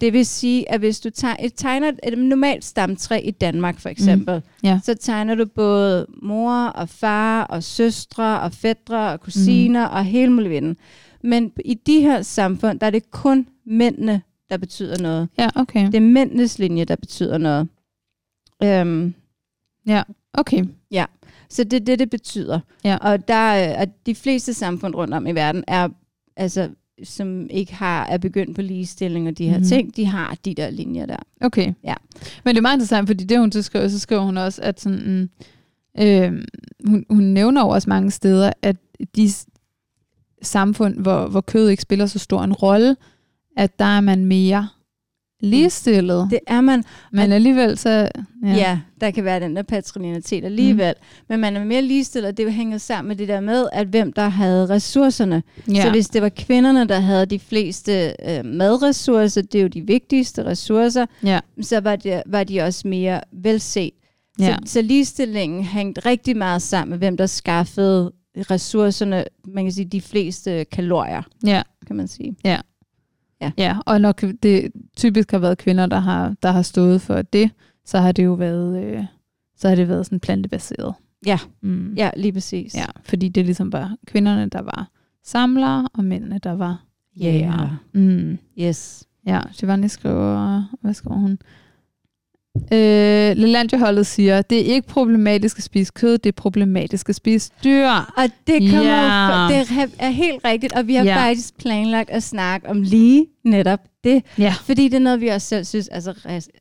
Det 0.00 0.12
vil 0.12 0.26
sige, 0.26 0.70
at 0.70 0.80
hvis 0.80 1.00
du 1.00 1.10
tager, 1.10 1.36
et 1.40 1.52
tegner 1.56 1.92
et 2.02 2.18
normalt 2.18 2.64
stamtræ 2.64 3.20
i 3.24 3.30
Danmark 3.30 3.80
for 3.80 3.88
eksempel, 3.88 4.34
mm. 4.34 4.68
Ja. 4.68 4.80
så 4.84 4.94
tegner 4.94 5.34
du 5.34 5.46
både 5.46 6.06
mor 6.22 6.66
og 6.66 6.88
far 6.88 7.44
og 7.44 7.62
søstre 7.62 8.40
og 8.40 8.52
fædre 8.52 9.12
og 9.12 9.20
kusiner 9.20 9.88
mm. 9.88 9.94
og 9.94 10.04
hele 10.04 10.32
muligheden. 10.32 10.76
Men 11.22 11.52
i 11.64 11.74
de 11.74 12.00
her 12.00 12.22
samfund, 12.22 12.80
der 12.80 12.86
er 12.86 12.90
det 12.90 13.10
kun 13.10 13.48
mændene, 13.66 14.22
der 14.50 14.56
betyder 14.56 15.02
noget. 15.02 15.28
Ja, 15.38 15.48
okay. 15.54 15.86
Det 15.86 15.94
er 15.94 16.00
mændenes 16.00 16.58
linje, 16.58 16.84
der 16.84 16.96
betyder 16.96 17.38
noget. 17.38 17.68
Øhm, 18.62 19.14
Okay. 20.34 20.64
Så 21.48 21.64
det 21.64 21.80
er 21.80 21.84
det, 21.84 21.98
det 21.98 22.10
betyder. 22.10 22.60
Ja. 22.84 22.96
Og 22.96 23.28
der 23.28 23.34
er, 23.34 23.74
at 23.74 24.06
de 24.06 24.14
fleste 24.14 24.54
samfund 24.54 24.94
rundt 24.94 25.14
om 25.14 25.26
i 25.26 25.32
verden 25.32 25.64
er, 25.66 25.88
altså, 26.36 26.68
som 27.04 27.46
ikke 27.50 27.74
har 27.74 28.06
er 28.06 28.18
begyndt 28.18 28.56
på 28.56 28.62
ligestilling 28.62 29.28
og 29.28 29.38
de 29.38 29.48
her 29.48 29.58
mm. 29.58 29.64
ting, 29.64 29.96
de 29.96 30.06
har 30.06 30.36
de 30.44 30.54
der 30.54 30.70
linjer 30.70 31.06
der. 31.06 31.16
Okay. 31.40 31.72
Ja. 31.84 31.94
Men 32.44 32.54
det 32.54 32.58
er 32.58 32.62
meget 32.62 32.76
interessant, 32.76 33.08
fordi 33.08 33.24
det 33.24 33.38
hun 33.38 33.52
så 33.52 33.62
skriver, 33.62 33.88
så 33.88 33.98
skriver 33.98 34.22
hun 34.22 34.36
også, 34.36 34.62
at 34.62 34.80
sådan, 34.80 35.30
øh, 36.00 36.32
hun, 36.86 37.04
hun 37.10 37.24
nævner 37.24 37.62
jo 37.62 37.68
også 37.68 37.90
mange 37.90 38.10
steder, 38.10 38.52
at 38.62 38.76
de 39.16 39.30
samfund, 40.42 41.00
hvor, 41.00 41.26
hvor 41.26 41.40
kød 41.40 41.68
ikke 41.68 41.82
spiller 41.82 42.06
så 42.06 42.18
stor 42.18 42.42
en 42.42 42.52
rolle, 42.52 42.96
at 43.56 43.78
der 43.78 43.84
er 43.84 44.00
man 44.00 44.24
mere 44.24 44.68
ligestillet. 45.40 46.28
Det, 46.30 46.38
er 46.46 46.60
man, 46.60 46.84
men 47.12 47.32
alligevel 47.32 47.78
så... 47.78 47.90
ja. 47.90 48.08
Ja. 48.42 48.78
der 49.00 49.10
kan 49.10 49.24
være 49.24 49.40
den 49.40 49.56
der 49.56 49.62
patrilinitet 49.62 50.44
alligevel. 50.44 50.94
Mm. 50.98 51.24
Men 51.28 51.40
man 51.40 51.56
er 51.56 51.64
mere 51.64 51.82
ligestillet, 51.82 52.28
og 52.28 52.36
det 52.36 52.52
hænger 52.52 52.78
sammen 52.78 53.08
med 53.08 53.16
det 53.16 53.28
der 53.28 53.40
med, 53.40 53.68
at 53.72 53.86
hvem 53.86 54.12
der 54.12 54.28
havde 54.28 54.66
ressourcerne. 54.68 55.42
ja. 55.68 55.82
Så 55.82 55.90
hvis 55.90 56.08
det 56.08 56.22
var 56.22 56.28
kvinderne, 56.28 56.88
der 56.88 57.00
havde 57.00 57.26
de 57.26 57.38
fleste 57.38 58.14
øh, 58.28 58.44
madressourcer, 58.44 59.42
det 59.42 59.58
er 59.58 59.62
jo 59.62 59.68
de 59.68 59.86
vigtigste 59.86 60.44
ressourcer, 60.44 61.06
ja. 61.24 61.40
så 61.60 61.80
var, 61.80 61.96
det, 61.96 62.22
var 62.26 62.44
de 62.44 62.60
også 62.60 62.88
mere 62.88 63.20
velset. 63.32 63.90
Ja. 64.40 64.56
Så, 64.64 64.72
så 64.72 64.82
ligestillingen 64.82 65.64
hængte 65.64 66.00
rigtig 66.00 66.36
meget 66.36 66.62
sammen 66.62 66.90
med, 66.90 66.98
hvem 66.98 67.16
der 67.16 67.26
skaffede 67.26 68.12
ressourcerne, 68.36 69.24
man 69.44 69.64
kan 69.64 69.72
sige, 69.72 69.84
de 69.84 70.00
fleste 70.00 70.64
kalorier, 70.64 71.22
ja. 71.46 71.62
kan 71.86 71.96
man 71.96 72.08
sige. 72.08 72.36
Ja, 72.44 72.60
og 73.86 74.00
når 74.00 74.12
det 74.12 74.72
typisk 74.96 75.30
har 75.30 75.38
været 75.38 75.58
kvinder, 75.58 75.86
der 75.86 75.98
har, 75.98 76.34
der 76.42 76.50
har 76.50 76.62
stået 76.62 77.00
for 77.00 77.22
det, 77.22 77.50
så 77.84 77.98
har 77.98 78.12
det 78.12 78.24
jo 78.24 78.32
været, 78.32 78.84
øh, 78.84 79.04
så 79.56 79.68
har 79.68 79.74
det 79.74 79.88
været 79.88 80.06
sådan 80.06 80.20
plantebaseret. 80.20 80.94
Ja. 81.26 81.38
Mm. 81.62 81.94
Ja, 81.94 82.10
lige 82.16 82.32
præcis. 82.32 82.74
ja. 82.74 82.84
Fordi 83.04 83.28
det 83.28 83.44
ligesom 83.44 83.72
var 83.72 83.96
kvinderne, 84.06 84.48
der 84.48 84.62
var 84.62 84.90
samlere, 85.24 85.88
og 85.94 86.04
mændene, 86.04 86.38
der 86.38 86.52
var 86.52 86.84
jægere. 87.16 87.78
Mm. 87.92 88.38
Yes. 88.60 89.04
Ja, 89.26 89.40
Giovanni 89.60 89.88
skriver, 89.88 90.64
hvad 90.80 90.94
skriver 90.94 91.16
hun? 91.16 91.38
Øh, 92.72 93.36
Lelandia-holdet 93.36 94.06
siger, 94.06 94.42
det 94.42 94.58
er 94.70 94.74
ikke 94.74 94.88
problematisk 94.88 95.58
at 95.58 95.64
spise 95.64 95.92
kød, 95.94 96.18
det 96.18 96.28
er 96.28 96.32
problematisk 96.32 97.08
at 97.08 97.14
spise 97.14 97.50
dyr. 97.64 97.88
Og 98.16 98.24
det 98.46 98.70
kommer 98.70 99.48
ja. 99.50 99.58
det 99.60 99.90
er- 99.98 100.08
helt 100.10 100.44
rigtigt, 100.44 100.72
og 100.72 100.86
vi 100.86 100.94
har 100.94 101.04
ja. 101.04 101.16
faktisk 101.28 101.58
planlagt 101.58 102.10
at 102.10 102.22
snakke 102.22 102.68
om 102.68 102.82
lige 102.82 103.26
netop 103.44 103.80
det, 104.04 104.22
Ja. 104.38 104.54
fordi 104.64 104.84
det 104.84 104.94
er 104.94 104.98
noget, 105.00 105.20
vi 105.20 105.28
også 105.28 105.48
selv 105.48 105.64
synes 105.64 105.88
er 105.92 106.00
så 106.00 106.14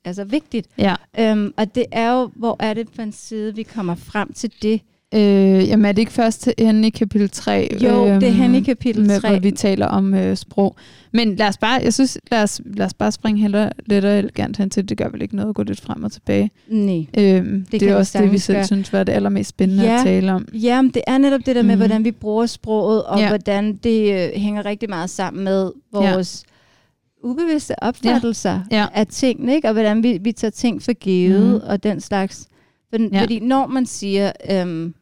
altså 0.06 0.24
vigtigt. 0.24 0.68
Ja. 0.78 0.96
Øhm, 1.20 1.54
og 1.58 1.76
det 1.76 1.86
er 1.92 2.12
jo, 2.14 2.30
hvor 2.36 2.56
er 2.60 2.74
det 2.74 2.88
på 2.96 3.02
en 3.02 3.12
side, 3.12 3.56
vi 3.56 3.64
kommer 3.64 3.96
frem 3.96 4.34
til 4.34 4.52
det? 4.62 4.82
Øh, 5.14 5.68
jamen 5.68 5.86
er 5.86 5.92
det 5.92 6.00
ikke 6.00 6.12
først 6.12 6.50
henne 6.60 6.88
i 6.88 6.90
kapitel 6.90 7.30
3? 7.30 7.70
Jo, 7.84 8.06
det 8.06 8.10
er 8.10 8.16
øhm, 8.30 8.36
hen 8.36 8.56
i 8.56 8.62
kapitel 8.62 9.06
med, 9.08 9.22
3. 9.22 9.30
hvor 9.30 9.40
vi 9.40 9.52
taler 9.52 9.86
om 9.86 10.14
øh, 10.14 10.38
sprog. 10.38 10.76
Men 11.14 11.36
lad 11.36 11.48
os 11.48 11.58
bare, 11.58 11.82
jeg 11.84 11.94
synes, 11.94 12.18
lad 12.32 12.44
os, 12.44 12.62
lad 12.66 12.86
os 12.86 12.94
bare 12.94 13.12
springe 13.12 13.42
heller 13.42 13.70
lidt 13.86 14.06
og 14.06 14.18
elegant 14.20 14.58
hen 14.58 14.70
til, 14.70 14.90
det 14.90 14.98
gør 14.98 15.10
vel 15.10 15.22
ikke 15.22 15.36
noget 15.36 15.50
at 15.50 15.56
gå 15.56 15.64
lidt 15.64 15.82
frem 15.82 16.04
og 16.04 16.12
tilbage. 16.12 16.52
Nej. 16.70 17.06
Øhm, 17.18 17.66
det, 17.72 17.80
det 17.82 17.90
er 17.90 17.96
også 17.96 18.22
det, 18.22 18.32
vi 18.32 18.38
selv 18.38 18.56
gøre. 18.58 18.66
synes 18.66 18.94
var 18.94 19.04
det 19.04 19.14
allermest 19.14 19.50
spændende 19.50 19.84
Ja. 19.84 19.98
at 20.00 20.04
tale 20.06 20.34
om. 20.34 20.48
Jamen, 20.54 20.92
det 20.92 21.02
er 21.08 21.18
netop 21.18 21.42
det 21.46 21.56
der 21.56 21.62
med, 21.64 21.76
mm. 21.76 21.80
hvordan 21.80 22.04
vi 22.04 22.12
bruger 22.12 22.46
sproget, 22.46 23.04
og 23.04 23.18
Ja. 23.18 23.24
ja. 23.24 23.30
hvordan 23.30 23.76
det 23.76 24.14
øh, 24.14 24.42
hænger 24.42 24.66
rigtig 24.66 24.90
meget 24.90 25.10
sammen 25.10 25.44
med 25.44 25.72
vores 25.94 26.44
ja. 27.24 27.28
ubevidste 27.30 27.84
opfattelser 27.84 28.60
Ja. 28.72 28.86
af 28.94 29.08
tingene, 29.08 29.56
ikke? 29.56 29.68
og 29.68 29.74
hvordan 29.74 30.04
vi, 30.04 30.18
vi 30.22 30.32
tager 30.32 30.52
ting 30.52 30.82
for 30.82 30.94
givet, 30.94 31.62
mm. 31.64 31.70
og 31.70 31.84
den 31.84 32.02
slags. 32.02 32.48
For, 32.94 32.98
Ja. 33.02 33.08
ja. 33.14 33.22
Fordi 33.22 33.40
når 33.40 33.68
man 33.68 33.86
siger, 33.86 34.32
øhm, 34.52 34.94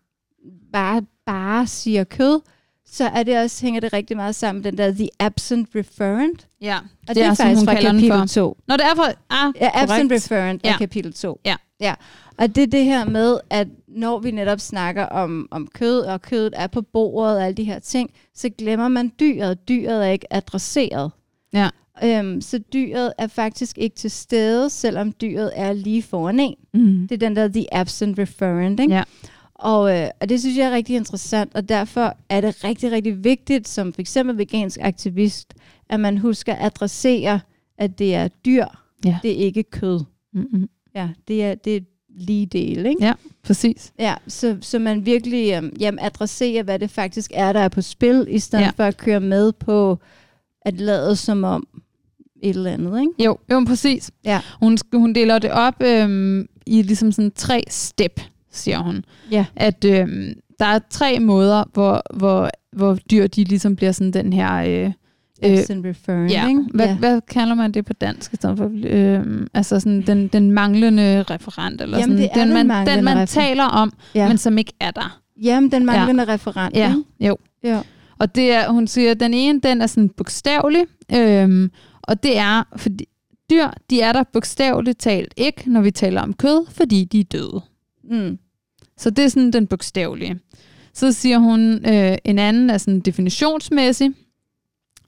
bare, 0.75 1.01
bare 1.25 1.67
siger 1.67 2.03
kød, 2.03 2.39
så 2.85 3.05
er 3.05 3.23
det 3.23 3.37
også, 3.37 3.65
hænger 3.65 3.81
det 3.81 3.93
rigtig 3.93 4.17
meget 4.17 4.35
sammen 4.35 4.63
med 4.63 4.71
den 4.71 4.77
der 4.77 4.91
the 4.91 5.09
absent 5.19 5.69
referent. 5.75 6.47
Ja, 6.61 6.77
Og 7.09 7.15
det, 7.15 7.23
er, 7.23 7.33
faktisk 7.33 7.57
hun 7.59 7.65
fra 7.67 7.81
kapitel 7.81 8.11
for. 8.11 8.25
2. 8.25 8.57
Når 8.67 8.77
det 8.77 8.85
er 8.85 8.95
for... 8.95 9.03
Ah, 9.29 9.53
Ja, 9.61 9.69
absent 9.73 10.09
korrekt. 10.09 10.31
referent 10.31 10.61
ja. 10.63 10.71
Af 10.71 10.79
kapitel 10.79 11.13
2. 11.13 11.39
Ja. 11.45 11.55
ja. 11.79 11.93
Og 12.37 12.55
det 12.55 12.63
er 12.63 12.67
det 12.67 12.83
her 12.85 13.05
med, 13.05 13.37
at 13.49 13.67
når 13.87 14.19
vi 14.19 14.31
netop 14.31 14.59
snakker 14.59 15.03
om, 15.05 15.47
om 15.51 15.67
kød, 15.73 15.99
og 15.99 16.21
kødet 16.21 16.53
er 16.55 16.67
på 16.67 16.81
bordet 16.81 17.37
og 17.37 17.45
alle 17.45 17.55
de 17.57 17.63
her 17.63 17.79
ting, 17.79 18.11
så 18.35 18.49
glemmer 18.57 18.87
man 18.87 19.11
dyret. 19.19 19.67
Dyret 19.69 20.05
er 20.07 20.09
ikke 20.11 20.33
adresseret. 20.33 21.11
Ja. 21.53 21.69
Øhm, 22.03 22.41
så 22.41 22.59
dyret 22.73 23.13
er 23.17 23.27
faktisk 23.27 23.77
ikke 23.77 23.95
til 23.95 24.11
stede, 24.11 24.69
selvom 24.69 25.11
dyret 25.11 25.51
er 25.55 25.73
lige 25.73 26.03
foran 26.03 26.39
en. 26.39 26.55
Mm. 26.73 27.07
Det 27.07 27.11
er 27.23 27.27
den 27.27 27.35
der 27.35 27.47
the 27.47 27.73
absent 27.73 28.19
referent. 28.19 28.79
Ikke? 28.79 28.93
Ja. 28.93 29.03
Og, 29.65 29.97
øh, 29.99 30.09
og 30.21 30.29
det 30.29 30.39
synes 30.39 30.57
jeg 30.57 30.65
er 30.67 30.71
rigtig 30.71 30.95
interessant, 30.95 31.55
og 31.55 31.69
derfor 31.69 32.17
er 32.29 32.41
det 32.41 32.63
rigtig, 32.63 32.91
rigtig 32.91 33.23
vigtigt, 33.23 33.67
som 33.67 33.93
for 33.93 34.01
eksempel 34.01 34.37
vegansk 34.37 34.77
aktivist, 34.81 35.53
at 35.89 35.99
man 35.99 36.17
husker 36.17 36.53
at 36.53 36.65
adressere, 36.65 37.39
at 37.77 37.99
det 37.99 38.15
er 38.15 38.27
dyr, 38.27 38.65
Ja. 39.05 39.17
det 39.23 39.31
er 39.31 39.35
ikke 39.45 39.63
kød. 39.63 39.99
Mm-mm. 40.33 40.69
Ja, 40.95 41.09
det 41.27 41.43
er, 41.43 41.55
det 41.55 41.75
er 41.75 41.79
lige 42.17 42.45
del, 42.45 42.85
ikke? 42.85 43.05
Ja. 43.05 43.13
Præcis. 43.43 43.91
Ja, 43.99 44.15
så, 44.27 44.57
så 44.61 44.79
man 44.79 45.05
virkelig 45.05 45.53
øhm, 45.53 45.75
jamen, 45.79 45.99
adresserer, 46.01 46.63
hvad 46.63 46.79
det 46.79 46.89
faktisk 46.89 47.31
er, 47.33 47.53
der 47.53 47.59
er 47.59 47.69
på 47.69 47.81
spil, 47.81 48.25
i 48.29 48.39
stedet 48.39 48.63
Ja. 48.63 48.71
for 48.75 48.83
at 48.83 48.97
køre 48.97 49.19
med 49.19 49.51
på 49.51 49.99
at 50.61 50.73
lade 50.79 51.15
som 51.15 51.43
om 51.43 51.67
et 52.43 52.49
eller 52.55 52.71
andet, 52.71 52.99
ikke? 53.01 53.23
Jo, 53.23 53.37
jo 53.51 53.63
præcis. 53.67 54.11
Ja. 54.25 54.41
Hun, 54.59 54.77
hun 54.93 55.15
deler 55.15 55.39
det 55.39 55.51
op 55.51 55.83
øhm, 55.83 56.47
i 56.65 56.81
ligesom 56.81 57.11
sådan 57.11 57.31
tre 57.35 57.63
step, 57.69 58.19
siger 58.55 58.79
hun. 58.79 59.05
Ja. 59.31 59.45
At 59.55 59.85
øhm, 59.85 60.33
der 60.59 60.65
er 60.65 60.79
tre 60.89 61.19
måder, 61.19 61.63
hvor, 61.73 62.01
hvor, 62.17 62.49
hvor 62.71 62.97
dyr 63.11 63.27
de 63.27 63.43
ligesom 63.43 63.75
bliver 63.75 63.91
sådan 63.91 64.13
den 64.13 64.33
her... 64.33 64.53
Øh, 64.55 64.91
øh, 65.45 65.59
Absent 65.59 65.85
referring, 65.85 66.29
ja, 66.31 66.55
hvad, 66.73 66.85
ja. 66.85 66.95
hvad 66.97 67.21
kalder 67.21 67.53
man 67.55 67.71
det 67.71 67.85
på 67.85 67.93
dansk? 67.93 68.33
i 68.33 68.37
for? 68.41 68.71
Øhm, 68.83 69.47
altså 69.53 69.79
sådan 69.79 70.01
den, 70.01 70.27
den 70.27 70.51
manglende 70.51 71.23
referent, 71.23 71.81
eller 71.81 71.97
Jamen, 71.99 72.17
sådan, 72.17 72.29
den, 72.35 72.57
den 72.57 72.67
man, 72.67 72.87
den 72.87 73.03
man 73.03 73.17
refer- 73.17 73.25
taler 73.25 73.63
om, 73.63 73.93
ja. 74.15 74.27
men 74.27 74.37
som 74.37 74.57
ikke 74.57 74.73
er 74.79 74.91
der. 74.91 75.19
Jamen, 75.43 75.71
den 75.71 75.85
manglende 75.85 76.23
ja. 76.27 76.33
referent, 76.33 76.75
Ja, 76.75 76.89
ikke? 76.89 77.27
jo. 77.27 77.37
Ja. 77.63 77.81
Og 78.19 78.35
det 78.35 78.51
er, 78.51 78.69
hun 78.69 78.87
siger, 78.87 79.11
at 79.11 79.19
den 79.19 79.33
ene, 79.33 79.59
den 79.59 79.81
er 79.81 79.87
sådan 79.87 80.09
bogstavelig, 80.09 80.85
øhm, 81.15 81.71
og 82.01 82.23
det 82.23 82.37
er, 82.37 82.63
fordi 82.77 83.05
dyr, 83.49 83.67
de 83.89 84.01
er 84.01 84.13
der 84.13 84.23
bogstaveligt 84.33 84.99
talt 84.99 85.33
ikke, 85.37 85.71
når 85.71 85.81
vi 85.81 85.91
taler 85.91 86.21
om 86.21 86.33
kød, 86.33 86.65
fordi 86.71 87.03
de 87.03 87.19
er 87.19 87.23
døde. 87.23 87.61
Mm. 88.11 88.37
Så 88.97 89.09
det 89.09 89.23
er 89.25 89.27
sådan 89.27 89.51
den 89.51 89.67
bogstavelige. 89.67 90.39
Så 90.93 91.11
siger 91.11 91.37
hun, 91.37 91.85
øh, 91.85 92.17
en 92.23 92.39
anden 92.39 92.69
er 92.69 92.77
sådan 92.77 92.99
definitionsmæssig. 92.99 94.11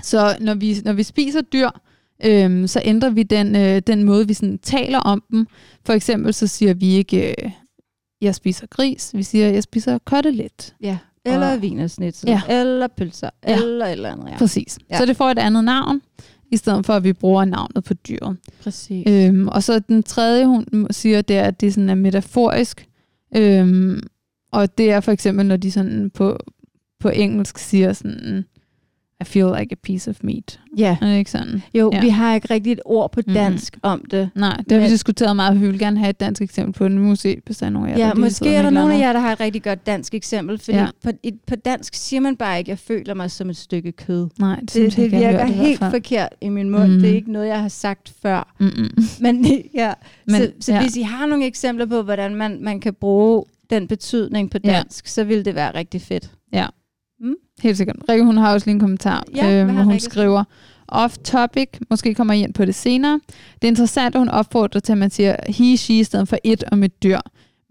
Så 0.04 0.38
når 0.42 0.54
vi, 0.56 0.78
når 0.86 0.94
vi 0.94 1.04
spiser 1.04 1.42
dyr, 1.42 1.70
øhm, 2.26 2.68
så 2.68 2.82
ændrer 2.84 3.10
vi 3.10 3.24
den, 3.24 3.56
øh, 3.56 3.82
den 3.88 4.04
måde, 4.04 4.28
vi 4.28 4.34
sådan 4.34 4.58
taler 4.58 5.00
om 5.00 5.24
dem. 5.32 5.48
For 5.86 5.94
eksempel 5.94 6.34
så 6.34 6.48
siger 6.48 6.74
vi 6.74 6.96
ikke, 6.96 7.30
øh, 7.44 7.52
jeg 8.22 8.36
spiser 8.36 8.68
gris, 8.68 9.12
vi 9.16 9.24
siger, 9.24 9.50
jeg 9.50 9.64
spiser 9.64 9.98
kotelet. 9.98 10.76
Ja. 10.82 10.98
Eller 11.26 11.54
Og- 11.54 11.62
vinersnitzel, 11.62 12.30
Ja. 12.30 12.42
eller 12.50 12.88
pølser, 12.88 13.30
Ja. 13.48 13.56
eller 13.62 13.86
eller 13.86 14.10
andet. 14.12 14.28
Ja. 14.32 14.38
Præcis. 14.38 14.78
Ja. 14.92 14.98
Så 14.98 15.06
det 15.06 15.18
får 15.18 15.30
et 15.30 15.40
andet 15.40 15.64
navn, 15.64 16.02
i 16.52 16.58
stedet 16.58 16.86
for 16.86 16.94
at 16.94 17.04
vi 17.04 17.14
bruger 17.14 17.46
navnet 17.46 17.84
på 17.84 17.94
dyret. 17.94 18.38
Præcis. 18.64 19.04
Øhm, 19.08 19.48
og 19.48 19.64
så 19.64 19.80
den 19.80 20.04
tredje, 20.04 20.46
hun 20.46 20.88
siger, 20.92 21.22
det 21.22 21.38
er, 21.38 21.44
at 21.44 21.62
det 21.62 21.74
sådan 21.74 21.90
er 21.90 21.96
metaforisk. 21.96 22.88
Øhm, 23.36 24.00
og 24.52 24.78
det 24.78 24.92
er 24.92 25.00
for 25.00 25.12
eksempel, 25.12 25.46
når 25.46 25.58
de 25.58 25.72
sådan 25.72 26.10
på, 26.10 26.38
på 27.00 27.10
engelsk 27.10 27.58
siger 27.58 27.94
sådan, 27.94 28.46
i 29.22 29.24
feel 29.24 29.46
like 29.60 29.72
a 29.72 29.76
piece 29.84 30.10
of 30.10 30.18
meat. 30.24 30.60
Ja, 30.78 30.98
Er 31.02 31.08
det 31.08 31.18
ikke 31.18 31.32
sådan? 31.32 31.64
jo, 31.74 31.90
Ja. 31.94 31.98
ja. 31.98 32.04
vi 32.04 32.10
har 32.10 32.36
ikke 32.36 32.54
rigtig 32.54 32.72
et 32.74 32.80
ord 32.86 33.12
på 33.12 33.22
dansk 33.22 33.76
mm. 33.76 33.80
om 33.84 34.04
det. 34.12 34.30
Nej, 34.36 34.58
det 34.58 34.72
har 34.72 34.78
vi 34.78 34.82
Men- 34.84 34.92
diskuteret 34.92 35.36
meget, 35.36 35.62
vi 35.62 35.68
vil 35.68 35.80
gerne 35.80 36.00
have 36.00 36.10
et 36.10 36.20
dansk 36.20 36.42
eksempel 36.42 36.74
på 36.74 36.88
det. 36.90 37.10
Vi 37.10 37.16
se, 37.16 37.42
hvis 37.46 37.58
der 37.58 37.66
er 37.66 37.70
nogen 37.70 37.90
af 37.90 37.98
jer, 37.98 38.06
Ja, 38.06 38.10
der 38.10 38.16
måske 38.20 38.50
er 38.56 38.62
der 38.62 38.70
nogen 38.70 38.92
af 38.92 39.00
jer, 39.00 39.14
der 39.14 39.20
har 39.20 39.32
et 39.32 39.40
rigtig 39.40 39.64
godt 39.64 39.86
dansk 39.86 40.14
eksempel, 40.14 40.58
fordi 40.58 40.78
Ja. 40.78 40.84
ja. 40.84 40.90
på, 41.04 41.10
et, 41.24 41.34
på 41.48 41.56
dansk 41.56 41.94
siger 41.96 42.20
man 42.20 42.36
bare 42.38 42.60
ikke, 42.60 42.70
jeg 42.70 42.80
føler 42.80 43.14
mig 43.14 43.32
som 43.32 43.50
et 43.50 43.58
stykke 43.58 43.92
kød. 43.92 44.28
Nej, 44.40 44.60
det, 44.60 44.74
Det, 44.74 44.96
det 44.96 45.12
virker 45.12 45.32
hørt 45.46 45.50
helt 45.50 45.80
fald. 45.80 45.92
forkert 45.92 46.30
i 46.42 46.50
min 46.50 46.70
mund. 46.70 46.92
Mhm. 46.92 47.02
Det 47.02 47.10
er 47.12 47.16
ikke 47.16 47.32
noget, 47.32 47.48
jeg 47.48 47.62
har 47.62 47.70
sagt 47.70 48.14
før. 48.22 48.56
Mm-mm. 48.60 48.90
Men 49.22 49.46
ja, 49.74 49.94
Men, 50.26 50.36
så, 50.36 50.52
så 50.60 50.74
ja. 50.74 50.82
hvis 50.82 50.96
I 50.98 51.02
har 51.02 51.26
nogle 51.26 51.46
eksempler 51.46 51.86
på, 51.86 52.02
hvordan 52.02 52.36
man, 52.36 52.58
man 52.64 52.80
kan 52.80 52.94
bruge 52.94 53.44
den 53.70 53.88
betydning 53.88 54.52
på 54.52 54.58
Ja. 54.64 54.72
dansk, 54.72 55.08
så 55.08 55.24
ville 55.24 55.46
det 55.46 55.56
være 55.56 55.76
rigtig 55.76 56.02
fedt. 56.02 56.32
Helt 57.62 57.78
sikkert. 57.78 57.96
Rikke, 58.10 58.26
hun 58.26 58.38
har 58.38 58.54
også 58.54 58.68
lige 58.68 58.74
en 58.74 58.80
kommentar, 58.80 59.24
Ja, 59.36 59.44
har 59.58 59.64
hvor 59.64 59.84
hun 59.84 59.92
Rikke 59.92 60.04
skriver, 60.06 60.44
off 60.88 61.18
topic, 61.18 61.68
måske 61.90 62.14
kommer 62.16 62.34
I 62.34 62.42
ind 62.42 62.54
på 62.54 62.66
det 62.66 62.76
senere. 62.76 63.20
Det 63.56 63.64
er 63.64 63.68
interessant, 63.68 64.16
at 64.16 64.20
hun 64.22 64.30
opfordrer 64.30 64.80
til, 64.82 64.92
at 64.92 64.98
man 64.98 65.10
siger 65.10 65.36
he, 65.48 65.78
she 65.78 65.94
i 66.00 66.04
stedet 66.04 66.28
for 66.28 66.38
et 66.44 66.64
om 66.72 66.84
et 66.84 67.04
dyr. 67.04 67.20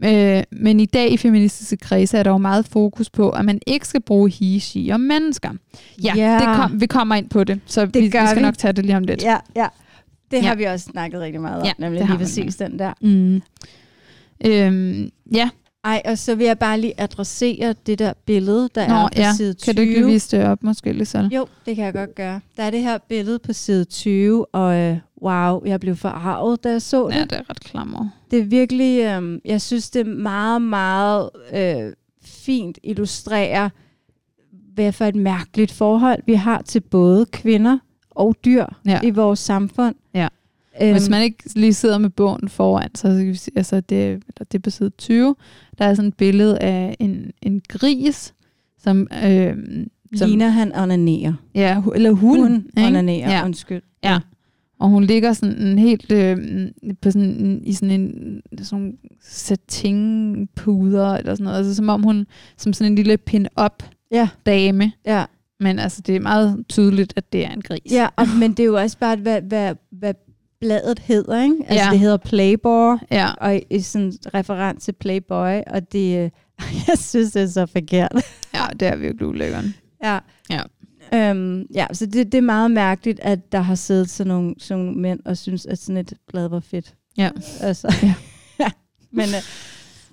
Øh, 0.05 0.43
men 0.53 0.81
i 0.81 0.87
dag 0.87 1.13
i 1.13 1.17
feministiske 1.17 1.77
kredse 1.77 2.19
er 2.19 2.23
der 2.23 2.31
jo 2.31 2.39
meget 2.39 2.67
fokus 2.67 3.11
på, 3.11 3.31
at 3.31 3.45
man 3.45 3.61
ikke 3.67 3.89
skal 3.89 4.01
bruge 4.03 4.31
he, 4.31 4.61
she 4.61 4.91
om 4.95 5.01
mennesker. 5.01 5.51
Ja, 6.05 6.13
Ja. 6.17 6.35
Det 6.39 6.57
kom, 6.57 6.81
vi 6.81 6.87
kommer 6.87 7.15
ind 7.15 7.29
på 7.29 7.45
det, 7.45 7.61
så 7.67 7.87
Det 7.87 7.95
vi, 7.95 8.01
vi 8.01 8.09
skal 8.09 8.37
vi. 8.37 8.41
nok 8.43 8.59
tage 8.59 8.73
det 8.73 8.85
lige 8.87 8.97
om 8.97 9.03
lidt. 9.05 9.23
Ja, 9.23 9.37
ja. 9.57 9.67
Det 10.31 10.37
Ja. 10.37 10.43
har 10.43 10.55
vi 10.55 10.65
også 10.65 10.89
snakket 10.93 11.21
rigtig 11.21 11.41
meget 11.41 11.61
om, 11.61 11.67
Ja, 11.67 11.73
nemlig 11.79 12.07
lige 12.07 12.19
præcis 12.19 12.57
den 12.57 12.79
der. 12.79 12.93
Mm. 13.01 13.43
Øhm, 14.47 15.11
ja, 15.35 15.49
Ej, 15.87 16.03
og 16.05 16.19
så 16.19 16.35
vil 16.35 16.47
jeg 16.47 16.59
bare 16.59 16.81
lige 16.81 17.01
adressere 17.01 17.75
det 17.87 17.99
der 17.99 18.13
billede, 18.27 18.69
der 18.75 18.89
Nå, 18.89 18.95
er 18.95 19.09
på 19.09 19.13
ja. 19.17 19.33
side 19.37 19.55
20. 19.55 19.65
kan 19.65 19.77
du 19.77 19.81
ikke 19.91 20.07
vise 20.07 20.37
det 20.37 20.47
op, 20.47 20.63
måske 20.63 20.93
lidt 20.93 21.09
sådan? 21.09 21.33
Jo, 21.33 21.47
det 21.67 21.77
kan 21.77 21.85
jeg 21.85 21.95
godt 21.95 22.15
gøre. 22.15 22.41
Der 22.57 22.63
er 22.63 22.71
det 22.71 22.81
her 22.83 22.99
billede 23.09 23.39
på 23.39 23.53
side 23.53 23.85
20, 23.85 24.55
og 24.55 24.77
øh, 24.77 24.97
wow, 25.23 25.63
jeg 25.67 25.81
blev 25.81 25.97
forarvet, 25.97 26.65
da 26.65 26.71
jeg 26.71 26.83
så 26.83 27.09
Ja, 27.13 27.21
det. 27.21 27.31
det 27.31 27.39
er 27.39 27.51
ret 27.51 27.61
klammer. 27.61 28.09
Det 28.31 28.39
er 28.39 28.45
virkelig, 28.45 29.05
øh, 29.05 29.39
jeg 29.45 29.61
synes, 29.61 29.91
det 29.91 30.01
er 30.01 30.11
meget, 30.15 30.63
meget 30.63 31.31
øh, 31.53 31.93
fint 32.25 32.79
illustrerer, 32.83 33.69
hvad 34.75 34.93
for 34.93 35.05
et 35.05 35.15
mærkeligt 35.15 35.73
forhold 35.73 36.23
vi 36.27 36.35
har 36.35 36.63
til 36.63 36.81
både 36.81 37.27
kvinder 37.27 37.79
og 38.11 38.37
dyr 38.45 38.67
ja. 38.87 39.01
i 39.03 39.11
vores 39.11 39.39
samfund. 39.39 39.95
Ja. 40.15 40.29
Øhm, 40.83 40.93
Hvis 40.93 41.09
man 41.09 41.23
ikke 41.23 41.39
lige 41.57 41.75
sidder 41.75 41.99
med 41.99 42.11
bogen 42.11 42.49
foran, 42.49 42.95
så 42.95 43.09
kan 43.09 43.27
vi 43.27 43.35
sige, 43.35 43.59
altså 43.59 43.81
det, 43.81 44.05
eller 44.11 44.23
det 44.53 44.55
er 44.55 44.59
på 44.63 44.71
side 44.71 44.91
20, 44.91 45.35
der 45.79 45.85
er 45.85 45.95
sådan 45.95 46.09
et 46.09 46.15
billede 46.17 46.59
af 46.59 46.97
en, 46.99 47.31
en 47.43 47.63
gris, 47.69 48.35
som, 48.79 49.09
øh, 49.25 49.57
som 50.17 50.29
ligner 50.29 50.49
han 50.49 50.75
onanerer. 50.77 51.33
ja, 51.55 51.81
hu- 51.81 51.91
eller 51.91 52.11
hun, 52.11 52.41
Hun 52.41 52.55
ikke? 52.77 52.87
onanerer, 52.89 53.31
Ja. 53.33 53.45
undskyld. 53.45 53.83
Ja. 54.05 54.19
Og 54.81 54.89
hun 54.89 55.05
ligger 55.05 55.33
sådan 55.33 55.63
en 55.63 55.79
helt 55.79 56.13
øh, 56.13 56.37
på 57.03 57.11
sådan 57.11 57.61
i 57.65 57.73
sådan 57.73 58.01
en 58.01 58.43
sådan 58.63 58.99
satinpuder 59.23 61.15
eller 61.17 61.35
sådan 61.35 61.45
noget. 61.45 61.57
Altså 61.59 61.75
som 61.75 61.89
om 61.89 62.03
hun 62.03 62.27
som 62.57 62.73
sådan 62.73 62.93
en 62.93 62.97
lille 62.97 63.17
pin-up 63.17 63.83
Ja, 64.11 64.29
dame. 64.47 64.93
ja. 65.07 65.25
Men 65.61 65.79
altså 65.79 66.01
det 66.07 66.17
er 66.17 66.21
meget 66.21 66.65
tydeligt, 66.69 67.13
at 67.17 67.33
det 67.33 67.47
er 67.47 67.51
en 67.51 67.63
gris. 67.63 67.81
Ja, 67.93 68.07
og, 68.17 68.27
men 68.41 68.51
det 68.51 68.61
er 68.61 68.65
jo 68.67 68.77
også 68.77 68.99
bare, 68.99 69.17
hvad, 69.17 69.43
hvad, 69.43 69.75
hvad 69.91 70.15
bladet 70.61 70.99
hedder, 70.99 71.43
ikke? 71.43 71.57
Altså, 71.67 71.85
Ja. 71.85 71.91
det 71.91 71.99
hedder 71.99 72.17
Playboy, 72.17 72.97
ja. 73.11 73.31
og 73.41 73.61
i 73.71 73.81
sådan 73.81 74.13
referent 74.35 74.83
til 74.83 74.93
Playboy, 74.93 75.61
og 75.67 75.93
det, 75.93 76.19
øh, 76.25 76.31
jeg 76.89 76.99
synes, 76.99 77.33
det 77.33 77.43
er 77.43 77.47
så 77.47 77.67
forkert. 77.67 78.13
ja 78.55 78.65
det 78.81 78.89
er 78.89 78.97
virkelig 78.97 79.27
ulækkert. 79.29 79.65
ja. 80.05 80.19
Ja. 80.51 80.61
Øhm, 81.15 81.67
ja, 81.75 81.87
så 81.93 82.07
det, 82.07 82.33
det 82.33 82.39
er 82.39 82.43
meget 82.43 82.71
mærkeligt, 82.71 83.21
at 83.21 83.53
der 83.53 83.61
har 83.61 83.75
siddet 83.75 84.11
sådan 84.11 84.29
nogle, 84.29 84.55
sådan 84.59 84.85
nogle 84.85 85.01
mænd 85.01 85.21
og 85.25 85.37
synes, 85.37 85.67
at 85.67 85.79
sådan 85.79 85.97
et 85.97 86.13
blad 86.29 86.49
var 86.49 86.61
fedt. 86.61 86.95
Ja. 87.19 87.31
Altså, 87.61 87.95
Ja. 88.03 88.15
ja. 88.65 88.71
Men 89.13 89.25
øh, 89.29 89.43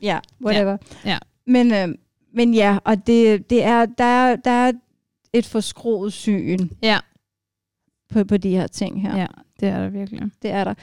ja, 0.01 0.19
whatever. 0.45 0.77
Ja. 1.06 1.17
Men, 1.47 1.73
øh, 1.73 1.88
men 2.36 2.53
ja, 2.53 2.77
og 2.86 3.08
det, 3.08 3.49
det 3.49 3.63
er, 3.63 3.86
der, 3.86 4.03
er, 4.03 4.36
der 4.36 4.51
er 4.51 4.71
et 5.34 5.45
forskroet 5.45 6.13
syn 6.13 6.69
Ja. 6.84 6.99
på, 8.10 8.23
på 8.23 8.38
de 8.38 8.49
her 8.49 8.67
ting 8.67 9.01
her. 9.01 9.17
ja, 9.17 9.27
det 9.59 9.67
er 9.67 9.79
der 9.79 9.89
virkelig. 9.89 10.21
Det 10.41 10.51
er 10.51 10.63
der. 10.63 10.73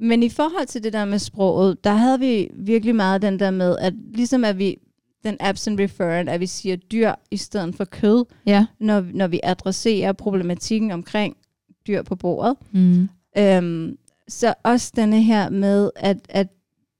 Men 0.00 0.22
i 0.22 0.28
forhold 0.28 0.66
til 0.66 0.84
det 0.84 0.92
der 0.92 1.04
med 1.04 1.18
sproget, 1.18 1.84
der 1.84 1.92
havde 1.94 2.18
vi 2.20 2.50
virkelig 2.54 2.96
meget 2.96 3.22
den 3.22 3.38
der 3.38 3.50
med, 3.50 3.76
at 3.78 3.94
ligesom 4.14 4.44
at 4.44 4.58
vi, 4.58 4.76
den 5.24 5.36
absent 5.40 5.80
referent, 5.80 6.28
at 6.28 6.40
vi 6.40 6.46
siger 6.46 6.76
dyr 6.76 7.12
i 7.30 7.36
stedet 7.36 7.74
for 7.74 7.84
kød, 7.84 8.24
Ja. 8.46 8.66
når, 8.80 9.00
når 9.14 9.26
vi 9.26 9.40
adresserer 9.42 10.12
problematikken 10.12 10.90
omkring 10.90 11.36
dyr 11.86 12.02
på 12.02 12.16
bordet. 12.16 12.56
Mm. 12.72 13.08
Øhm, 13.38 13.96
så 14.28 14.54
også 14.62 14.92
denne 14.96 15.22
her 15.22 15.50
med, 15.50 15.90
at, 15.96 16.16
at 16.28 16.48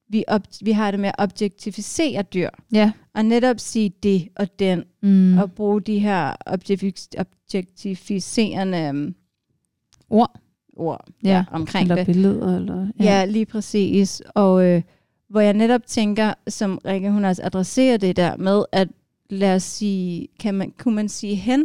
vi, 0.09 0.25
op, 0.29 0.43
vi 0.63 0.73
har 0.73 0.91
det 0.91 1.01
med 1.01 1.09
at 1.09 1.15
objektificere 1.19 2.23
dyr, 2.23 2.49
Ja. 2.73 2.93
og 3.15 3.25
netop 3.25 3.61
sige 3.61 3.93
det 4.03 4.29
og 4.37 4.59
den, 4.59 4.85
Mm. 5.03 5.39
og 5.39 5.53
bruge 5.53 5.81
de 5.81 5.99
her 5.99 6.35
objektif- 6.47 7.09
objektificerende 7.19 8.79
øhm, 8.79 9.15
Ord. 10.11 10.41
Ord 10.77 11.07
Ja. 11.25 11.45
omkring 11.53 11.83
Eller 11.91 11.97
det. 11.97 12.07
billeder. 12.07 12.57
Eller, 12.57 12.87
Ja, 13.01 13.05
ja 13.05 13.25
lige 13.25 13.47
præcis. 13.47 14.23
Og 14.35 14.65
øh, 14.67 14.83
hvor 15.31 15.41
jeg 15.41 15.53
netop 15.55 15.87
tænker, 15.87 16.35
som 16.49 16.79
Rikke 16.87 17.11
hun 17.11 17.25
også 17.25 17.43
adresserer 17.45 17.97
det 17.97 18.17
der 18.17 18.37
med, 18.37 18.63
at 18.73 18.89
lad 19.31 19.55
os 19.55 19.63
sige, 19.63 20.29
kan 20.41 20.55
man, 20.55 20.73
kunne 20.79 20.95
man 20.95 21.09
sige 21.09 21.35
hen, 21.35 21.61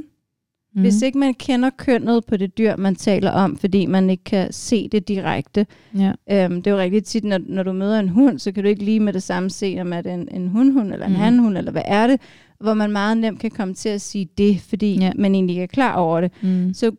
mm. 0.75 0.81
hvis 0.81 1.01
ikke 1.01 1.17
man 1.17 1.33
kender 1.33 1.69
kønnet 1.77 2.25
på 2.25 2.37
det 2.37 2.57
dyr, 2.57 2.75
man 2.75 2.95
taler 2.95 3.31
om, 3.31 3.57
fordi 3.57 3.85
man 3.85 4.09
ikke 4.09 4.23
kan 4.23 4.53
se 4.53 4.87
det 4.89 5.07
direkte. 5.07 5.65
Ja. 5.97 6.11
Øhm, 6.31 6.55
det 6.61 6.67
er 6.67 6.71
jo 6.71 6.77
rigtig 6.81 7.03
tit, 7.03 7.23
når, 7.23 7.39
når 7.47 7.63
du 7.63 7.73
møder 7.73 7.99
en 7.99 8.09
hund, 8.09 8.39
så 8.39 8.51
kan 8.51 8.63
du 8.63 8.69
ikke 8.69 8.83
lige 8.83 8.99
med 8.99 9.13
det 9.13 9.23
samme 9.23 9.49
se, 9.49 9.77
om 9.81 9.93
er 9.93 10.01
det 10.01 10.13
en, 10.13 10.27
en 10.31 10.47
hundhund, 10.47 10.93
eller 10.93 11.05
en 11.05 11.11
mm. 11.11 11.17
hanhund, 11.19 11.57
eller 11.57 11.71
hvad 11.71 11.81
er 11.85 12.07
det, 12.07 12.21
hvor 12.59 12.73
man 12.73 12.91
meget 12.91 13.17
nemt 13.17 13.39
kan 13.39 13.51
komme 13.51 13.73
til 13.73 13.89
at 13.89 14.01
sige 14.01 14.27
det, 14.37 14.59
fordi 14.61 14.95
Ja. 14.95 15.05
ja. 15.05 15.11
man 15.15 15.35
egentlig 15.35 15.53
ikke 15.53 15.63
er 15.63 15.67
klar 15.67 15.95
over 15.95 16.21
det. 16.21 16.31
Mm. 16.41 16.73
Så 16.73 16.91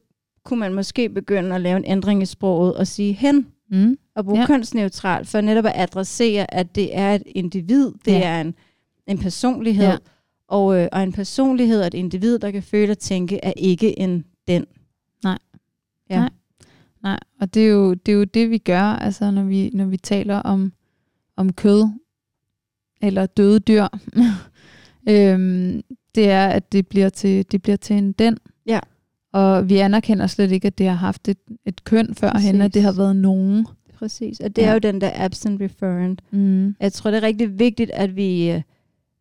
kunne 0.44 0.60
man 0.60 0.74
måske 0.74 1.08
begynde 1.08 1.54
at 1.54 1.60
lave 1.60 1.76
en 1.76 1.84
ændring 1.86 2.22
i 2.22 2.26
sproget 2.26 2.74
og 2.76 2.86
sige 2.86 3.12
hen, 3.12 3.46
Mm. 3.72 3.98
og 4.14 4.24
bruge 4.24 4.38
Ja. 4.40 4.46
kønsneutralt, 4.46 5.28
for 5.28 5.40
netop 5.40 5.66
at 5.66 5.72
adressere, 5.74 6.54
at 6.54 6.74
det 6.74 6.96
er 6.98 7.14
et 7.14 7.22
individ, 7.26 7.92
det 8.04 8.12
Ja. 8.12 8.20
er 8.28 8.40
en, 8.40 8.54
en 9.06 9.18
personlighed, 9.18 9.86
ja. 9.86 9.96
og, 10.48 10.76
øh, 10.78 10.88
og 10.92 11.02
en 11.02 11.12
personlighed 11.12 11.80
og 11.80 11.86
et 11.86 11.94
individ, 11.94 12.38
der 12.38 12.50
kan 12.50 12.62
føle 12.62 12.90
og 12.92 12.98
tænke, 12.98 13.40
er 13.42 13.52
ikke 13.56 13.98
en 13.98 14.24
den. 14.48 14.64
Nej. 15.24 15.38
Ja. 16.10 16.18
Nej. 16.20 16.30
Nej, 17.02 17.18
og 17.40 17.54
det 17.54 17.64
er 17.64 17.68
jo 17.70 17.94
det, 17.94 18.12
er 18.12 18.16
jo 18.16 18.24
det 18.24 18.50
vi 18.50 18.58
gør, 18.58 18.80
altså 18.82 19.30
når 19.30 19.42
vi, 19.42 19.70
når 19.72 19.84
vi 19.84 19.96
taler 19.96 20.36
om, 20.36 20.72
om 21.36 21.52
kød 21.52 21.88
eller 23.02 23.26
døde 23.26 23.58
dyr. 23.60 23.86
øhm, 25.08 25.82
det 26.14 26.30
er, 26.30 26.46
at 26.48 26.72
det 26.72 26.86
bliver 26.88 27.08
til, 27.08 27.52
det 27.52 27.62
bliver 27.62 27.76
til 27.76 27.96
en 27.96 28.12
den. 28.12 28.38
Og 29.32 29.68
vi 29.68 29.76
anerkender 29.76 30.26
slet 30.26 30.52
ikke, 30.52 30.66
at 30.66 30.78
det 30.78 30.86
har 30.86 30.94
haft 30.94 31.28
et, 31.28 31.38
et 31.66 31.84
køn 31.84 32.14
førhen, 32.14 32.60
at 32.62 32.74
det 32.74 32.82
har 32.82 32.92
været 32.92 33.16
nogen. 33.16 33.66
Præcis, 33.98 34.40
og 34.40 34.56
det 34.56 34.62
Ja. 34.62 34.68
er 34.68 34.72
jo 34.72 34.78
den 34.78 35.00
der 35.00 35.10
absent 35.14 35.60
referent. 35.60 36.22
Mm. 36.30 36.74
Jeg 36.80 36.92
tror, 36.92 37.10
det 37.10 37.18
er 37.18 37.22
rigtig 37.26 37.58
vigtigt, 37.58 37.90
at 37.90 38.16
vi, 38.16 38.62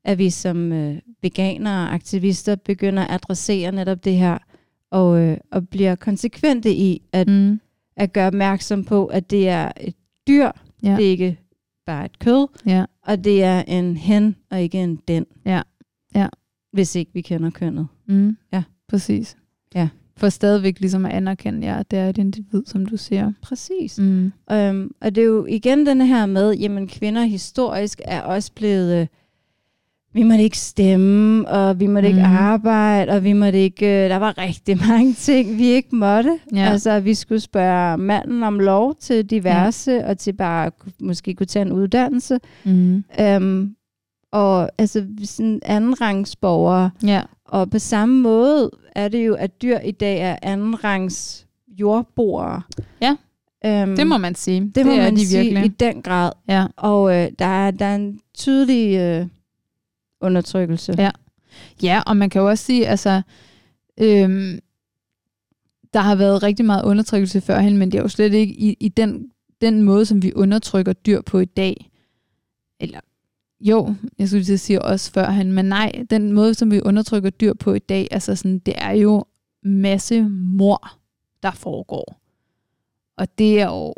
at 0.03 0.17
vi 0.17 0.29
som 0.29 0.71
øh, 0.71 0.97
veganere 1.21 1.87
og 1.87 1.93
aktivister 1.93 2.55
begynder 2.55 3.03
at 3.03 3.11
adressere 3.13 3.71
netop 3.71 4.03
det 4.05 4.15
her, 4.17 4.37
og, 4.91 5.19
øh, 5.19 5.37
og 5.51 5.67
bliver 5.69 5.95
konsekvente 5.95 6.73
i 6.75 7.01
at, 7.13 7.27
Mm. 7.27 7.59
at 7.97 8.13
gøre 8.13 8.27
opmærksom 8.27 8.83
på, 8.83 9.05
at 9.05 9.29
det 9.31 9.49
er 9.49 9.71
et 9.81 9.95
dyr, 10.27 10.51
Ja. 10.83 10.95
det 10.95 11.05
er 11.05 11.09
ikke 11.09 11.37
bare 11.85 12.05
et 12.05 12.19
kød, 12.19 12.47
Ja. 12.65 12.85
og 13.07 13.23
det 13.23 13.43
er 13.43 13.61
en 13.67 13.97
hen 13.97 14.35
og 14.51 14.61
ikke 14.61 14.83
en 14.83 14.95
den. 15.07 15.25
Ja. 15.45 15.61
Ja. 16.15 16.27
Hvis 16.73 16.95
ikke 16.95 17.11
vi 17.13 17.21
kender 17.21 17.49
kønnet. 17.49 17.87
Mm. 18.07 18.37
Ja. 18.53 18.63
Præcis. 18.89 19.37
Ja. 19.75 19.89
For 20.17 20.29
stadigvæk 20.29 20.79
ligesom 20.79 21.05
at 21.05 21.11
anerkende, 21.11 21.67
ja, 21.67 21.79
at 21.79 21.91
det 21.91 21.99
er 21.99 22.09
et 22.09 22.17
individ, 22.17 22.63
som 22.65 22.85
du 22.85 22.97
siger. 22.97 23.31
Præcis. 23.41 23.99
Mm. 23.99 24.31
Um, 24.53 24.91
og 25.01 25.15
det 25.15 25.21
er 25.21 25.25
jo 25.25 25.45
igen 25.45 25.85
denne 25.85 26.07
her 26.07 26.25
med, 26.25 26.53
jamen 26.53 26.87
kvinder 26.87 27.23
historisk 27.23 28.01
er 28.05 28.21
også 28.21 28.51
blevet, 28.55 29.01
øh, 29.01 29.07
vi 30.13 30.23
måtte 30.23 30.43
ikke 30.43 30.57
stemme, 30.57 31.47
og 31.47 31.79
vi 31.79 31.87
måtte 31.87 32.09
mm. 32.09 32.15
ikke 32.15 32.27
arbejde, 32.27 33.11
og 33.11 33.23
vi 33.23 33.33
måtte 33.33 33.59
ikke... 33.59 34.03
Øh, 34.03 34.09
der 34.09 34.15
var 34.15 34.37
rigtig 34.37 34.77
mange 34.89 35.13
ting, 35.13 35.57
vi 35.57 35.65
ikke 35.65 35.95
måtte. 35.95 36.39
Ja. 36.55 36.69
Altså, 36.69 36.99
vi 36.99 37.13
skulle 37.13 37.39
spørge 37.39 37.97
manden 37.97 38.43
om 38.43 38.59
lov 38.59 38.95
til 38.95 39.25
diverse, 39.25 39.91
ja. 39.91 40.09
og 40.09 40.17
til 40.17 40.33
bare 40.33 40.71
måske 41.01 41.35
kunne 41.35 41.47
tage 41.47 41.65
en 41.65 41.71
uddannelse. 41.71 42.39
Mm. 42.65 43.03
Øhm, 43.19 43.75
og 44.31 44.69
altså 44.77 45.07
sådan 45.23 45.59
anden 45.65 46.01
rangsborgere. 46.01 46.91
Ja. 47.03 47.21
Og 47.45 47.69
på 47.69 47.79
samme 47.79 48.21
måde 48.21 48.71
er 48.95 49.07
det 49.07 49.27
jo, 49.27 49.35
at 49.35 49.61
dyr 49.61 49.77
i 49.79 49.91
dag 49.91 50.19
er 50.21 50.35
anden 50.41 50.83
rangs 50.83 51.47
jordboere. 51.67 52.61
Ja. 53.01 53.15
Øhm, 53.65 53.95
Det 53.95 54.07
må 54.07 54.17
man 54.17 54.35
sige. 54.35 54.71
det 54.75 54.85
må 54.85 54.91
er 54.91 54.97
man 54.97 55.15
de 55.15 55.27
sige 55.27 55.41
virkelig. 55.43 55.65
i 55.65 55.67
den 55.67 56.01
grad. 56.01 56.31
Ja. 56.49 56.65
Og 56.77 57.15
øh, 57.15 57.31
der, 57.39 57.45
er, 57.45 57.71
der 57.71 57.85
er 57.85 57.95
en 57.95 58.19
tydelig 58.37 58.97
øh, 58.97 59.27
undertrykkelse. 60.21 60.95
Ja. 60.97 61.11
Ja, 61.83 62.01
og 62.07 62.17
man 62.17 62.29
kan 62.29 62.41
jo 62.41 62.49
også 62.49 62.63
sige, 62.65 62.87
altså, 62.87 63.21
øhm, 63.97 64.59
der 65.93 65.99
har 65.99 66.15
været 66.15 66.43
rigtig 66.43 66.65
meget 66.65 66.83
undertrykkelse 66.83 67.41
førhen, 67.41 67.77
men 67.77 67.91
det 67.91 67.97
er 67.97 68.01
jo 68.01 68.07
slet 68.07 68.33
ikke 68.33 68.53
i, 68.53 68.77
i 68.79 68.87
den, 68.89 69.31
den 69.61 69.83
måde, 69.83 70.05
som 70.05 70.23
vi 70.23 70.33
undertrykker 70.35 70.93
dyr 70.93 71.21
på 71.21 71.39
i 71.39 71.45
dag. 71.45 71.89
Eller, 72.79 72.99
jo, 73.61 73.95
jeg 74.17 74.27
skulle 74.27 74.43
til 74.43 74.53
at 74.53 74.59
sige 74.59 74.81
også 74.81 75.11
førhen, 75.11 75.53
men 75.53 75.65
nej, 75.65 75.91
den 76.09 76.31
måde, 76.31 76.53
som 76.53 76.71
vi 76.71 76.81
undertrykker 76.81 77.29
dyr 77.29 77.53
på 77.53 77.73
i 77.73 77.79
dag, 77.79 78.07
altså 78.11 78.35
sådan, 78.35 78.59
det 78.59 78.73
er 78.77 78.91
jo 78.91 79.25
masse 79.63 80.23
mor, 80.29 80.91
der 81.43 81.51
foregår. 81.51 82.21
Og 83.17 83.37
det 83.37 83.61
er 83.61 83.65
jo, 83.65 83.93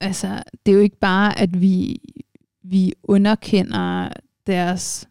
altså, 0.00 0.42
det 0.66 0.72
er 0.72 0.76
jo 0.76 0.82
ikke 0.82 0.98
bare, 0.98 1.38
at 1.38 1.60
vi, 1.60 2.00
vi 2.62 2.92
underkender 3.02 4.08
deres 4.46 5.08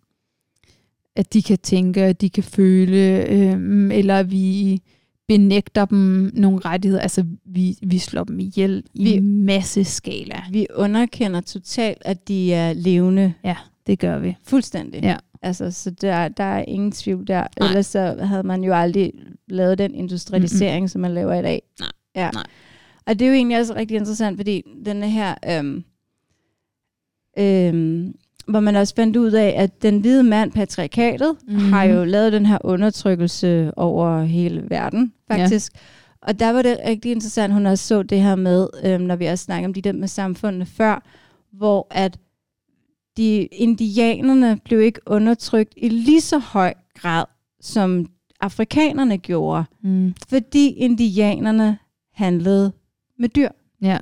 at 1.18 1.34
de 1.34 1.42
kan 1.42 1.58
tænke, 1.58 2.04
at 2.04 2.22
de 2.22 2.30
kan 2.30 2.44
føle, 2.44 3.26
øhm, 3.30 3.92
eller 3.92 4.24
vi 4.24 4.82
benægter 5.28 5.86
dem 5.86 6.32
nogle 6.34 6.60
rettigheder. 6.60 7.02
Altså, 7.02 7.26
vi, 7.46 7.78
vi 7.84 7.98
slår 7.98 8.24
dem 8.24 8.40
ihjel 8.40 8.84
i 8.94 9.04
Vi- 9.04 9.20
masse 9.20 9.84
skala. 9.84 10.44
Vi 10.52 10.68
underkender 10.76 11.42
totalt, 11.42 11.98
at 12.02 12.28
de 12.28 12.54
er 12.54 12.74
levende 12.74 13.34
Det 13.88 14.00
gør 14.00 14.20
vi. 14.20 14.36
fuldstændig. 14.44 15.04
Ja. 15.04 15.18
Altså, 15.42 15.72
så 15.72 15.92
der, 15.92 16.28
der 16.28 16.44
er 16.44 16.64
ingen 16.68 16.92
tvivl 16.92 17.28
der. 17.28 17.48
Nej. 17.60 17.68
Ellers 17.70 17.86
så 17.86 18.16
havde 18.24 18.44
man 18.44 18.64
jo 18.64 18.74
aldrig 18.74 19.14
lavet 19.48 19.78
den 19.78 19.96
industrialisering, 19.96 20.80
mm-hmm. 20.82 20.88
som 20.88 21.02
man 21.02 21.14
laver 21.14 21.34
i 21.34 21.42
dag. 21.42 21.62
Nej. 21.80 21.90
Ja. 22.16 22.30
Nej. 22.34 22.44
Og 23.06 23.20
det 23.20 23.26
er 23.26 23.30
jo 23.30 23.36
egentlig 23.36 23.60
også 23.60 23.76
rigtig 23.76 23.98
interessant, 23.98 24.38
fordi 24.38 24.62
denne 24.86 25.10
her... 25.10 25.36
Øhm, 25.50 25.84
øhm, 27.40 28.14
hvor 28.48 28.60
man 28.60 28.76
også 28.76 28.96
fandt 28.96 29.18
ud 29.18 29.32
af, 29.32 29.54
at 29.58 29.82
den 29.82 30.00
hvide 30.00 30.24
mand, 30.24 30.52
patriarkatet, 30.52 31.36
mm-hmm. 31.48 31.74
har 31.74 31.84
jo 31.84 32.04
lavet 32.04 32.34
den 32.34 32.46
her 32.46 32.58
undertrykkelse 32.64 33.72
over 33.78 34.24
hele 34.24 34.64
verden, 34.70 35.14
faktisk. 35.32 35.72
Ja. 35.76 35.80
Og 36.22 36.40
der 36.40 36.50
var 36.50 36.62
det 36.62 36.78
rigtig 36.88 37.12
interessant, 37.12 37.54
hun 37.54 37.66
også 37.66 37.88
så 37.88 38.04
det 38.04 38.22
her 38.22 38.36
med, 38.36 38.68
øhm, 38.84 39.02
når 39.04 39.16
vi 39.16 39.26
også 39.26 39.44
snakker 39.44 39.68
om 39.68 39.74
de 39.74 39.82
der 39.82 39.92
med 39.92 40.08
samfundene 40.08 40.66
før, 40.66 41.04
hvor 41.54 41.88
at 41.92 42.18
de 43.18 43.42
indianerne 43.46 44.60
blev 44.66 44.82
ikke 44.82 45.00
undertrykt 45.06 45.74
i 45.78 45.90
lige 45.90 46.22
så 46.22 46.38
høj 46.38 46.74
grad, 46.96 47.26
som 47.62 48.06
afrikanerne 48.42 49.18
gjorde, 49.18 49.64
Mm. 49.82 50.14
fordi 50.30 50.70
indianerne 50.70 51.78
handlede 52.14 52.72
med 53.20 53.30
dyr. 53.30 53.50
Ja. 53.82 53.98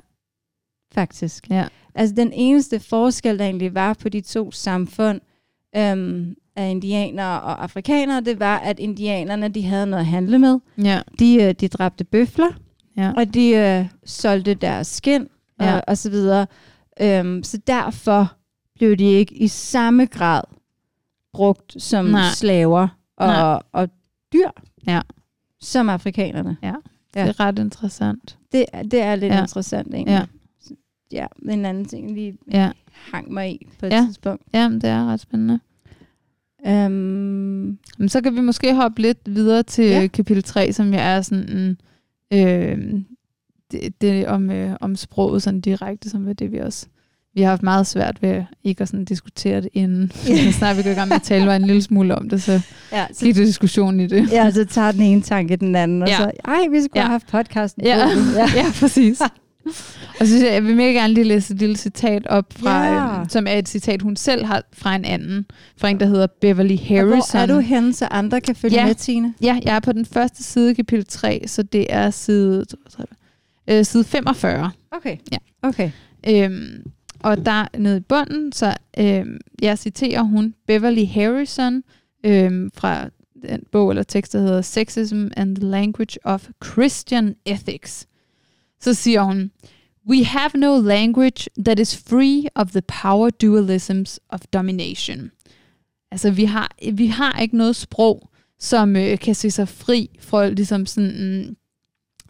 Faktisk. 0.94 1.50
Ja. 1.50 1.64
Altså 1.96 2.14
den 2.14 2.32
eneste 2.32 2.80
forskel, 2.80 3.38
der 3.38 3.44
egentlig 3.44 3.74
var 3.74 3.94
på 3.94 4.08
de 4.08 4.20
to 4.20 4.50
samfund 4.50 5.20
øhm, 5.76 6.34
af 6.56 6.70
indianere 6.70 7.40
og 7.40 7.62
afrikanere, 7.62 8.20
det 8.20 8.40
var, 8.40 8.58
at 8.58 8.78
indianerne 8.78 9.48
de 9.48 9.62
havde 9.62 9.86
noget 9.86 10.00
at 10.02 10.06
handle 10.06 10.38
med. 10.38 10.58
Ja. 10.78 11.00
De, 11.18 11.42
øh, 11.42 11.54
de 11.54 11.68
dræbte 11.68 12.04
bøfler, 12.04 12.50
Ja. 12.96 13.12
og 13.16 13.34
de 13.34 13.50
øh, 13.50 13.86
solgte 14.04 14.54
deres 14.54 14.86
skin 14.86 15.28
og, 15.58 15.66
Ja. 15.66 15.80
og 15.86 15.98
så 15.98 16.10
videre. 16.10 16.46
Øhm, 17.00 17.42
så 17.42 17.58
derfor 17.66 18.32
blev 18.74 18.96
de 18.96 19.04
ikke 19.04 19.34
i 19.34 19.48
samme 19.48 20.06
grad 20.06 20.42
brugt 21.32 21.82
som 21.82 22.04
Nej. 22.04 22.22
Slaver 22.34 22.88
Nej. 23.20 23.42
og, 23.42 23.62
og 23.72 23.88
dyr, 24.32 24.48
Ja. 24.86 25.00
som 25.60 25.88
afrikanerne. 25.88 26.56
Det 26.62 26.68
Ja. 27.20 27.26
er 27.28 27.40
ret 27.40 27.58
interessant. 27.58 28.38
Det, 28.52 28.64
det 28.90 29.00
er 29.02 29.14
lidt 29.16 29.32
ja. 29.34 29.40
interessant 29.42 29.94
egentlig. 29.94 30.12
Ja. 30.12 30.24
Ja. 31.12 31.26
En 31.48 31.64
anden 31.64 31.84
ting, 31.84 32.10
lige 32.14 32.38
Ja. 32.52 32.70
hang 33.12 33.32
mig 33.32 33.50
i 33.50 33.66
på 33.80 33.86
et 33.86 33.92
Ja. 33.92 34.04
tidspunkt. 34.06 34.42
ja, 34.54 34.68
det 34.74 34.84
er 34.84 35.06
ret 35.06 35.20
spændende. 35.20 35.60
Um, 36.66 37.78
Men 37.98 38.08
så 38.08 38.20
kan 38.20 38.34
vi 38.36 38.40
måske 38.40 38.74
hoppe 38.74 39.02
lidt 39.02 39.18
videre 39.26 39.62
til 39.62 39.84
Ja. 39.84 40.06
kapitel 40.06 40.42
3, 40.42 40.72
som 40.72 40.92
jeg 40.92 41.16
er 41.16 41.20
sådan 41.22 41.48
en, 41.48 41.78
øh, 42.32 43.00
det, 43.72 44.00
det 44.00 44.26
om, 44.26 44.50
øh, 44.50 44.76
om 44.80 44.96
sproget 44.96 45.42
sådan 45.42 45.60
direkte, 45.60 46.10
som 46.10 46.28
er 46.28 46.32
det 46.32 46.52
vi 46.52 46.58
også 46.58 46.86
vi 47.34 47.42
har 47.42 47.48
haft 47.48 47.62
meget 47.62 47.86
svært 47.86 48.22
ved 48.22 48.44
ikke 48.64 48.82
at 48.82 48.88
sådan 48.88 49.04
diskutere 49.04 49.60
det 49.60 49.68
inden. 49.72 50.12
Ja. 50.28 50.36
Så 50.52 50.52
snart 50.58 50.76
vi 50.76 50.82
går 50.82 50.90
i 50.90 50.94
gang 50.94 51.08
med 51.08 51.16
at 51.16 51.22
tale 51.22 51.46
bare 51.46 51.56
en 51.56 51.66
lille 51.66 51.82
smule 51.82 52.14
om 52.14 52.28
det, 52.28 52.42
så 52.42 52.60
ja, 52.92 53.06
så, 53.12 53.24
gik 53.24 53.34
det 53.34 53.46
diskussion 53.46 54.00
i 54.00 54.06
det. 54.06 54.32
ja, 54.32 54.50
så 54.50 54.64
tager 54.64 54.92
den 54.92 55.02
ene 55.02 55.22
tanke 55.22 55.56
den 55.56 55.76
anden, 55.76 56.02
og 56.02 56.08
Ja. 56.08 56.16
så, 56.16 56.30
ej, 56.44 56.66
vi 56.70 56.80
skulle 56.82 56.90
Ja. 56.94 57.00
have 57.02 57.10
haft 57.10 57.26
podcasten. 57.26 57.84
Ja. 57.84 57.96
ja. 58.36 58.46
ja, 58.54 58.64
præcis. 58.80 59.22
Og 59.66 59.72
så 60.20 60.26
synes 60.26 60.42
jeg, 60.44 60.52
jeg 60.52 60.64
vil 60.64 60.76
mega 60.76 60.88
gerne 60.92 61.14
lige 61.14 61.24
læse 61.24 61.54
et 61.54 61.60
lille 61.60 61.76
citat 61.76 62.26
op, 62.26 62.44
fra, 62.52 62.84
Ja. 62.86 63.20
øh, 63.20 63.26
som 63.28 63.46
er 63.46 63.52
et 63.52 63.68
citat, 63.68 64.02
hun 64.02 64.16
selv 64.16 64.44
har 64.44 64.62
fra 64.72 64.94
en 64.96 65.04
anden, 65.04 65.46
fra 65.76 65.88
en, 65.88 66.00
der 66.00 66.06
hedder 66.06 66.26
Beverly 66.40 66.72
Og 66.72 66.78
Harrison. 66.78 67.30
hvor 67.32 67.40
er 67.40 67.46
du 67.46 67.58
henne, 67.60 67.92
så 67.92 68.04
andre 68.10 68.40
kan 68.40 68.56
følge 68.56 68.74
Ja. 68.76 68.86
med, 68.86 68.94
Tine? 68.94 69.34
Ja, 69.42 69.58
jeg 69.64 69.76
er 69.76 69.80
på 69.80 69.92
den 69.92 70.04
første 70.06 70.42
side, 70.44 70.74
kapitel 70.74 71.06
3, 71.06 71.42
så 71.46 71.62
det 71.62 71.86
er 71.88 72.10
side, 72.10 72.64
øh, 73.70 73.84
side 73.84 74.04
45. 74.04 74.70
Okay. 74.90 75.16
Ja. 75.32 75.38
Okay. 75.62 75.90
Øhm, 76.28 76.82
og 77.22 77.46
der 77.46 77.66
nede 77.78 77.96
i 77.96 78.00
bunden, 78.00 78.52
så 78.52 78.74
øhm, 78.98 79.38
jeg 79.62 79.78
citerer 79.78 80.22
hun 80.22 80.54
Beverly 80.66 81.06
Harrison 81.06 81.82
øhm, 82.26 82.70
fra 82.74 83.08
den 83.50 83.60
bog 83.72 83.90
eller 83.90 84.02
tekst, 84.02 84.32
der 84.32 84.38
hedder 84.38 84.62
Sexism 84.62 85.26
and 85.36 85.56
the 85.56 85.64
Language 85.64 86.18
of 86.24 86.48
Christian 86.64 87.34
Ethics. 87.46 88.06
Så 88.80 88.94
siger 88.94 89.22
hun, 89.22 89.50
We 90.10 90.24
have 90.24 90.50
no 90.54 90.80
language 90.80 91.50
that 91.64 91.78
is 91.78 92.02
free 92.08 92.44
of 92.54 92.70
the 92.70 92.82
power 93.02 93.30
dualisms 93.30 94.20
of 94.28 94.40
domination. 94.52 95.30
Altså, 96.10 96.30
vi 96.30 96.44
har, 96.44 96.70
vi 96.92 97.06
har 97.06 97.38
ikke 97.40 97.56
noget 97.56 97.76
sprog, 97.76 98.30
som 98.58 98.96
øh, 98.96 99.18
kan 99.18 99.34
se 99.34 99.50
sig 99.50 99.68
fri 99.68 100.10
fra 100.20 100.48
ligesom 100.48 100.86
sådan, 100.86 101.44
mm, 101.48 101.56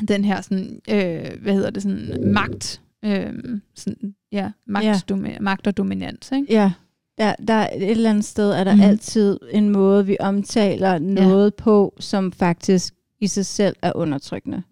den 0.07 0.25
her 0.25 0.41
sådan, 0.41 0.81
øh, 0.91 1.43
hvad 1.43 1.55
hedder 1.55 1.71
det, 1.71 1.83
sådan 1.83 2.33
magt, 2.33 2.81
øh, 3.05 3.33
sådan, 3.75 4.15
ja, 4.33 4.51
magt, 4.67 4.85
Ja. 4.87 5.01
Domi- 5.11 5.39
magt 5.41 5.67
og 5.67 5.77
dominans, 5.77 6.33
ikke? 6.33 6.47
Ja. 6.53 6.73
Ja, 7.19 7.35
der 7.49 7.55
er 7.55 7.69
et 7.77 7.91
eller 7.91 8.11
andet 8.11 8.25
sted, 8.25 8.51
er 8.51 8.65
der 8.65 8.75
mm. 8.75 8.81
altid 8.81 9.39
en 9.51 9.71
måde, 9.71 10.07
vi 10.07 10.17
omtaler 10.21 10.99
noget 10.99 11.55
på, 11.55 11.97
som 12.01 12.33
faktisk 12.33 12.95
i 13.21 13.27
sig 13.27 13.47
selv 13.47 13.77
er 13.83 13.93
undertrykkende. 13.95 14.63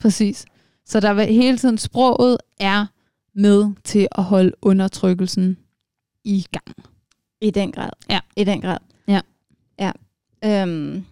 Præcis. 0.00 0.44
Så 0.86 1.00
der 1.00 1.14
vil 1.14 1.26
hele 1.26 1.58
tiden, 1.58 1.78
sproget 1.78 2.38
er 2.60 2.86
med 3.34 3.72
til 3.84 4.08
at 4.12 4.24
holde 4.24 4.52
undertrykkelsen 4.62 5.56
i 6.24 6.46
gang. 6.52 6.76
I 7.40 7.50
den 7.50 7.72
grad. 7.72 7.90
Ja. 8.10 8.20
I 8.36 8.44
den 8.44 8.60
grad. 8.60 8.78
Ja. 9.08 9.20
Ja. 9.78 9.92
Øhm. 10.44 11.04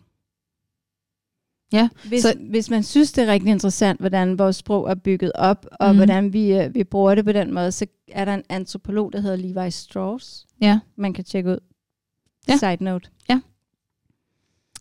Ja, 1.73 1.89
Hvis, 2.09 2.23
så- 2.23 2.35
hvis 2.51 2.71
man 2.71 2.83
synes, 2.83 3.13
det 3.13 3.25
er 3.29 3.33
rigtig 3.33 3.51
interessant, 3.51 4.01
hvordan 4.01 4.39
vores 4.39 4.57
sprog 4.57 4.91
er 4.91 4.95
bygget 4.95 5.33
op, 5.35 5.67
og 5.73 5.91
mm. 5.91 5.97
hvordan 5.97 6.33
vi, 6.33 6.53
øh, 6.53 6.75
vi 6.75 6.85
bruger 6.85 7.15
det 7.15 7.25
på 7.25 7.33
den 7.33 7.55
måde, 7.55 7.73
så 7.73 7.87
er 8.09 8.25
der 8.25 8.35
en 8.35 8.43
antropolog, 8.49 9.13
der 9.13 9.21
hedder 9.21 9.37
Levi 9.37 9.71
Strauss, 9.71 10.47
Ja. 10.61 10.81
man 10.97 11.13
kan 11.13 11.25
tjekke 11.25 11.51
ud. 11.51 11.59
Ja. 12.49 12.57
Side 12.57 12.85
note. 12.85 13.09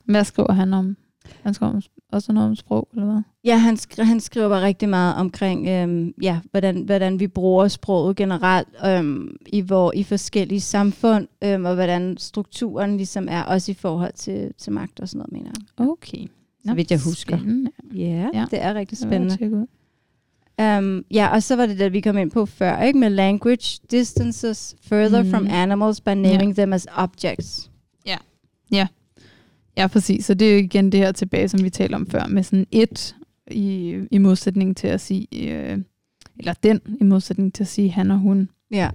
Hvad 0.05 0.23
skriver 0.23 0.51
han 0.53 0.73
om? 0.73 0.97
Han 1.43 1.53
skriver 1.53 1.71
om, 1.73 1.81
også 2.11 2.33
noget 2.33 2.49
om 2.49 2.55
sprog, 2.55 2.87
eller 2.93 3.05
hvad? 3.05 3.21
Ja, 3.43 3.57
han, 3.57 3.75
skri- 3.77 4.03
han 4.03 4.19
skriver 4.19 4.49
bare 4.49 4.61
rigtig 4.61 4.89
meget 4.89 5.15
omkring, 5.15 5.67
øhm, 5.67 6.13
ja, 6.21 6.39
hvordan, 6.51 6.81
hvordan 6.81 7.19
vi 7.19 7.27
bruger 7.27 7.67
sproget 7.67 8.15
generelt 8.15 8.67
øhm, 8.85 9.35
i, 9.47 9.61
hvor, 9.61 9.91
i 9.95 10.03
forskellige 10.03 10.61
samfund, 10.61 11.27
øhm, 11.43 11.65
og 11.65 11.75
hvordan 11.75 12.17
strukturen 12.17 12.97
ligesom 12.97 13.27
er, 13.29 13.43
også 13.43 13.71
i 13.71 13.75
forhold 13.75 14.13
til, 14.15 14.51
til 14.57 14.73
magt 14.73 14.99
og 14.99 15.09
sådan 15.09 15.17
noget, 15.17 15.31
mener 15.33 15.51
jeg. 15.79 15.87
Okay. 15.89 16.25
Så 16.67 16.73
vidt 16.73 16.91
jeg 16.91 16.99
husker. 16.99 17.37
Spændende. 17.37 17.71
Ja, 17.93 17.99
Ja. 17.99 18.29
yeah, 18.35 18.47
det 18.51 18.61
er 18.63 18.73
rigtig 18.73 18.99
Det 18.99 19.07
spændende. 19.07 19.51
ud. 19.57 19.67
Um, 20.77 21.05
ja, 21.11 21.27
og 21.33 21.43
så 21.43 21.55
var 21.55 21.65
det 21.65 21.79
det, 21.79 21.93
vi 21.93 22.01
kom 22.01 22.17
ind 22.17 22.31
på 22.31 22.45
før, 22.45 22.81
ikke? 22.81 22.99
Med 22.99 23.09
language 23.09 23.79
distances 23.91 24.75
further 24.81 25.21
Mhm. 25.23 25.31
from 25.31 25.47
animals 25.51 26.01
by 26.01 26.09
naming 26.09 26.55
them 26.55 26.73
as 26.73 26.87
objects. 26.95 27.71
Ja, 28.71 28.87
præcis. 29.87 30.25
Så 30.25 30.33
det 30.33 30.47
er 30.49 30.53
jo 30.53 30.59
igen 30.59 30.91
det 30.91 30.99
her 30.99 31.11
tilbage, 31.11 31.49
som 31.49 31.63
vi 31.63 31.69
talte 31.69 31.95
om 31.95 32.07
før, 32.07 32.27
med 32.27 32.43
sådan 32.43 32.67
et 32.71 33.15
i, 33.51 33.95
i 34.11 34.17
modsætning 34.17 34.77
til 34.77 34.87
at 34.87 35.01
sige, 35.01 35.27
øh, 35.53 35.77
eller 36.39 36.53
den 36.53 36.81
i 37.01 37.03
modsætning 37.03 37.53
til 37.53 37.63
at 37.63 37.67
sige 37.67 37.91
han 37.91 38.11
og 38.11 38.17
hun. 38.19 38.49
Ja. 38.71 38.89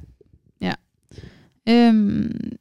Øhm, 1.68 2.52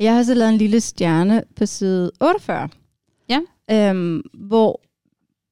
Jeg 0.00 0.14
har 0.14 0.22
så 0.22 0.34
lavet 0.34 0.52
en 0.52 0.58
lille 0.58 0.80
stjerne 0.80 1.42
på 1.56 1.66
side 1.66 2.10
48. 2.20 2.68
Ja. 3.28 3.40
Øhm, 3.70 4.22
hvor 4.34 4.80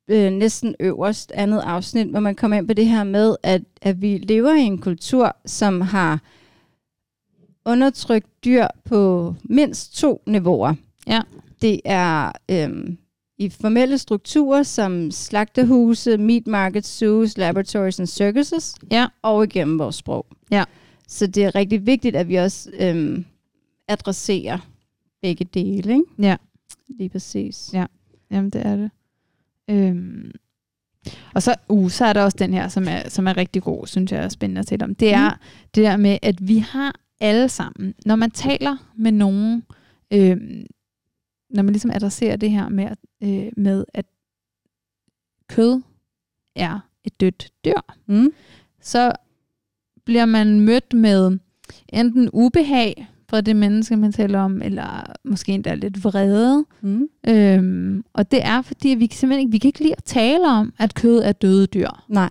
øh, 0.09 0.33
næsten 0.33 0.75
øverst 0.81 1.33
andet 1.33 1.61
afsnit, 1.61 2.07
hvor 2.07 2.21
man 2.21 2.35
kommer 2.35 2.57
ind 2.57 2.67
på 2.69 2.75
det 2.75 2.87
her 2.87 3.05
med, 3.05 3.37
at, 3.43 3.63
at 3.83 4.03
vi 4.03 4.19
lever 4.19 4.55
i 4.55 4.61
en 4.61 4.79
kultur, 4.79 5.37
som 5.47 5.81
har 5.81 6.21
undertrykt 7.65 8.45
dyr 8.45 8.67
på 8.85 9.35
mindst 9.45 9.97
to 9.97 10.23
niveauer. 10.27 10.75
Ja. 11.07 11.21
Det 11.63 11.81
er 11.85 12.33
øhm, 12.51 12.99
i 13.39 13.49
formelle 13.49 13.99
strukturer 13.99 14.63
som 14.63 15.11
slagterhuse, 15.11 16.19
meat 16.19 16.47
markets, 16.47 16.89
zoos, 16.99 17.39
laboratories 17.39 17.99
and 18.01 18.07
circuses, 18.07 18.75
Ja. 18.91 19.07
og 19.23 19.45
igennem 19.45 19.79
vores 19.79 19.97
sprog. 19.97 20.27
Ja. 20.51 20.65
Så 21.09 21.27
det 21.27 21.45
er 21.45 21.55
rigtig 21.55 21.87
vigtigt, 21.87 22.17
at 22.17 22.29
vi 22.29 22.35
også 22.35 22.71
øhm, 22.81 23.25
adresserer 23.89 24.59
begge 25.23 25.45
dele, 25.45 25.93
ikke? 25.93 26.05
Ja. 26.19 26.37
Lige 26.89 27.09
præcis. 27.09 27.71
Ja. 27.73 27.87
Jamen, 28.31 28.51
det 28.51 28.67
er 28.67 28.77
det. 28.77 28.91
Øhm. 29.71 30.31
Og 31.35 31.43
så, 31.43 31.55
uh, 31.69 31.91
så 31.91 32.05
er 32.05 32.13
der 32.13 32.23
også 32.23 32.37
den 32.41 32.55
her, 32.55 32.69
som 32.69 32.85
er, 32.89 33.09
som 33.09 33.27
er 33.29 33.37
rigtig 33.37 33.63
god, 33.63 33.87
synes 33.87 34.13
jeg 34.13 34.25
er 34.25 34.29
spændende 34.29 34.59
at 34.59 34.67
tale 34.67 34.85
om. 34.85 34.95
Det 34.95 35.13
er 35.15 35.31
Mm. 35.31 35.37
det 35.75 35.85
der 35.85 35.97
med, 35.97 36.19
at 36.23 36.49
vi 36.49 36.59
har 36.59 36.95
alle 37.21 37.49
sammen, 37.49 37.95
når 38.07 38.17
man 38.17 38.31
taler 38.31 38.77
med 38.97 39.13
nogen, 39.13 39.63
øhm, 40.13 40.67
når 41.51 41.63
man 41.63 41.73
ligesom 41.73 41.91
adresserer 41.91 42.37
det 42.37 42.51
her 42.51 42.69
med, 42.69 42.85
at- 42.85 42.99
øh, 43.29 43.53
med 43.57 43.85
at 43.95 44.07
kød 45.49 45.81
er 46.57 46.79
et 47.05 47.21
dødt 47.21 47.49
dyr, 47.65 47.81
Mm. 48.07 48.33
så 48.81 49.13
bliver 50.05 50.27
man 50.27 50.61
mødt 50.61 50.93
med 50.93 51.39
enten 51.89 52.31
ubehag 52.33 53.07
fra 53.31 53.41
det 53.41 53.57
menneske, 53.57 53.97
man 53.97 54.13
taler 54.13 54.39
om, 54.41 54.63
eller 54.63 55.13
måske 55.25 55.53
endda 55.53 55.75
lidt 55.75 56.05
vrede. 56.05 56.65
Mm. 56.81 57.09
Øhm, 57.29 58.05
og 58.13 58.31
det 58.31 58.45
er, 58.45 58.63
fordi 58.63 58.89
vi 58.89 59.09
simpelthen 59.13 59.41
ikke, 59.41 59.53
vi 59.53 59.59
kan 59.59 59.69
ikke 59.69 59.83
lide 59.83 59.95
at 59.97 60.05
tale 60.05 60.47
om, 60.49 60.73
at 60.79 60.95
kød 60.95 61.19
er 61.19 61.33
døde 61.33 61.67
dyr. 61.67 62.05
Nej, 62.09 62.31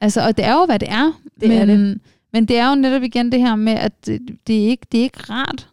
Altså, 0.00 0.20
og 0.26 0.36
det 0.36 0.44
er 0.44 0.52
jo, 0.60 0.64
hvad 0.66 0.78
det 0.78 0.90
er. 0.90 1.20
Det 1.40 1.48
men, 1.48 1.58
er 1.58 1.64
det. 1.66 2.00
Men 2.32 2.44
det 2.44 2.58
er 2.58 2.68
jo 2.68 2.74
netop 2.74 3.02
igen 3.02 3.32
det 3.32 3.40
her 3.40 3.56
med, 3.56 3.72
at 3.72 4.06
det, 4.06 4.20
det, 4.46 4.64
er, 4.64 4.68
ikke, 4.68 4.86
det 4.92 4.98
er 5.00 5.02
ikke 5.04 5.18
rart 5.30 5.70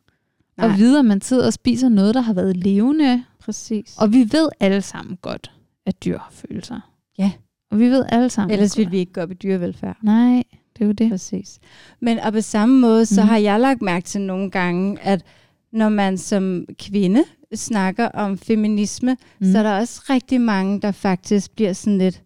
Nej. 0.57 0.69
at 0.71 0.77
vide, 0.77 0.99
at 0.99 1.05
man 1.05 1.21
sidder 1.21 1.45
og 1.45 1.53
spiser 1.53 1.89
noget, 1.89 2.15
der 2.15 2.21
har 2.21 2.33
været 2.33 2.57
levende. 2.57 3.23
præcis. 3.39 3.95
Og 3.97 4.13
vi 4.13 4.27
ved 4.31 4.49
alle 4.59 4.81
sammen 4.81 5.17
godt, 5.21 5.51
at 5.85 6.03
dyr 6.05 6.17
har 6.17 6.31
følelser. 6.31 6.79
Ja. 7.17 7.31
Og 7.71 7.79
vi 7.79 7.89
ved 7.89 8.05
alle 8.09 8.29
sammen 8.29 8.53
Ellers 8.53 8.77
ville 8.77 8.91
vi 8.91 8.97
ikke 8.97 9.13
gå 9.13 9.21
op 9.21 9.31
i 9.31 9.33
dyrevelfærd. 9.33 9.97
Nej, 10.01 10.43
det 10.73 10.81
er 10.81 10.85
jo 10.85 10.91
det. 10.91 11.09
Præcis. 11.09 11.59
Men 12.01 12.19
og 12.19 12.33
på 12.33 12.41
samme 12.41 12.79
måde, 12.79 13.05
så 13.05 13.21
Mhm. 13.21 13.29
har 13.29 13.37
jeg 13.37 13.59
lagt 13.59 13.81
mærke 13.81 14.05
til 14.05 14.21
nogle 14.21 14.51
gange, 14.51 15.01
at 15.01 15.23
når 15.71 15.89
man 15.89 16.17
som 16.17 16.65
kvinde 16.79 17.23
snakker 17.55 18.07
om 18.07 18.37
feminisme, 18.37 19.17
mm. 19.39 19.51
så 19.51 19.57
er 19.59 19.63
der 19.63 19.79
også 19.79 20.01
rigtig 20.09 20.41
mange, 20.41 20.81
der 20.81 20.91
faktisk 20.91 21.51
bliver 21.55 21.73
sådan 21.73 21.97
lidt 21.97 22.21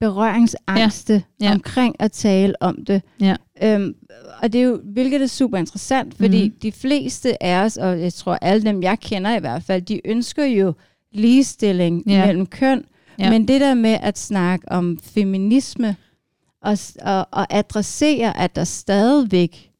berøringsangste 0.00 1.12
ja. 1.12 1.20
Ja. 1.40 1.46
Ja. 1.46 1.54
omkring 1.54 1.96
at 1.98 2.12
tale 2.12 2.62
om 2.62 2.84
det. 2.84 3.02
Ja. 3.20 3.36
Øhm, 3.62 3.94
og 4.42 4.52
det 4.52 4.60
er 4.60 4.64
jo, 4.64 4.80
hvilket 4.84 5.22
er 5.22 5.26
super 5.26 5.58
interessant, 5.58 6.14
fordi 6.14 6.48
mm. 6.48 6.54
de 6.62 6.72
fleste 6.72 7.42
af 7.42 7.64
os, 7.64 7.76
og 7.76 8.00
jeg 8.00 8.12
tror 8.14 8.34
alle 8.42 8.64
dem, 8.64 8.82
jeg 8.82 9.00
kender 9.00 9.36
i 9.36 9.40
hvert 9.40 9.62
fald, 9.62 9.82
de 9.82 10.00
ønsker 10.06 10.44
jo 10.44 10.72
ligestilling 11.12 12.02
Ja. 12.06 12.12
ja. 12.12 12.26
mellem 12.26 12.46
køn. 12.46 12.84
Ja. 13.18 13.24
Ja. 13.24 13.30
Men 13.30 13.48
det 13.48 13.60
der 13.60 13.74
med 13.74 13.98
at 14.02 14.18
snakke 14.18 14.72
om 14.72 14.98
feminisme, 15.02 15.96
og, 16.62 16.78
og, 17.02 17.26
og 17.30 17.46
adressere, 17.50 18.36
at 18.38 18.56
der 18.56 18.64
stadigvæk 18.64 19.70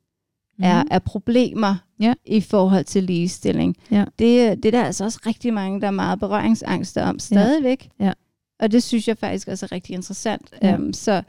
mm. 0.59 0.64
er, 0.64 0.85
er 0.91 0.99
problemer. 0.99 1.75
Ja. 2.03 2.14
i 2.27 2.41
forhold 2.41 2.85
til 2.85 3.03
ligestilling. 3.05 3.77
Ja. 3.91 4.05
Det, 4.18 4.62
det 4.62 4.64
er 4.64 4.71
der 4.71 4.85
altså 4.85 5.05
også 5.05 5.21
rigtig 5.27 5.55
mange, 5.55 5.81
der 5.81 5.87
er 5.87 5.91
meget 5.91 6.21
berøringsangste 6.21 7.03
om 7.03 7.18
stadigvæk. 7.18 7.89
Ja. 8.01 8.12
Og 8.61 8.72
det 8.72 8.82
synes 8.82 9.08
jeg 9.08 9.18
faktisk 9.18 9.48
også 9.48 9.66
er 9.66 9.72
rigtig 9.72 9.94
interessant. 9.94 10.42
Ja. 10.62 10.74
Um, 10.76 10.92
så 10.92 11.22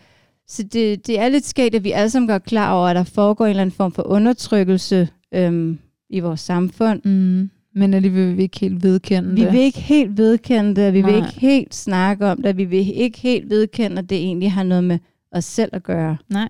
så 0.48 0.64
det, 0.64 1.08
det 1.08 1.20
er 1.20 1.30
lidt 1.30 1.46
skægt, 1.46 1.76
at 1.76 1.84
vi 1.84 1.92
alle 1.92 2.10
sammen 2.10 2.28
godt 2.30 2.44
klar 2.44 2.74
over, 2.74 2.88
at 2.88 2.96
der 2.96 3.04
foregår 3.04 3.46
en 3.46 3.50
eller 3.50 3.62
anden 3.62 3.76
form 3.76 3.92
for 3.92 4.04
undertrykkelse 4.04 5.10
um, 5.38 5.80
i 6.10 6.20
vores 6.20 6.40
samfund. 6.40 7.02
Mm. 7.06 7.50
Men 7.76 7.94
alligevel 7.94 8.28
vil 8.28 8.38
vi 8.38 8.42
ikke 8.42 8.60
helt 8.60 8.84
vedkende 8.84 9.30
Vi 9.36 9.42
det. 9.42 9.54
vil 9.54 9.60
ikke 9.62 9.80
helt 9.80 10.18
vedkende 10.18 10.76
det, 10.76 10.94
vi 10.94 11.02
vil 11.02 11.12
Nej. 11.14 11.28
ikke 11.28 11.40
helt 11.40 11.76
snakke 11.76 12.26
om 12.28 12.42
det, 12.42 12.58
vi 12.58 12.64
vil 12.66 12.98
ikke 12.98 13.20
helt 13.20 13.50
vedkende, 13.50 13.98
at 13.98 14.10
det 14.10 14.18
egentlig 14.18 14.52
har 14.52 14.64
noget 14.64 14.84
med 14.84 15.00
os 15.32 15.46
selv 15.46 15.70
at 15.74 15.84
gøre. 15.84 16.18
Nej. 16.30 16.50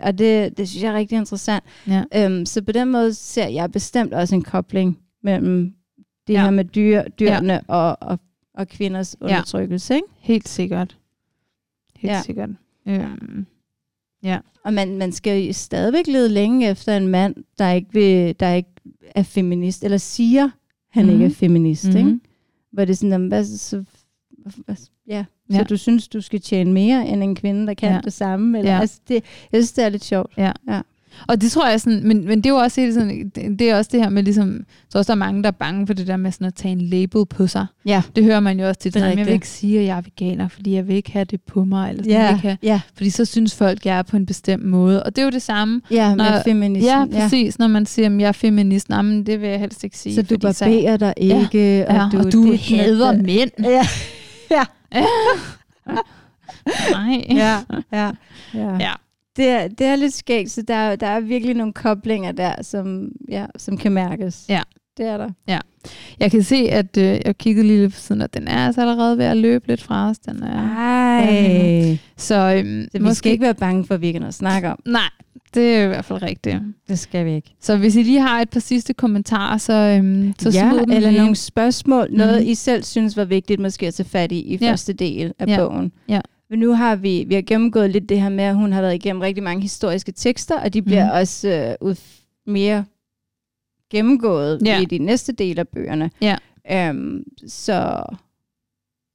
Og 0.00 0.18
det, 0.18 0.58
det 0.58 0.68
synes 0.68 0.82
jeg 0.82 0.92
er 0.92 0.96
rigtig 0.98 1.18
interessant. 1.18 1.64
Ja. 1.86 2.04
Øhm, 2.16 2.46
så 2.46 2.62
på 2.62 2.72
den 2.72 2.88
måde 2.92 3.14
ser 3.14 3.48
jeg 3.48 3.72
bestemt 3.72 4.14
også 4.14 4.34
en 4.34 4.42
kobling 4.42 4.98
mellem 5.22 5.72
det 6.26 6.34
Ja. 6.34 6.42
her 6.42 6.50
med 6.50 6.64
dyr, 6.64 7.02
dyrene 7.20 7.52
ja. 7.52 7.60
og, 7.68 7.96
og, 8.00 8.18
og 8.54 8.68
kvinders 8.68 9.16
Ja. 9.20 9.26
undertrykkelse. 9.26 9.94
Ikke? 9.94 10.06
Helt 10.20 10.48
sikkert. 10.48 10.98
Helt 11.96 12.12
Ja. 12.12 12.22
sikkert. 12.22 12.50
Øhm. 12.88 13.46
Og 14.64 14.74
man, 14.74 14.98
man 14.98 15.12
skal 15.12 15.54
stadigvæk 15.54 16.06
lede 16.06 16.28
længe 16.28 16.70
efter 16.70 16.96
en 16.96 17.08
mand, 17.08 17.34
der 17.58 17.70
ikke, 17.70 17.88
vil, 17.92 18.40
der 18.40 18.52
ikke 18.52 18.70
er 19.14 19.22
feminist, 19.22 19.84
eller 19.84 19.98
siger, 19.98 20.50
han 20.90 21.04
Mhm. 21.04 21.12
ikke 21.14 21.24
er 21.24 21.30
feminist. 21.30 21.88
Mhm. 21.88 21.96
Ikke? 21.96 22.18
Hvor 22.72 22.84
det 22.84 22.92
er 22.92 22.96
sådan, 22.96 23.12
jamen, 23.12 23.28
hvad, 23.28 23.44
så, 23.44 23.84
hvad, 24.64 24.76
ja. 25.06 25.24
Ja. 25.50 25.58
så 25.58 25.64
du 25.64 25.76
synes, 25.76 26.08
du 26.08 26.20
skal 26.20 26.40
tjene 26.40 26.72
mere 26.72 27.08
end 27.08 27.22
en 27.22 27.34
kvinde, 27.34 27.66
der 27.66 27.74
kan 27.74 27.88
Ja. 27.88 27.94
ja. 27.94 28.00
det 28.00 28.12
samme? 28.12 28.58
Eller, 28.58 28.70
Ja. 28.70 28.76
ja. 28.76 28.80
altså, 28.80 29.00
det, 29.08 29.14
jeg 29.52 29.62
synes, 29.62 29.72
det 29.72 29.84
er 29.84 29.88
lidt 29.88 30.04
sjovt. 30.04 30.32
Og 31.28 31.40
det 31.40 31.50
tror 31.50 31.68
jeg 31.68 31.80
sådan, 31.80 32.00
men, 32.08 32.24
men 32.26 32.38
det 32.38 32.46
er 32.46 32.50
jo 32.50 32.56
også 32.56 32.90
sådan, 32.94 33.30
det, 33.34 33.58
det 33.58 33.70
er 33.70 33.76
også 33.76 33.90
det 33.92 34.00
her 34.02 34.08
med 34.08 34.22
ligesom, 34.22 34.60
så 34.90 34.98
også 34.98 35.12
der 35.12 35.14
er 35.16 35.18
mange, 35.18 35.42
der 35.42 35.48
er 35.48 35.52
bange 35.52 35.86
for 35.86 35.94
det 35.94 36.06
der 36.06 36.16
med 36.16 36.32
sådan 36.32 36.46
at 36.46 36.54
tage 36.54 36.72
en 36.72 36.80
label 36.80 37.26
på 37.26 37.46
sig. 37.46 37.66
Ja, 37.86 38.02
Det 38.16 38.24
hører 38.24 38.40
man 38.40 38.60
jo 38.60 38.68
også 38.68 38.80
tit. 38.80 38.94
Det 38.94 39.00
Jeg 39.00 39.16
vil 39.16 39.28
ikke 39.28 39.48
sige, 39.48 39.80
at 39.80 39.86
jeg 39.86 39.96
er 39.96 40.00
veganer, 40.00 40.48
fordi 40.48 40.74
jeg 40.74 40.88
vil 40.88 40.96
ikke 40.96 41.12
have 41.12 41.24
det 41.24 41.40
på 41.42 41.64
mig. 41.64 41.90
Eller 41.90 42.02
sådan, 42.02 42.12
jeg 42.12 42.20
ja, 42.28 42.28
ikke 42.36 42.42
have, 42.48 42.58
ja, 42.62 42.80
fordi 42.96 43.10
så 43.10 43.24
synes 43.24 43.54
folk, 43.54 43.78
at 43.78 43.86
jeg 43.86 43.98
er 43.98 44.02
på 44.02 44.16
en 44.16 44.26
bestemt 44.26 44.64
måde. 44.64 45.02
Og 45.02 45.16
det 45.16 45.22
er 45.22 45.26
jo 45.26 45.30
det 45.30 45.42
samme. 45.42 45.80
ja, 45.90 46.08
med 46.08 46.16
Når- 46.16 46.42
feminisme. 46.44 46.90
Ja, 46.90 47.04
præcis. 47.12 47.58
Når 47.58 47.68
man 47.68 47.86
siger, 47.86 48.06
at 48.14 48.20
jeg 48.20 48.28
er 48.28 48.32
feminist, 48.32 48.88
nej, 48.88 49.02
men 49.02 49.26
det 49.26 49.40
vil 49.40 49.48
jeg 49.48 49.58
helst 49.60 49.84
ikke 49.84 49.98
sige. 49.98 50.14
Så 50.14 50.22
du 50.22 50.38
barberer 50.38 50.96
dig 50.96 51.14
ikke, 51.16 51.78
ja, 51.78 52.04
og 52.04 52.12
du, 52.12 52.18
og 52.18 52.32
du 52.32 52.50
det- 52.52 52.60
hader 52.60 53.12
mænd. 53.22 53.50
Ja, 54.50 54.64
Nej. 56.92 57.24
ja, 57.28 57.58
ja, 57.92 58.10
ja. 58.54 58.76
Ja. 58.80 58.92
Det 59.36 59.48
er, 59.48 59.68
det 59.68 59.86
er 59.86 59.96
lidt 59.96 60.14
skægt, 60.14 60.50
så 60.50 60.62
der, 60.62 60.74
er- 60.74 60.96
der 60.96 61.06
er 61.06 61.20
virkelig 61.20 61.54
nogle 61.56 61.72
koblinger 61.72 62.32
der, 62.32 62.54
som, 62.62 63.08
ja, 63.28 63.46
som 63.58 63.76
kan 63.76 63.92
mærkes. 63.92 64.44
Ja. 64.48 64.60
Det 64.96 65.06
er 65.06 65.16
der. 65.16 65.58
Jeg 66.20 66.30
kan 66.30 66.42
se, 66.42 66.56
at 66.56 66.96
øh, 66.96 67.20
jeg 67.24 67.38
kiggede 67.38 67.66
lige 67.66 67.80
lidt 67.80 67.92
på 67.94 68.00
siden, 68.00 68.20
og 68.22 68.34
den 68.34 68.48
er 68.48 68.66
altså 68.66 68.80
allerede 68.80 69.18
ved 69.18 69.24
at 69.24 69.36
løbe 69.36 69.68
lidt 69.68 69.82
fra 69.82 70.10
os. 70.10 70.18
Den 70.18 70.42
er, 70.42 70.76
Ej. 70.78 71.98
så 72.16 72.54
øhm, 72.58 72.88
Så 72.92 72.98
vi 73.02 73.14
skal 73.14 73.32
ikke 73.32 73.42
være 73.44 73.54
bange 73.54 73.84
for, 73.84 73.94
at 73.94 74.00
vi 74.00 74.06
ikke 74.06 74.18
noget 74.18 74.28
at 74.28 74.34
snakke 74.34 74.68
om. 74.70 74.78
Nej, 74.86 75.00
det 75.54 75.76
er 75.76 75.84
i 75.84 75.86
hvert 75.86 76.04
fald 76.04 76.22
rigtigt. 76.22 76.56
Det 76.88 76.98
skal 76.98 77.26
vi 77.26 77.34
ikke. 77.34 77.54
Så 77.60 77.76
hvis 77.76 77.96
I 77.96 78.02
lige 78.02 78.20
har 78.20 78.40
et 78.40 78.50
par 78.50 78.60
sidste 78.60 78.94
kommentarer, 78.94 79.58
så, 79.58 79.72
øhm, 79.72 80.34
så 80.38 80.50
ja, 80.50 80.70
smid 80.70 80.80
dem 80.80 80.90
eller 80.90 81.10
lige. 81.10 81.20
nogle 81.20 81.36
spørgsmål, 81.36 82.08
noget 82.12 82.40
Mhm. 82.42 82.50
I 82.50 82.54
selv 82.54 82.82
synes 82.82 83.16
var 83.16 83.24
vigtigt 83.24 83.60
måske 83.60 83.86
at 83.86 83.94
tage 83.94 84.08
fat 84.08 84.32
i 84.32 84.38
i 84.40 84.58
Ja. 84.60 84.70
første 84.70 84.92
del 84.92 85.32
af 85.38 85.46
Ja. 85.46 85.56
bogen. 85.68 85.92
Ja. 86.08 86.20
Men 86.54 86.60
nu 86.60 86.72
har 86.72 86.96
vi, 86.96 87.24
vi 87.28 87.34
har 87.34 87.42
gennemgået 87.42 87.90
lidt 87.90 88.08
det 88.08 88.20
her 88.20 88.28
med, 88.28 88.44
at 88.44 88.54
hun 88.54 88.72
har 88.72 88.80
været 88.80 88.94
igennem 88.94 89.20
rigtig 89.22 89.44
mange 89.44 89.62
historiske 89.62 90.12
tekster, 90.12 90.60
og 90.60 90.74
de 90.74 90.82
bliver 90.82 91.04
Mhm. 91.04 91.12
også 91.14 91.48
øh, 91.48 91.88
ud, 91.88 91.94
mere 92.46 92.84
gennemgået 93.90 94.62
Ja. 94.64 94.80
i 94.80 94.84
de 94.84 94.98
næste 94.98 95.32
del 95.32 95.58
af 95.58 95.68
bøgerne. 95.68 96.10
Ja. 96.20 96.36
Øhm, 96.72 97.24
så, 97.48 98.02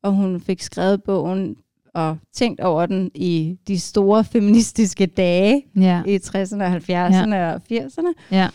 og 0.04 0.12
hun 0.14 0.42
fik 0.42 0.62
skrevet 0.62 1.04
bogen 1.04 1.56
og 1.94 2.18
tænkt 2.34 2.62
over 2.62 2.86
den 2.86 3.12
i 3.16 3.58
de 3.68 3.80
store 3.80 4.24
feministiske 4.24 5.06
dage 5.06 5.66
Ja, 5.76 6.04
i 6.08 6.16
60'erne, 6.18 6.64
70'erne 6.64 7.36
ja. 7.36 7.54
og 7.54 7.62
80'erne. 7.72 8.14
ja. 8.32 8.48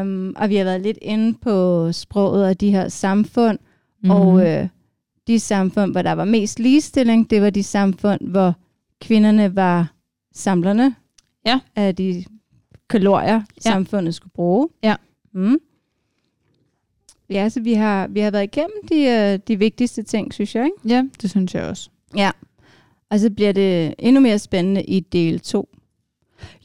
Um, 0.00 0.34
og 0.36 0.48
vi 0.48 0.56
har 0.56 0.64
været 0.64 0.80
lidt 0.80 0.98
inde 1.02 1.38
på 1.42 1.92
sproget 1.92 2.46
og 2.48 2.60
de 2.60 2.70
her 2.70 2.88
samfund, 2.88 3.58
mm-hmm. 4.02 4.10
og 4.10 4.48
øh, 4.48 4.68
de 5.28 5.40
samfund, 5.40 5.92
hvor 5.92 6.02
der 6.02 6.12
var 6.12 6.24
mest 6.24 6.58
ligestilling, 6.58 7.30
det 7.30 7.42
var 7.42 7.50
de 7.50 7.62
samfund, 7.62 8.20
hvor 8.28 8.54
kvinderne 9.00 9.56
var 9.56 9.92
samlerne 10.32 10.94
Ja. 11.46 11.60
af 11.76 11.96
de 11.96 12.24
kalorier, 12.90 13.34
Ja. 13.34 13.40
samfundet 13.60 14.14
skulle 14.14 14.32
bruge. 14.32 14.68
Ja. 14.82 14.96
Mm. 15.32 15.58
Ja, 17.30 17.48
så 17.48 17.60
vi 17.60 17.72
har, 17.74 18.06
vi 18.08 18.20
har 18.20 18.30
været 18.30 18.42
igennem 18.44 18.88
de, 18.88 18.96
øh, 19.04 19.38
de 19.48 19.58
vigtigste 19.58 20.02
ting, 20.02 20.34
synes 20.34 20.54
jeg. 20.54 20.64
Ikke? 20.64 20.94
ja, 20.94 21.04
det 21.22 21.30
synes 21.30 21.54
jeg 21.54 21.64
også. 21.64 21.90
Ja. 22.16 22.30
Og 23.10 23.18
så 23.20 23.30
bliver 23.30 23.52
det 23.52 23.94
endnu 23.98 24.20
mere 24.20 24.38
spændende 24.38 24.84
i 24.84 25.00
del 25.00 25.40
2. 25.40 25.68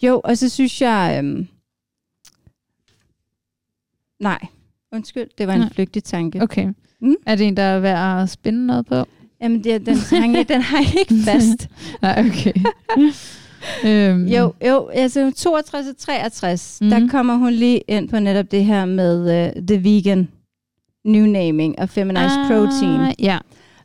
Jo, 0.02 0.22
og 0.24 0.38
så 0.38 0.50
synes 0.50 0.82
jeg... 0.82 1.16
Øhm, 1.24 1.48
nej, 4.20 4.40
undskyld, 4.92 5.28
det 5.38 5.48
var 5.48 5.54
en 5.54 5.60
Nej. 5.60 5.70
flygtig 5.74 6.04
tanke. 6.04 6.42
Okay. 6.42 6.74
Mm. 7.04 7.16
Er 7.26 7.36
det 7.36 7.48
en, 7.48 7.58
der 7.58 7.64
er 7.64 7.80
værd 7.80 8.22
at 8.22 8.30
spænde 8.30 8.66
noget 8.66 8.86
på? 8.86 9.06
Jamen, 9.42 9.64
det, 9.64 9.86
den, 9.86 9.98
tanke, 10.10 10.44
den 10.44 10.62
har 10.62 10.78
jeg 10.78 11.00
ikke 11.00 11.16
fast. 11.32 11.68
Nej, 12.02 12.26
okay. 12.28 12.54
øhm, 14.12 14.26
Jo, 14.28 14.54
jo, 14.68 14.88
altså 14.88 15.32
62 15.38 15.88
og 15.88 15.98
63, 15.98 16.78
mm. 16.82 16.88
Mhm. 16.88 17.00
der 17.00 17.08
kommer 17.08 17.36
hun 17.36 17.54
lige 17.54 17.82
ind 17.88 18.10
på 18.10 18.20
netop 18.20 18.52
det 18.52 18.66
her 18.66 18.86
med 18.86 19.22
uh, 19.58 19.64
the 19.68 19.84
vegan 19.84 20.28
new 21.06 21.26
naming 21.26 21.80
og 21.80 21.90
feminized 21.90 22.40
ah. 22.40 22.48
protein, 22.48 23.16
Ja, 23.20 23.38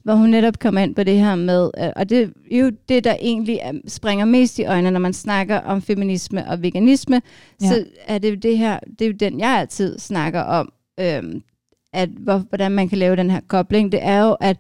hvor 0.05 0.15
hun 0.15 0.29
netop 0.29 0.59
kommer 0.59 0.81
ind 0.81 0.95
på 0.95 1.03
det 1.03 1.19
her 1.19 1.35
med, 1.35 1.71
uh, 1.81 1.89
og 1.97 2.09
det 2.09 2.23
er 2.23 2.59
jo 2.59 2.71
det, 2.89 3.05
der 3.05 3.15
egentlig 3.21 3.59
er, 3.63 3.73
springer 3.87 4.25
mest 4.25 4.59
i 4.59 4.65
øjnene, 4.65 4.91
når 4.91 5.01
man 5.01 5.13
snakker 5.13 5.61
om 5.61 5.83
feminisme 5.83 6.49
og 6.49 6.63
veganisme. 6.63 7.23
Ja. 7.63 7.69
så 7.69 7.85
er 8.07 8.19
det 8.19 8.31
jo 8.31 8.35
det 8.35 8.59
her, 8.59 8.79
det 8.99 9.03
er 9.03 9.07
jo 9.07 9.17
den, 9.21 9.39
jeg 9.41 9.51
altid 9.51 9.99
snakker 9.99 10.41
om, 10.41 10.73
øhm, 11.01 11.43
at 11.93 12.09
hvor, 12.09 12.39
hvordan 12.39 12.73
man 12.73 12.89
kan 12.89 12.99
lave 12.99 13.17
den 13.17 13.31
her 13.31 13.41
kobling, 13.49 13.93
det 13.93 14.01
er 14.03 14.23
jo, 14.25 14.37
at 14.41 14.57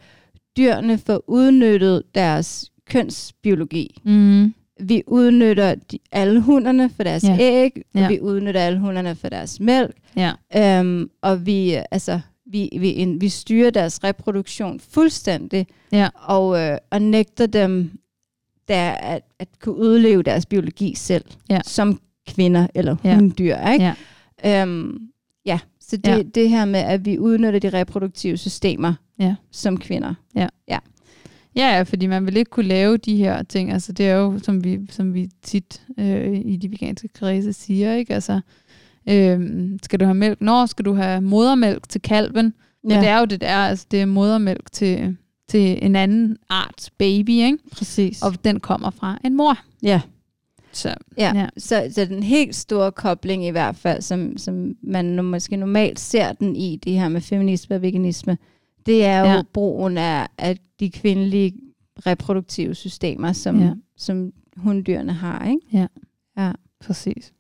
dyrene 0.56 0.98
får 0.98 1.24
udnyttet 1.26 2.02
deres 2.14 2.70
kønsbiologi. 2.90 4.00
mm, 4.04 4.54
Vi 4.80 5.02
udnytter 5.06 5.74
de, 5.74 5.98
alle 6.12 6.40
hunderne 6.40 6.90
for 6.90 7.02
deres 7.02 7.24
Ja. 7.24 7.36
æg, 7.40 7.72
og 7.94 8.00
Ja. 8.00 8.08
vi 8.08 8.20
udnytter 8.20 8.60
alle 8.60 8.78
hunderne 8.78 9.14
for 9.14 9.28
deres 9.28 9.60
mælk, 9.60 9.96
ja, 10.16 10.32
øhm, 10.56 11.10
og 11.22 11.46
vi, 11.46 11.78
altså, 11.90 12.20
vi, 12.46 12.68
vi, 12.80 12.94
en, 12.96 13.20
vi 13.20 13.28
styrer 13.28 13.70
deres 13.70 14.04
reproduktion 14.04 14.80
fuldstændig, 14.80 15.66
ja, 15.92 16.08
og, 16.14 16.60
øh, 16.60 16.78
og 16.90 17.02
nægter 17.02 17.46
dem 17.46 17.90
der 18.68 18.90
at, 18.90 19.22
at 19.38 19.48
kunne 19.62 19.76
udleve 19.76 20.22
deres 20.22 20.46
biologi 20.46 20.94
selv, 20.94 21.24
Ja. 21.50 21.60
som 21.64 22.00
kvinder 22.28 22.66
eller 22.74 22.96
Ja. 23.04 23.14
hunddyr. 23.14 23.56
Ikke? 23.72 23.84
ja, 24.44 24.62
Øhm, 24.62 24.98
ja, 25.46 25.58
så 25.88 25.96
det, 25.96 26.06
Ja. 26.08 26.16
ja. 26.16 26.22
det 26.22 26.50
her 26.50 26.64
med, 26.64 26.80
at 26.80 27.04
vi 27.04 27.18
udnytter 27.18 27.60
de 27.60 27.68
reproduktive 27.78 28.36
systemer 28.36 28.94
Ja. 29.20 29.34
som 29.50 29.76
kvinder. 29.78 30.14
Ja, 31.56 31.76
ja, 31.76 31.82
fordi 31.82 32.06
man 32.06 32.26
vil 32.26 32.36
ikke 32.36 32.50
kunne 32.50 32.68
lave 32.68 32.96
de 32.96 33.16
her 33.16 33.42
ting. 33.42 33.72
Altså, 33.72 33.92
det 33.92 34.08
er 34.08 34.14
jo, 34.14 34.38
som 34.38 34.64
vi, 34.64 34.78
som 34.90 35.14
vi 35.14 35.28
tit 35.42 35.82
øh, 35.98 36.40
i 36.44 36.56
de 36.56 36.70
veganske 36.70 37.08
kredse 37.08 37.52
siger, 37.52 37.94
ikke? 37.94 38.14
Altså, 38.14 38.40
øh, 39.08 39.70
skal 39.82 40.00
du 40.00 40.04
have 40.04 40.14
mælk? 40.14 40.40
Når 40.40 40.66
skal 40.66 40.84
du 40.84 40.94
have 40.94 41.20
modermælk 41.20 41.88
til 41.88 42.02
kalven? 42.02 42.54
Ja. 42.88 42.94
Ja, 42.94 43.00
det 43.00 43.08
er 43.08 43.18
jo 43.18 43.24
det 43.24 43.40
der, 43.40 43.54
altså 43.56 43.86
det 43.90 44.00
er 44.00 44.06
modermælk 44.06 44.72
til, 44.72 45.16
til 45.48 45.78
en 45.84 45.96
anden 45.96 46.36
arts 46.48 46.90
baby, 46.90 47.30
ikke? 47.30 47.58
præcis. 47.72 48.22
Og 48.22 48.44
den 48.44 48.60
kommer 48.60 48.90
fra 48.90 49.18
en 49.24 49.34
mor. 49.36 49.58
ja. 49.82 50.00
Så 50.72 50.88
Ja, 50.88 51.32
Ja. 51.34 51.40
ja. 51.40 51.48
Så, 51.56 51.88
så 51.94 52.04
den 52.04 52.22
helt 52.22 52.54
store 52.54 52.92
kobling 52.92 53.46
i 53.46 53.50
hvert 53.50 53.76
fald, 53.76 54.02
som, 54.02 54.36
som 54.36 54.74
man 54.82 55.04
nu 55.04 55.22
måske 55.22 55.56
normalt 55.56 56.00
ser 56.00 56.32
den 56.32 56.56
i, 56.56 56.76
det 56.84 56.92
her 56.92 57.08
med 57.08 57.20
feminisme 57.20 57.76
og 57.76 57.82
veganisme, 57.82 58.38
det 58.86 59.04
er 59.04 59.18
jo 59.20 59.24
Ja. 59.26 59.32
ja. 59.34 59.42
brugen 59.52 59.98
af, 59.98 60.26
af 60.38 60.56
de 60.80 60.90
kvindelige 60.90 61.52
reproduktive 62.06 62.74
systemer, 62.74 63.32
som, 63.32 63.58
Ja. 63.60 63.64
ja. 63.66 63.72
som 63.96 64.32
hunddyrene 64.56 65.12
har. 65.12 65.46
Ikke? 65.48 65.88
Præcis. 66.80 67.32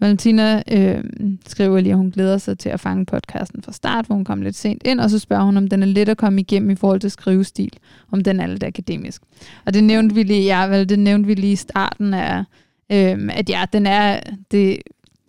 Valentina 0.00 0.62
øh, 0.72 1.04
skriver 1.46 1.80
lige, 1.80 1.92
at 1.92 1.96
hun 1.98 2.10
glæder 2.10 2.38
sig 2.38 2.58
til 2.58 2.68
at 2.68 2.80
fange 2.80 3.06
podcasten 3.06 3.62
fra 3.62 3.72
start, 3.72 4.06
hvor 4.06 4.14
hun 4.14 4.24
kom 4.24 4.42
lidt 4.42 4.56
sent 4.56 4.82
ind, 4.86 5.00
og 5.00 5.10
så 5.10 5.18
spørger 5.18 5.44
hun, 5.44 5.56
om 5.56 5.68
den 5.68 5.82
er 5.82 5.86
let 5.86 6.08
at 6.08 6.16
komme 6.16 6.40
igennem 6.40 6.70
i 6.70 6.74
forhold 6.74 7.00
til 7.00 7.10
skrivestil, 7.10 7.72
om 8.10 8.20
den 8.24 8.40
er 8.40 8.46
lidt 8.46 8.62
akademisk. 8.62 9.22
Og 9.66 9.74
det 9.74 9.84
nævnte 9.84 10.14
vi 10.14 10.22
lige, 10.22 10.42
ja, 10.42 10.66
vel, 10.66 10.88
det 10.88 10.98
nævnte 10.98 11.26
vi 11.26 11.34
lige 11.34 11.52
i 11.52 11.56
starten 11.56 12.14
af, 12.14 12.44
øh, 12.92 13.28
at 13.32 13.50
ja, 13.50 13.64
den 13.72 13.86
er, 13.86 14.20
det, 14.20 14.40
det 14.50 14.78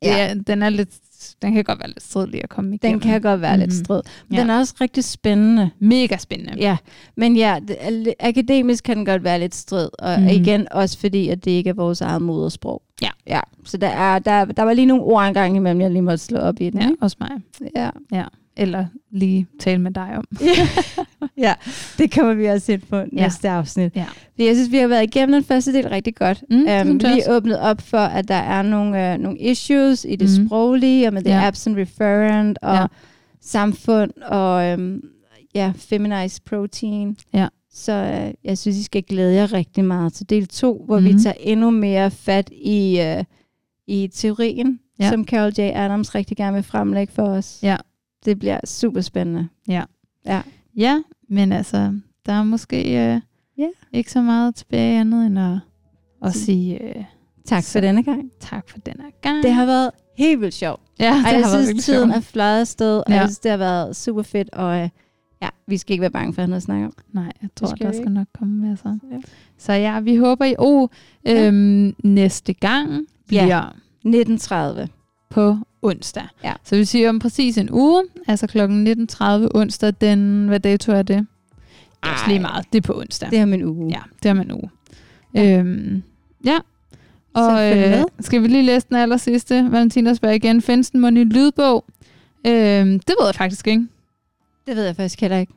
Ja. 0.03 0.27
er, 0.29 0.33
den 0.33 0.61
er 0.63 0.69
lidt, 0.69 0.89
den 1.41 1.53
kan 1.53 1.63
godt 1.63 1.79
være 1.79 1.87
lidt 1.87 2.03
stridlig 2.03 2.43
at 2.43 2.49
komme 2.49 2.75
igennem. 2.75 2.99
Den 2.99 3.09
kan 3.11 3.21
godt 3.21 3.41
være 3.41 3.51
mm-hmm. 3.55 3.59
lidt 3.69 3.77
Mhm. 3.79 3.85
strid. 3.85 4.01
Men 4.27 4.33
Ja. 4.35 4.37
ja. 4.37 4.41
den 4.41 4.49
er 4.49 4.59
også 4.59 4.73
rigtig 4.81 5.03
spændende. 5.03 5.69
Mega 5.79 6.17
spændende. 6.17 6.53
Ja, 6.57 6.77
men 7.17 7.35
ja, 7.37 7.59
det, 7.67 8.13
akademisk 8.19 8.83
kan 8.83 8.97
den 8.97 9.05
godt 9.05 9.23
være 9.23 9.39
lidt 9.39 9.55
strid, 9.55 9.89
og 9.99 10.13
Mhm. 10.19 10.21
mm. 10.21 10.27
igen 10.29 10.67
også 10.71 10.99
fordi, 10.99 11.29
at 11.29 11.45
det 11.45 11.51
ikke 11.51 11.69
er 11.69 11.73
vores 11.73 12.01
eget 12.01 12.21
modersprog. 12.21 12.81
Ja. 13.01 13.09
ja. 13.27 13.39
Så 13.65 13.77
der, 13.77 13.87
er, 13.87 14.19
der, 14.19 14.45
der 14.45 14.63
var 14.63 14.73
lige 14.73 14.85
nogle 14.85 15.03
ord 15.03 15.27
engang 15.27 15.55
imellem, 15.55 15.81
jeg 15.81 15.91
lige 15.91 16.01
måtte 16.01 16.17
slå 16.17 16.39
op 16.39 16.55
i 16.61 16.69
den. 16.69 16.81
ja 16.81 16.87
ikke? 16.89 17.01
også 17.01 17.17
mig. 17.19 17.31
Ja. 18.11 18.23
Eller 18.57 18.85
lige 19.11 19.47
tale 19.59 19.77
med 19.81 19.91
dig 19.91 20.17
om. 20.17 20.25
ja, 21.45 21.53
det 21.97 22.11
kommer 22.11 22.33
vi 22.33 22.45
også 22.45 22.71
ind 22.71 22.81
på 22.89 23.03
næste 23.11 23.49
afsnit. 23.49 23.95
Ja. 23.95 24.05
Jeg 24.37 24.55
synes, 24.55 24.71
vi 24.71 24.77
har 24.77 24.87
været 24.87 25.03
igennem 25.03 25.33
den 25.33 25.43
første 25.43 25.73
del 25.73 25.89
rigtig 25.89 26.15
godt. 26.15 26.43
Mm, 26.49 26.55
Um, 26.57 26.65
vi 26.65 27.05
også. 27.05 27.25
åbnet 27.29 27.59
op 27.59 27.81
for, 27.81 27.97
at 27.97 28.27
der 28.27 28.35
er 28.35 28.61
nogle, 28.61 29.13
uh, 29.13 29.21
nogle 29.21 29.39
issues 29.39 30.05
i 30.09 30.15
det 30.15 30.29
Mhm. 30.29 30.41
mm. 30.41 30.47
sproglige, 30.47 31.07
og 31.07 31.13
med 31.13 31.21
det 31.21 31.29
Ja. 31.29 31.47
absent 31.47 31.77
referent, 31.77 32.59
og 32.61 32.73
Ja. 32.75 32.81
ja. 32.81 32.87
samfund, 33.41 34.11
og 34.25 34.73
um, 34.73 35.01
ja, 35.55 35.73
feminized 35.75 36.41
protein. 36.45 37.17
Ja. 37.33 37.47
Så 37.73 37.91
uh, 38.27 38.33
jeg 38.49 38.57
synes, 38.57 38.77
I 38.77 38.83
skal 38.83 39.03
glæde 39.03 39.35
jer 39.35 39.53
rigtig 39.53 39.85
meget 39.85 40.13
til 40.13 40.29
del 40.29 40.47
2, 40.47 40.83
hvor 40.85 40.99
mm. 40.99 41.05
Mhm. 41.05 41.13
vi 41.17 41.19
tager 41.23 41.35
endnu 41.39 41.69
mere 41.69 42.11
fat 42.11 42.49
i, 42.51 43.01
uh, 43.17 43.23
i 43.87 44.07
teorien, 44.15 44.79
Ja. 44.99 45.03
ja. 45.05 45.09
som 45.11 45.25
Carol 45.25 45.51
J. 45.57 45.61
Adams 45.61 46.15
rigtig 46.15 46.37
gerne 46.37 46.53
vil 46.53 46.63
fremlægge 46.63 47.13
for 47.13 47.23
os. 47.23 47.59
Ja. 47.63 47.75
Det 48.25 48.39
bliver 48.39 48.59
super 48.65 49.01
spændende. 49.01 49.47
Ja, 50.77 51.01
men 51.29 51.51
altså, 51.51 51.99
der 52.25 52.33
er 52.33 52.43
måske 52.43 52.77
øh, 53.13 53.21
Ja. 53.57 53.67
ikke 53.93 54.11
så 54.11 54.21
meget 54.21 54.55
tilbage 54.55 54.99
andet 54.99 55.25
end 55.25 55.39
at, 55.39 55.57
at 56.23 56.33
sige 56.33 56.83
øh, 56.97 57.03
Tak 57.45 57.63
Så- 57.63 57.71
for 57.71 57.79
denne 57.79 58.03
gang. 58.03 58.31
tak 58.39 58.69
for 58.69 58.77
denne 58.79 59.03
gang. 59.21 59.43
Det 59.43 59.53
har 59.53 59.65
været 59.65 59.91
helt 60.17 60.41
vildt 60.41 60.53
sjovt. 60.53 60.81
ja, 60.99 61.05
det 61.05 61.13
har 61.15 61.31
jeg 61.31 61.39
været 61.39 61.51
synes, 61.51 61.67
virkelig 61.67 61.83
tiden 61.83 62.09
sjovt. 62.11 62.15
er 62.17 62.21
fløjet 62.21 62.59
afsted, 62.61 62.97
og 62.97 63.03
Ja. 63.09 63.13
ja. 63.13 63.19
jeg 63.19 63.29
synes, 63.29 63.39
det 63.39 63.51
har 63.51 63.57
været 63.57 63.95
super 63.95 64.21
fedt, 64.21 64.49
og 64.53 64.79
øh, 64.79 64.89
ja, 65.41 65.49
vi 65.67 65.77
skal 65.77 65.93
ikke 65.93 66.01
være 66.01 66.11
bange 66.11 66.33
for 66.33 66.41
at 66.41 66.43
have 66.43 66.49
noget 66.49 66.57
at 66.57 66.63
snakke 66.63 66.85
om. 66.85 66.93
Nej, 67.13 67.31
jeg 67.41 67.49
tror, 67.55 67.67
skal 67.67 67.87
der 67.87 67.93
skal 67.93 68.11
nok 68.11 68.27
komme 68.39 68.67
med 68.67 68.77
så. 68.77 68.97
Ja. 69.11 69.17
Så 69.57 69.73
ja, 69.73 69.99
vi 69.99 70.15
håber 70.15 70.45
I... 70.45 70.55
Oh, 70.59 70.89
øhm, 71.27 71.95
næste 72.03 72.53
gang 72.53 73.05
bliver 73.27 73.45
Ja. 73.45 73.61
1930. 74.05 74.87
på 75.29 75.57
onsdag. 75.83 76.23
Ja. 76.43 76.53
Så 76.63 76.75
vi 76.75 76.85
siger 76.85 77.09
om 77.09 77.19
præcis 77.19 77.57
en 77.57 77.69
uge, 77.71 78.03
altså 78.27 78.47
kl. 78.47 78.59
19.30 78.59 79.47
onsdag, 79.55 79.93
den... 80.01 80.47
Hvad 80.47 80.59
dato 80.59 80.91
er 80.91 81.01
det? 81.01 81.17
Det 81.17 82.09
er 82.09 82.13
også 82.13 82.25
lige 82.27 82.39
meget. 82.39 82.65
Det 82.73 82.77
er 82.77 82.81
på 82.81 82.99
onsdag. 82.99 83.29
Det 83.31 83.39
er 83.39 83.45
min 83.45 83.63
uge. 83.63 83.89
Ja, 83.89 83.99
det 84.23 84.29
er 84.29 84.33
man 84.33 84.47
nu. 84.47 84.61
Ja. 85.33 85.41
Ja. 85.43 85.57
Øhm, 85.59 86.03
ja. 86.45 86.57
Og 87.33 87.77
øh, 87.77 88.03
skal 88.19 88.41
vi 88.43 88.47
lige 88.47 88.63
læse 88.63 88.85
den 88.89 88.95
aller 88.97 89.17
sidste? 89.17 89.67
Valentina 89.71 90.13
spørger 90.13 90.35
igen, 90.35 90.61
findes 90.61 90.89
den 90.91 90.99
mon 91.01 91.17
i 91.17 91.23
lydbog? 91.23 91.85
Øhm, 92.47 92.99
det 92.99 93.15
ved 93.19 93.25
jeg 93.25 93.35
faktisk 93.35 93.67
ikke. 93.67 93.87
Det 94.67 94.75
ved 94.75 94.85
jeg 94.85 94.95
faktisk 94.95 95.21
heller 95.21 95.37
ikke. 95.37 95.53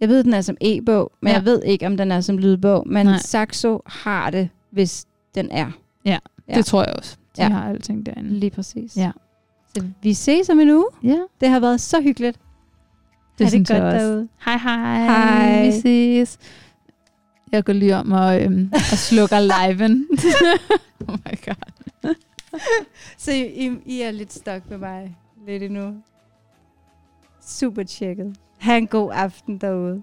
Jeg 0.00 0.08
ved, 0.08 0.24
den 0.24 0.34
er 0.34 0.40
som 0.40 0.56
e-bog, 0.60 1.12
men 1.20 1.30
Ja. 1.30 1.34
jeg 1.36 1.44
ved 1.44 1.62
ikke, 1.62 1.86
om 1.86 1.96
den 1.96 2.12
er 2.12 2.20
som 2.20 2.38
lydbog. 2.38 2.88
Men. 2.88 3.06
Nej. 3.06 3.18
Saxo 3.18 3.82
har 3.86 4.30
det, 4.30 4.48
hvis 4.70 5.06
den 5.34 5.48
er. 5.50 5.70
Ja, 6.04 6.18
Ja. 6.48 6.54
Det 6.54 6.66
tror 6.66 6.84
jeg 6.84 6.94
også. 6.98 7.16
De 7.36 7.42
Ja. 7.42 7.48
har 7.48 7.68
alting 7.68 8.06
derinde. 8.06 8.30
Lige 8.30 8.50
præcis. 8.50 8.96
Ja. 8.96 9.10
Så 9.76 9.84
vi 10.02 10.14
ses 10.14 10.48
om 10.48 10.60
en 10.60 10.70
uge. 10.70 10.86
Ja, 11.02 11.18
Det 11.40 11.48
har 11.48 11.60
været 11.60 11.80
så 11.80 12.00
hyggeligt. 12.00 12.38
det 13.38 13.48
synes 13.48 13.68
det 13.68 13.76
godt 13.80 13.94
også. 13.94 14.06
derude. 14.06 14.28
Hej 14.44 14.56
hej. 14.56 15.04
Hej. 15.04 15.66
Vi 15.66 15.72
ses. 15.80 16.38
Jeg 17.52 17.64
går 17.64 17.72
lige 17.72 17.96
om 17.96 18.12
og, 18.12 18.42
øhm, 18.42 18.70
og 18.72 18.80
slukker 18.98 19.38
liven. 19.68 20.08
oh 21.08 21.14
my 21.14 21.38
god. 21.46 22.14
Så 23.18 23.32
I, 23.32 23.78
I 23.86 24.00
er 24.00 24.10
lidt 24.10 24.32
stok 24.32 24.70
med 24.70 24.78
mig 24.78 25.16
lidt 25.46 25.62
endnu. 25.62 25.94
Super 27.46 27.82
tjekket. 27.82 28.36
Ha' 28.58 28.76
en 28.76 28.86
god 28.86 29.10
aften 29.14 29.58
derude. 29.58 30.02